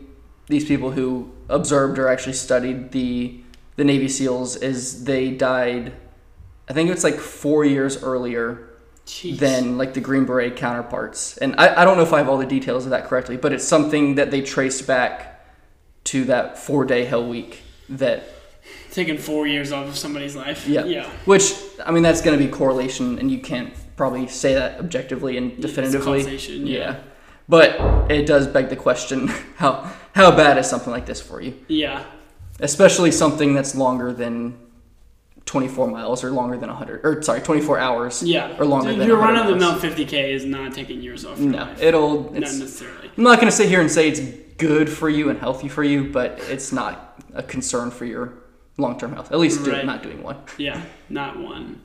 these 0.47 0.65
people 0.65 0.91
who 0.91 1.31
observed 1.49 1.99
or 1.99 2.09
actually 2.09 2.33
studied 2.33 2.91
the 2.93 3.41
the 3.77 3.85
Navy 3.85 4.09
SEALs 4.09 4.57
is 4.57 5.05
they 5.05 5.31
died. 5.31 5.93
I 6.69 6.73
think 6.73 6.91
it's 6.91 7.05
like 7.05 7.17
four 7.17 7.65
years 7.65 8.03
earlier 8.03 8.71
Jeez. 9.07 9.39
than 9.39 9.77
like 9.79 9.95
the 9.95 10.01
Green 10.01 10.25
Beret 10.25 10.57
counterparts. 10.57 11.37
And 11.39 11.55
I, 11.59 11.83
I 11.83 11.85
don't 11.85 11.97
know 11.97 12.03
if 12.03 12.13
I 12.13 12.19
have 12.19 12.29
all 12.29 12.39
the 12.39 12.47
details 12.47 12.85
of 12.85 12.91
that 12.91 13.07
correctly, 13.07 13.37
but 13.37 13.53
it's 13.53 13.65
something 13.67 14.17
that 14.17 14.31
they 14.31 14.41
traced 14.41 14.87
back 14.87 15.30
to 16.05 16.25
that 16.25 16.59
four 16.59 16.85
day 16.85 17.05
hell 17.05 17.27
week 17.27 17.63
that 17.89 18.25
taking 18.91 19.19
four 19.19 19.47
years 19.47 19.73
off 19.73 19.89
of 19.89 19.97
somebody's 19.97 20.37
life. 20.37 20.67
Yeah. 20.67 20.85
Yeah. 20.85 21.11
which 21.25 21.53
I 21.85 21.91
mean 21.91 22.03
that's 22.03 22.21
gonna 22.21 22.39
be 22.39 22.49
correlation 22.49 23.19
and 23.19 23.31
you 23.31 23.39
can't 23.41 23.73
probably 23.97 24.27
say 24.27 24.55
that 24.55 24.79
objectively 24.81 25.37
and 25.37 25.61
definitively. 25.61 26.23
causation, 26.23 26.67
yeah. 26.67 27.01
But 27.49 28.11
it 28.11 28.27
does 28.27 28.47
beg 28.47 28.69
the 28.69 28.77
question 28.77 29.27
how 29.57 29.91
how 30.15 30.35
bad 30.35 30.59
is 30.59 30.69
something 30.69 30.93
like 30.93 31.07
this 31.07 31.21
for 31.21 31.41
you? 31.41 31.55
Yeah. 31.69 32.05
Especially 32.61 33.11
something 33.11 33.55
that's 33.55 33.75
longer 33.75 34.13
than 34.13 34.59
24 35.51 35.89
miles 35.89 36.23
or 36.23 36.31
longer 36.31 36.57
than 36.57 36.69
100 36.69 37.01
or 37.05 37.21
sorry 37.23 37.41
24 37.41 37.77
hours 37.81 38.23
Yeah. 38.23 38.55
or 38.57 38.65
longer 38.65 38.95
than 38.95 39.09
Your 39.09 39.17
run 39.17 39.37
of 39.37 39.49
the 39.49 39.57
mill 39.57 39.75
50k 39.81 40.31
is 40.33 40.45
not 40.45 40.73
taking 40.73 41.03
years 41.03 41.25
off 41.25 41.41
no 41.41 41.59
life. 41.65 41.83
it'll 41.83 42.23
not 42.31 42.35
necessarily. 42.35 43.11
i'm 43.17 43.25
not 43.25 43.41
going 43.41 43.51
to 43.51 43.57
sit 43.57 43.69
here 43.69 43.81
and 43.81 43.91
say 43.91 44.09
it's 44.09 44.21
good 44.59 44.89
for 44.89 45.09
you 45.09 45.29
and 45.29 45.41
healthy 45.41 45.67
for 45.69 45.83
you 45.83 46.05
but 46.05 46.39
it's 46.49 46.71
not 46.73 47.21
a 47.35 47.43
concern 47.43 47.91
for 47.91 48.05
your 48.05 48.33
long-term 48.79 49.13
health 49.13 49.33
at 49.33 49.41
least 49.41 49.65
do, 49.65 49.73
not 49.83 50.05
doing 50.05 50.23
one 50.23 50.37
Yeah, 50.57 50.81
not 51.09 51.37
one, 51.41 51.81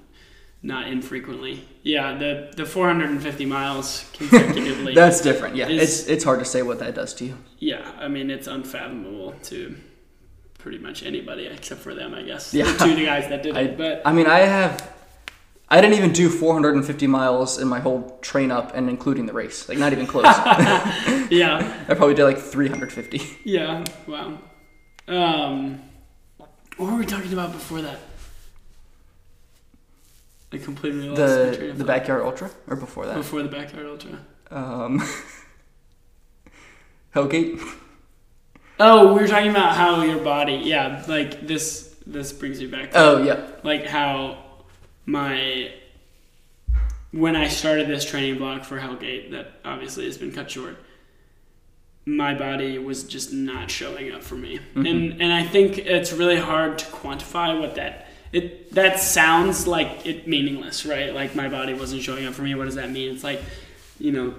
not 0.61 0.87
infrequently. 0.87 1.63
Yeah, 1.81 2.17
the 2.19 2.53
the 2.55 2.65
450 2.67 3.45
miles 3.47 4.07
consecutively. 4.13 4.93
that's 5.01 5.21
different 5.21 5.55
yeah 5.55 5.69
Is- 5.69 5.81
it's 6.01 6.07
it's 6.07 6.23
hard 6.23 6.37
to 6.37 6.45
say 6.45 6.61
what 6.61 6.77
that 6.83 6.93
does 6.93 7.15
to 7.15 7.25
you 7.25 7.35
yeah, 7.57 7.81
I 7.99 8.09
mean 8.09 8.29
it's 8.29 8.45
unfathomable 8.45 9.33
to 9.45 9.75
pretty 10.65 10.79
much 10.79 11.03
anybody 11.03 11.45
except 11.45 11.79
for 11.79 11.93
them, 11.93 12.15
I 12.15 12.23
guess. 12.23 12.51
Yeah. 12.51 12.65
The 12.71 12.85
two 12.85 13.05
guys 13.05 13.29
that 13.29 13.43
did 13.43 13.55
I, 13.55 13.61
it, 13.61 13.77
but 13.77 14.01
I 14.03 14.11
mean 14.11 14.25
i 14.25 14.39
have 14.39 14.91
i 15.69 15.79
didn't 15.79 15.95
even 15.95 16.11
do 16.11 16.27
450 16.27 17.05
miles 17.05 17.59
in 17.59 17.67
my 17.67 17.79
whole 17.79 18.17
train 18.23 18.49
up 18.49 18.75
and 18.75 18.89
including 18.89 19.27
the 19.27 19.33
race 19.33 19.69
like 19.69 19.77
not 19.77 19.93
even 19.93 20.07
close 20.07 20.25
yeah. 21.29 21.85
i 21.87 21.93
probably 21.93 22.15
did 22.15 22.23
like 22.23 22.39
350 22.39 23.21
yeah, 23.43 23.83
wow. 24.07 24.39
Um, 25.07 25.83
what 26.77 26.91
were 26.91 26.97
we 26.97 27.05
talking 27.05 27.31
about 27.31 27.51
before 27.51 27.83
that? 27.83 27.99
I 30.51 30.57
completely 30.57 31.09
lost 31.09 31.21
the 31.21 31.73
the 31.77 31.85
backyard 31.85 32.23
ultra 32.23 32.49
or 32.65 32.75
before 32.75 33.05
that 33.05 33.17
before 33.17 33.43
the 33.43 33.49
backyard 33.49 33.85
ultra. 33.85 34.17
um 34.49 34.99
hellgate 37.15 37.61
Oh, 38.79 39.13
we 39.13 39.21
were 39.21 39.27
talking 39.27 39.49
about 39.49 39.75
how 39.75 40.01
your 40.01 40.19
body, 40.19 40.61
yeah, 40.63 41.03
like 41.07 41.47
this. 41.47 41.95
This 42.07 42.31
brings 42.31 42.61
you 42.61 42.69
back 42.69 42.91
to 42.91 42.99
oh 42.99 43.23
yeah 43.23 43.47
like 43.63 43.87
how 43.87 44.37
my 45.07 45.71
when 47.11 47.35
I 47.35 47.47
started 47.47 47.87
this 47.87 48.05
training 48.05 48.37
block 48.37 48.63
for 48.63 48.77
Hellgate, 48.77 49.31
that 49.31 49.53
obviously 49.63 50.05
has 50.05 50.17
been 50.17 50.31
cut 50.31 50.51
short. 50.51 50.77
My 52.05 52.35
body 52.35 52.77
was 52.77 53.05
just 53.05 53.33
not 53.33 53.71
showing 53.71 54.11
up 54.11 54.21
for 54.21 54.35
me, 54.35 54.57
mm-hmm. 54.59 54.85
and 54.85 55.21
and 55.21 55.33
I 55.33 55.43
think 55.43 55.79
it's 55.79 56.13
really 56.13 56.37
hard 56.37 56.77
to 56.77 56.85
quantify 56.85 57.59
what 57.59 57.73
that 57.75 58.05
it 58.31 58.71
that 58.73 58.99
sounds 58.99 59.65
like 59.65 60.05
it 60.05 60.27
meaningless, 60.27 60.85
right? 60.85 61.13
Like 61.13 61.35
my 61.35 61.47
body 61.47 61.73
wasn't 61.73 62.01
showing 62.01 62.25
up 62.25 62.33
for 62.33 62.41
me. 62.41 62.53
What 62.53 62.65
does 62.65 62.75
that 62.75 62.91
mean? 62.91 63.15
It's 63.15 63.23
like, 63.23 63.41
you 63.97 64.11
know, 64.11 64.35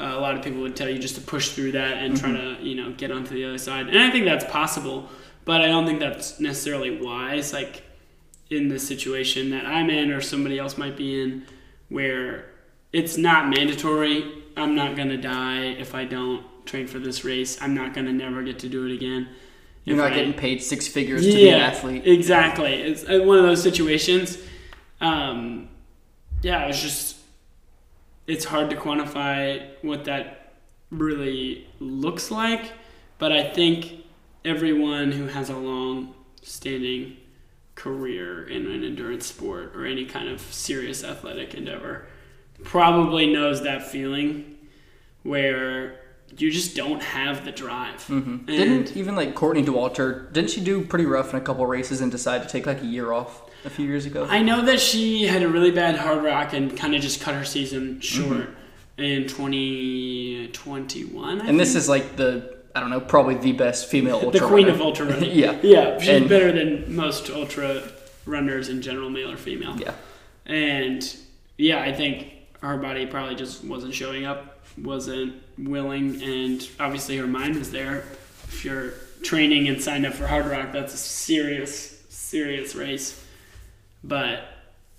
uh, 0.00 0.04
a 0.16 0.20
lot 0.20 0.34
of 0.36 0.42
people 0.42 0.60
would 0.62 0.76
tell 0.76 0.88
you 0.88 0.98
just 0.98 1.14
to 1.14 1.20
push 1.20 1.50
through 1.50 1.72
that 1.72 1.98
and 1.98 2.16
try 2.16 2.30
to 2.32 2.56
you 2.60 2.74
know 2.74 2.92
get 2.92 3.10
onto 3.10 3.34
the 3.34 3.44
other 3.44 3.58
side. 3.58 3.88
And 3.88 3.98
i 3.98 4.10
think 4.10 4.24
that's 4.24 4.44
possible 4.44 5.08
but 5.44 5.60
i 5.62 5.66
don't 5.66 5.86
think 5.86 6.00
that's 6.00 6.38
necessarily 6.40 7.00
wise 7.00 7.52
like 7.52 7.82
in 8.50 8.68
the 8.68 8.78
situation 8.78 9.50
that 9.50 9.64
i'm 9.66 9.88
in 9.90 10.10
or 10.12 10.20
somebody 10.20 10.58
else 10.58 10.76
might 10.78 10.96
be 10.96 11.20
in 11.22 11.44
where 11.88 12.46
it's 12.92 13.16
not 13.16 13.48
mandatory. 13.50 14.42
I'm 14.56 14.74
not 14.74 14.96
going 14.96 15.08
to 15.10 15.16
die 15.18 15.64
if 15.64 15.94
i 15.94 16.04
don't 16.04 16.42
train 16.66 16.86
for 16.86 16.98
this 16.98 17.24
race. 17.24 17.60
I'm 17.62 17.74
not 17.74 17.94
going 17.94 18.06
to 18.06 18.12
never 18.12 18.42
get 18.42 18.58
to 18.60 18.68
do 18.68 18.86
it 18.86 18.92
again. 18.92 19.28
You're 19.84 19.96
If 19.96 20.02
not 20.02 20.12
I- 20.12 20.16
getting 20.16 20.32
paid 20.34 20.62
six 20.62 20.88
figures 20.88 21.24
to 21.24 21.32
be 21.32 21.48
an 21.48 21.60
athlete. 21.60 22.06
Exactly. 22.06 22.74
It's 22.74 23.04
uh, 23.04 23.20
one 23.24 23.38
of 23.38 23.44
those 23.44 23.62
situations. 23.62 24.38
Um, 25.00 25.68
yeah, 26.42 26.66
it's 26.66 26.80
just 26.82 27.15
it's 28.26 28.44
hard 28.44 28.70
to 28.70 28.76
quantify 28.76 29.68
what 29.82 30.04
that 30.04 30.54
really 30.90 31.66
looks 31.80 32.30
like, 32.30 32.72
but 33.18 33.32
I 33.32 33.50
think 33.50 34.04
everyone 34.44 35.12
who 35.12 35.26
has 35.26 35.50
a 35.50 35.56
long 35.56 36.14
standing 36.42 37.16
career 37.74 38.48
in 38.48 38.66
an 38.66 38.84
endurance 38.84 39.26
sport 39.26 39.72
or 39.76 39.84
any 39.84 40.06
kind 40.06 40.28
of 40.28 40.40
serious 40.40 41.04
athletic 41.04 41.54
endeavor 41.54 42.06
probably 42.64 43.32
knows 43.32 43.62
that 43.62 43.86
feeling 43.86 44.56
where 45.22 46.00
you 46.38 46.50
just 46.50 46.76
don't 46.76 47.02
have 47.02 47.44
the 47.44 47.52
drive. 47.52 48.02
hmm 48.04 48.18
And- 48.20 48.46
Didn't 48.46 48.96
even 48.96 49.16
like 49.16 49.34
Courtney 49.34 49.64
Dauwalter? 49.64 50.32
Didn't 50.32 50.50
she 50.50 50.60
do 50.60 50.84
pretty 50.84 51.06
rough 51.06 51.32
in 51.32 51.38
a 51.38 51.42
couple 51.42 51.66
races 51.66 52.00
and 52.00 52.10
decide 52.12 52.42
to 52.42 52.48
take 52.48 52.66
like 52.66 52.82
a 52.82 52.86
year 52.86 53.12
off 53.12 53.42
a 53.64 53.70
few 53.70 53.86
years 53.86 54.06
ago? 54.06 54.26
I 54.28 54.42
know 54.42 54.62
that 54.64 54.80
she 54.80 55.26
had 55.26 55.42
a 55.42 55.48
really 55.48 55.70
bad 55.70 55.96
Hardrock 55.96 56.52
and 56.52 56.76
kind 56.76 56.94
of 56.94 57.00
just 57.02 57.20
cut 57.20 57.34
her 57.34 57.44
season 57.44 58.00
short 58.00 58.48
in 58.98 59.26
2021. 59.28 61.40
I 61.42 61.46
and 61.46 61.58
this 61.60 61.74
is 61.74 61.88
like 61.88 62.16
the 62.16 62.56
I 62.74 62.80
don't 62.80 62.90
know, 62.90 63.00
probably 63.00 63.36
the 63.36 63.52
best 63.52 63.88
female 63.88 64.16
ultra. 64.16 64.28
Runner. 64.32 64.40
The 64.40 64.46
queen 64.48 64.66
runner. 64.66 64.74
of 64.78 64.82
ultra 64.82 65.06
running. 65.10 65.30
yeah, 65.34 65.58
Yeah, 65.62 65.98
she's 65.98 66.08
And- 66.10 66.28
better 66.28 66.52
than 66.52 66.94
most 66.94 67.30
ultra 67.30 67.82
runners 68.26 68.68
in 68.68 68.82
general, 68.82 69.08
male 69.08 69.30
or 69.30 69.38
female. 69.38 69.76
yeah. 69.78 69.94
And 70.44 71.16
yeah, 71.56 71.80
I 71.80 71.92
think 71.94 72.32
her 72.60 72.76
body 72.76 73.06
probably 73.06 73.34
just 73.34 73.64
wasn't 73.64 73.94
showing 73.94 74.26
up, 74.26 74.55
wasn't 74.78 75.42
willing, 75.58 76.22
and 76.22 76.68
obviously 76.78 77.16
her 77.16 77.26
mind 77.26 77.56
was 77.56 77.70
there. 77.70 78.04
If 78.48 78.64
you're 78.64 78.92
training 79.22 79.68
and 79.68 79.80
signed 79.82 80.06
up 80.06 80.14
for 80.14 80.26
Hardrock, 80.26 80.72
that's 80.72 80.94
a 80.94 80.98
serious, 80.98 82.02
serious 82.08 82.74
race. 82.74 83.24
But 84.04 84.44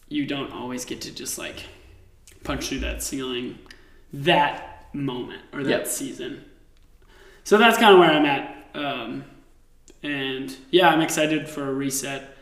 you 0.10 0.26
don't 0.26 0.52
always 0.52 0.86
get 0.86 1.02
to 1.02 1.14
just 1.14 1.38
like 1.38 1.64
punch 2.44 2.70
through 2.70 2.80
that 2.80 3.04
ceiling 3.04 3.60
that 4.14 4.88
moment 4.94 5.42
or 5.54 5.64
that 5.64 5.70
Yep. 5.70 5.88
season. 5.88 6.46
So 7.44 7.58
that's 7.58 7.78
kind 7.78 7.94
of 7.94 8.00
where 8.00 8.12
I'm 8.12 8.26
at. 8.26 8.66
Um, 8.74 9.24
and 10.04 10.56
yeah, 10.72 10.90
I'm 10.90 11.02
excited 11.02 11.48
for 11.50 11.68
a 11.70 11.74
reset 11.74 12.37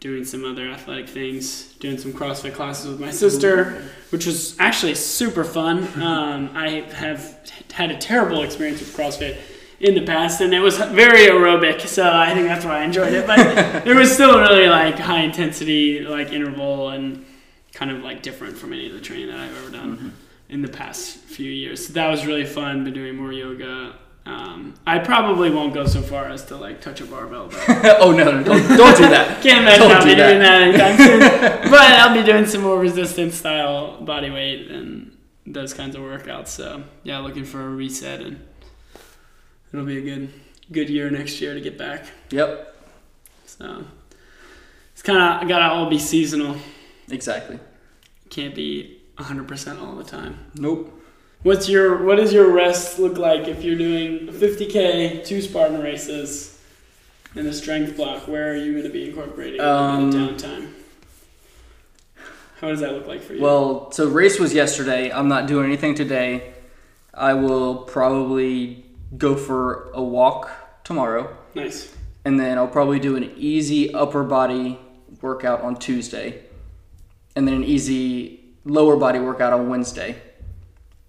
doing 0.00 0.24
some 0.24 0.44
other 0.44 0.68
athletic 0.68 1.08
things, 1.08 1.74
doing 1.74 1.98
some 1.98 2.12
CrossFit 2.12 2.54
classes 2.54 2.88
with 2.88 3.00
my 3.00 3.10
sister, 3.10 3.82
which 4.08 4.26
was 4.26 4.58
actually 4.58 4.94
super 4.94 5.44
fun. 5.44 5.88
Um, 6.00 6.50
I 6.54 6.80
have 6.94 7.38
had 7.72 7.90
a 7.90 7.98
terrible 7.98 8.42
experience 8.42 8.80
with 8.80 8.96
CrossFit 8.96 9.38
in 9.80 9.94
the 9.94 10.02
past, 10.02 10.40
and 10.40 10.54
it 10.54 10.60
was 10.60 10.78
very 10.78 11.26
aerobic, 11.26 11.86
so 11.86 12.10
I 12.10 12.32
think 12.34 12.46
that's 12.46 12.64
why 12.64 12.80
I 12.80 12.84
enjoyed 12.84 13.12
it. 13.12 13.26
But 13.26 13.86
it 13.86 13.94
was 13.94 14.10
still 14.12 14.38
really 14.38 14.66
like 14.66 14.98
high 14.98 15.20
intensity, 15.20 16.00
like 16.00 16.32
interval, 16.32 16.88
and 16.90 17.24
kind 17.72 17.90
of 17.90 18.02
like 18.02 18.22
different 18.22 18.56
from 18.56 18.72
any 18.72 18.86
of 18.86 18.94
the 18.94 19.00
training 19.00 19.28
that 19.28 19.38
I've 19.38 19.56
ever 19.58 19.70
done 19.70 20.14
in 20.48 20.62
the 20.62 20.68
past 20.68 21.18
few 21.18 21.50
years. 21.50 21.86
So 21.86 21.92
that 21.92 22.08
was 22.08 22.26
really 22.26 22.46
fun. 22.46 22.84
Been 22.84 22.94
doing 22.94 23.16
more 23.16 23.32
yoga. 23.32 23.94
Um, 24.30 24.74
I 24.86 24.98
probably 25.00 25.50
won't 25.50 25.74
go 25.74 25.86
so 25.86 26.00
far 26.02 26.26
as 26.28 26.44
to 26.46 26.56
like 26.56 26.80
touch 26.80 27.00
a 27.00 27.04
barbell, 27.04 27.48
but 27.48 27.58
oh 28.00 28.12
no, 28.12 28.24
no, 28.24 28.42
don't, 28.44 28.68
don't 28.76 28.96
do 28.96 29.08
that. 29.08 29.42
can't 29.42 29.62
imagine 29.62 29.88
Don't 29.88 29.96
I'll 29.96 30.04
be 30.04 30.14
that. 30.14 30.28
doing 30.28 30.38
that 30.38 30.62
anytime 30.62 30.96
soon. 30.96 31.20
but 31.70 31.80
I'll 31.80 32.14
be 32.14 32.22
doing 32.22 32.46
some 32.46 32.62
more 32.62 32.78
resistance 32.78 33.34
style 33.34 34.00
body 34.00 34.30
weight 34.30 34.70
and 34.70 35.16
those 35.46 35.74
kinds 35.74 35.96
of 35.96 36.02
workouts. 36.02 36.48
So 36.48 36.84
yeah, 37.02 37.18
looking 37.18 37.44
for 37.44 37.60
a 37.60 37.68
reset 37.70 38.20
and 38.20 38.46
it'll 39.72 39.84
be 39.86 39.98
a 39.98 40.02
good 40.02 40.32
good 40.70 40.88
year 40.88 41.10
next 41.10 41.40
year 41.40 41.54
to 41.54 41.60
get 41.60 41.76
back. 41.76 42.04
Yep, 42.30 42.76
So 43.46 43.84
it's 44.92 45.02
kind 45.02 45.42
of 45.42 45.48
gotta 45.48 45.64
all 45.74 45.90
be 45.90 45.98
seasonal. 45.98 46.56
exactly. 47.10 47.58
Can't 48.28 48.54
be 48.54 49.00
100% 49.18 49.82
all 49.82 49.96
the 49.96 50.04
time. 50.04 50.38
Nope. 50.54 50.99
What's 51.42 51.68
your 51.68 52.04
what 52.04 52.16
does 52.16 52.32
your 52.32 52.50
rest 52.52 52.98
look 52.98 53.16
like 53.16 53.48
if 53.48 53.62
you're 53.64 53.78
doing 53.78 54.28
50k, 54.28 55.24
two 55.24 55.40
Spartan 55.40 55.80
races, 55.80 56.60
and 57.34 57.46
a 57.46 57.52
strength 57.52 57.96
block? 57.96 58.28
Where 58.28 58.52
are 58.52 58.56
you 58.56 58.72
going 58.72 58.84
to 58.84 58.90
be 58.90 59.08
incorporating 59.08 59.60
Um, 59.60 60.12
downtime? 60.12 60.72
How 62.60 62.68
does 62.68 62.80
that 62.80 62.92
look 62.92 63.06
like 63.06 63.22
for 63.22 63.32
you? 63.32 63.40
Well, 63.40 63.90
so 63.90 64.06
race 64.08 64.38
was 64.38 64.52
yesterday. 64.52 65.10
I'm 65.10 65.28
not 65.28 65.46
doing 65.46 65.64
anything 65.64 65.94
today. 65.94 66.52
I 67.14 67.32
will 67.32 67.76
probably 67.84 68.84
go 69.16 69.34
for 69.34 69.90
a 69.94 70.02
walk 70.02 70.50
tomorrow, 70.84 71.34
nice. 71.54 71.92
and 72.26 72.38
then 72.38 72.58
I'll 72.58 72.68
probably 72.68 72.98
do 73.00 73.16
an 73.16 73.32
easy 73.36 73.92
upper 73.94 74.22
body 74.24 74.78
workout 75.22 75.62
on 75.62 75.76
Tuesday, 75.76 76.42
and 77.34 77.48
then 77.48 77.54
an 77.54 77.64
easy 77.64 78.44
lower 78.66 78.96
body 78.96 79.18
workout 79.18 79.52
on 79.54 79.68
Wednesday, 79.70 80.20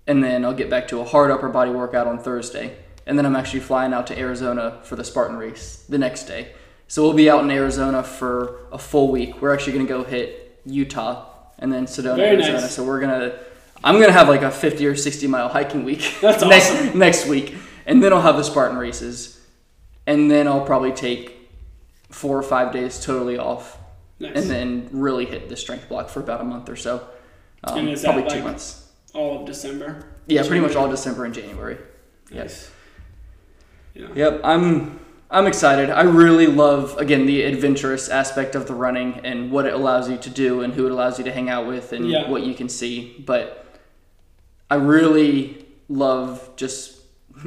and 0.07 0.23
then 0.23 0.43
I'll 0.45 0.53
get 0.53 0.69
back 0.69 0.87
to 0.89 0.99
a 0.99 1.03
hard 1.05 1.31
upper 1.31 1.49
body 1.49 1.71
workout 1.71 2.07
on 2.07 2.19
Thursday, 2.19 2.75
and 3.05 3.17
then 3.17 3.25
I'm 3.25 3.35
actually 3.35 3.61
flying 3.61 3.93
out 3.93 4.07
to 4.07 4.17
Arizona 4.19 4.79
for 4.83 4.95
the 4.95 5.03
Spartan 5.03 5.37
race 5.37 5.85
the 5.89 5.97
next 5.97 6.23
day. 6.25 6.53
So 6.87 7.03
we'll 7.03 7.13
be 7.13 7.29
out 7.29 7.43
in 7.43 7.51
Arizona 7.51 8.03
for 8.03 8.59
a 8.71 8.77
full 8.77 9.11
week. 9.11 9.41
We're 9.41 9.53
actually 9.53 9.73
gonna 9.73 9.85
go 9.85 10.03
hit 10.03 10.59
Utah 10.65 11.25
and 11.59 11.71
then 11.71 11.85
Sedona, 11.85 12.15
Very 12.17 12.35
Arizona. 12.35 12.61
nice. 12.61 12.75
So 12.75 12.83
we're 12.83 12.99
gonna, 12.99 13.37
I'm 13.83 13.99
gonna 13.99 14.11
have 14.11 14.27
like 14.27 14.41
a 14.41 14.51
50 14.51 14.85
or 14.87 14.95
60 14.95 15.27
mile 15.27 15.47
hiking 15.47 15.83
week. 15.85 16.15
That's 16.21 16.43
next, 16.43 16.71
awesome. 16.71 16.99
next 16.99 17.27
week, 17.27 17.55
and 17.85 18.03
then 18.03 18.11
I'll 18.13 18.21
have 18.21 18.37
the 18.37 18.43
Spartan 18.43 18.77
races, 18.77 19.39
and 20.05 20.29
then 20.29 20.47
I'll 20.47 20.65
probably 20.65 20.91
take 20.91 21.37
four 22.09 22.37
or 22.37 22.43
five 22.43 22.73
days 22.73 22.99
totally 22.99 23.37
off, 23.37 23.77
Nice. 24.19 24.35
and 24.35 24.49
then 24.49 24.89
really 24.91 25.25
hit 25.25 25.47
the 25.47 25.55
strength 25.55 25.87
block 25.87 26.09
for 26.09 26.19
about 26.19 26.41
a 26.41 26.43
month 26.43 26.67
or 26.67 26.75
so. 26.75 27.07
Um, 27.63 27.79
And 27.79 27.89
is 27.89 28.01
that 28.01 28.13
probably 28.13 28.29
two 28.29 28.43
months. 28.43 28.80
All 29.13 29.39
of 29.41 29.45
December. 29.45 30.05
Yeah, 30.27 30.41
pretty 30.45 30.61
much 30.61 30.75
all 30.75 30.89
December 30.89 31.25
and 31.25 31.33
January. 31.33 31.77
Nice. 32.31 32.71
Yeah. 33.93 34.07
Yep, 34.15 34.41
I'm 34.43 34.99
I'm 35.29 35.47
excited. 35.47 35.89
I 35.89 36.03
really 36.03 36.47
love 36.47 36.97
again 36.97 37.25
the 37.25 37.43
adventurous 37.43 38.09
aspect 38.09 38.55
of 38.55 38.67
the 38.67 38.73
running 38.73 39.21
and 39.23 39.51
what 39.51 39.65
it 39.65 39.73
allows 39.73 40.09
you 40.09 40.17
to 40.17 40.29
do 40.29 40.61
and 40.61 40.73
who 40.73 40.85
it 40.85 40.91
allows 40.91 41.17
you 41.17 41.25
to 41.25 41.31
hang 41.31 41.49
out 41.49 41.67
with 41.67 41.91
and 41.93 42.09
Yeah. 42.09 42.29
what 42.29 42.43
you 42.43 42.53
can 42.53 42.69
see. 42.69 43.21
But 43.25 43.65
I 44.69 44.75
really 44.75 45.65
love 45.89 46.49
just 46.55 46.97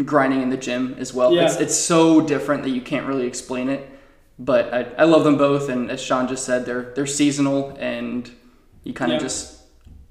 grinding 0.05 0.43
in 0.43 0.51
the 0.51 0.57
gym 0.57 0.97
as 0.99 1.15
well. 1.15 1.33
Yeah. 1.33 1.45
It's 1.45 1.57
it's 1.57 1.77
so 1.77 2.21
different 2.21 2.63
that 2.65 2.71
you 2.71 2.81
can't 2.83 3.07
really 3.07 3.27
explain 3.27 3.69
it. 3.69 3.89
But 4.39 4.75
I, 4.75 4.81
I 4.99 5.05
love 5.05 5.23
them 5.23 5.39
both, 5.39 5.69
and 5.69 5.91
as 5.91 6.03
Sean 6.03 6.27
just 6.27 6.45
said, 6.45 6.67
they're 6.67 6.93
they're 6.95 7.07
seasonal, 7.07 7.77
and 7.79 8.29
you 8.83 8.93
kind 8.93 9.13
of 9.13 9.17
Yeah. 9.21 9.29
just 9.29 9.61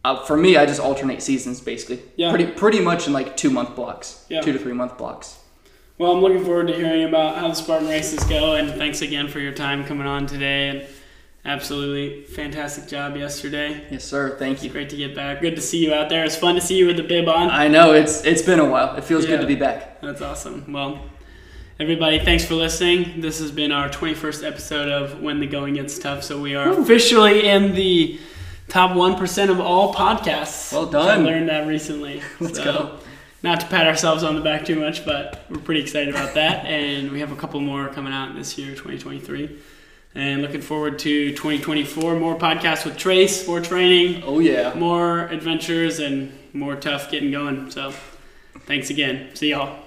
uh, 0.03 0.23
for 0.25 0.35
me, 0.37 0.57
I 0.57 0.65
just 0.65 0.79
alternate 0.79 1.21
seasons 1.23 1.59
basically. 1.61 1.99
Yeah. 2.15 2.29
Pretty 2.29 2.45
pretty 2.51 2.79
much 2.81 3.07
in 3.07 3.13
like 3.13 3.37
two 3.37 3.49
month 3.49 3.75
blocks, 3.75 4.25
Yeah. 4.29 4.41
two 4.41 4.53
to 4.53 4.59
three 4.59 4.73
month 4.73 4.97
blocks. 4.97 5.37
Well, 5.97 6.11
I'm 6.11 6.21
looking 6.21 6.43
forward 6.43 6.67
to 6.67 6.73
hearing 6.75 7.03
about 7.03 7.37
how 7.37 7.47
the 7.49 7.53
Spartan 7.53 7.87
races 7.87 8.23
go, 8.25 8.55
and 8.55 8.71
thanks 8.71 9.01
again 9.01 9.27
for 9.27 9.39
your 9.39 9.53
time 9.53 9.85
coming 9.85 10.07
on 10.07 10.25
today. 10.25 10.69
And 10.69 10.83
absolutely 11.45 12.23
fantastic 12.23 12.87
job 12.87 13.15
yesterday. 13.15 13.83
Yes, 13.91 14.03
sir. 14.03 14.35
Thank 14.39 14.55
It's 14.55 14.63
you. 14.65 14.69
great 14.71 14.89
to 14.89 14.97
get 14.97 15.13
back. 15.15 15.41
Good 15.41 15.55
to 15.55 15.61
see 15.61 15.85
you 15.85 15.93
out 15.93 16.09
there. 16.09 16.23
It's 16.25 16.35
fun 16.35 16.55
to 16.55 16.61
see 16.61 16.77
you 16.77 16.87
with 16.87 16.97
the 16.97 17.03
bib 17.03 17.27
on. 17.29 17.49
I 17.51 17.67
know 17.67 17.93
it's 17.93 18.23
it's 18.25 18.41
been 18.41 18.59
a 18.59 18.65
while. 18.65 18.95
It 18.95 19.03
feels 19.03 19.23
Yeah. 19.25 19.31
good 19.31 19.41
to 19.41 19.47
be 19.47 19.55
back. 19.55 20.01
That's 20.01 20.21
awesome. 20.21 20.71
Well, 20.73 20.99
everybody, 21.79 22.19
thanks 22.19 22.43
for 22.45 22.55
listening. 22.55 23.21
This 23.21 23.39
has 23.39 23.51
been 23.51 23.71
our 23.71 23.89
21st 23.89 24.43
episode 24.43 24.89
of 24.89 25.21
When 25.21 25.39
the 25.39 25.47
Going 25.47 25.75
Gets 25.75 25.99
Tough. 25.99 26.23
So 26.23 26.39
we 26.41 26.55
are 26.55 26.69
officially 26.71 27.47
in 27.47 27.75
the 27.75 28.19
top 28.73 28.91
1% 28.91 29.49
of 29.51 29.59
all 29.59 29.93
podcasts. 29.93 30.73
Well 30.73 30.87
done. 30.87 31.07
I 31.21 31.23
learned 31.23 31.47
that 31.49 31.67
recently. 31.67 32.23
Let's 32.39 32.57
So, 32.57 32.63
go. 32.63 32.99
Not 33.43 33.59
to 33.59 33.67
pat 33.67 33.85
ourselves 33.85 34.23
on 34.23 34.33
the 34.35 34.41
back 34.41 34.65
too 34.65 34.79
much, 34.79 35.05
but 35.05 35.45
we're 35.49 35.59
pretty 35.59 35.81
excited 35.81 36.09
about 36.09 36.33
that. 36.33 36.65
and 36.79 37.11
we 37.11 37.19
have 37.19 37.31
a 37.31 37.35
couple 37.35 37.59
more 37.59 37.87
coming 37.89 38.11
out 38.11 38.33
this 38.35 38.57
year, 38.57 38.69
2023. 38.71 39.59
And 40.15 40.41
looking 40.41 40.61
forward 40.61 40.97
to 40.99 41.29
2024. 41.31 42.15
More 42.15 42.35
podcasts 42.35 42.83
with 42.83 42.97
Trace, 42.97 43.47
more 43.47 43.61
training, 43.61 44.23
Oh 44.25 44.39
yeah. 44.39 44.73
more 44.73 45.25
adventures, 45.27 45.99
and 45.99 46.31
more 46.53 46.75
tough 46.75 47.11
getting 47.11 47.29
going. 47.31 47.69
So 47.69 47.93
thanks 48.65 48.89
again. 48.89 49.35
See 49.35 49.49
y'all. 49.51 49.82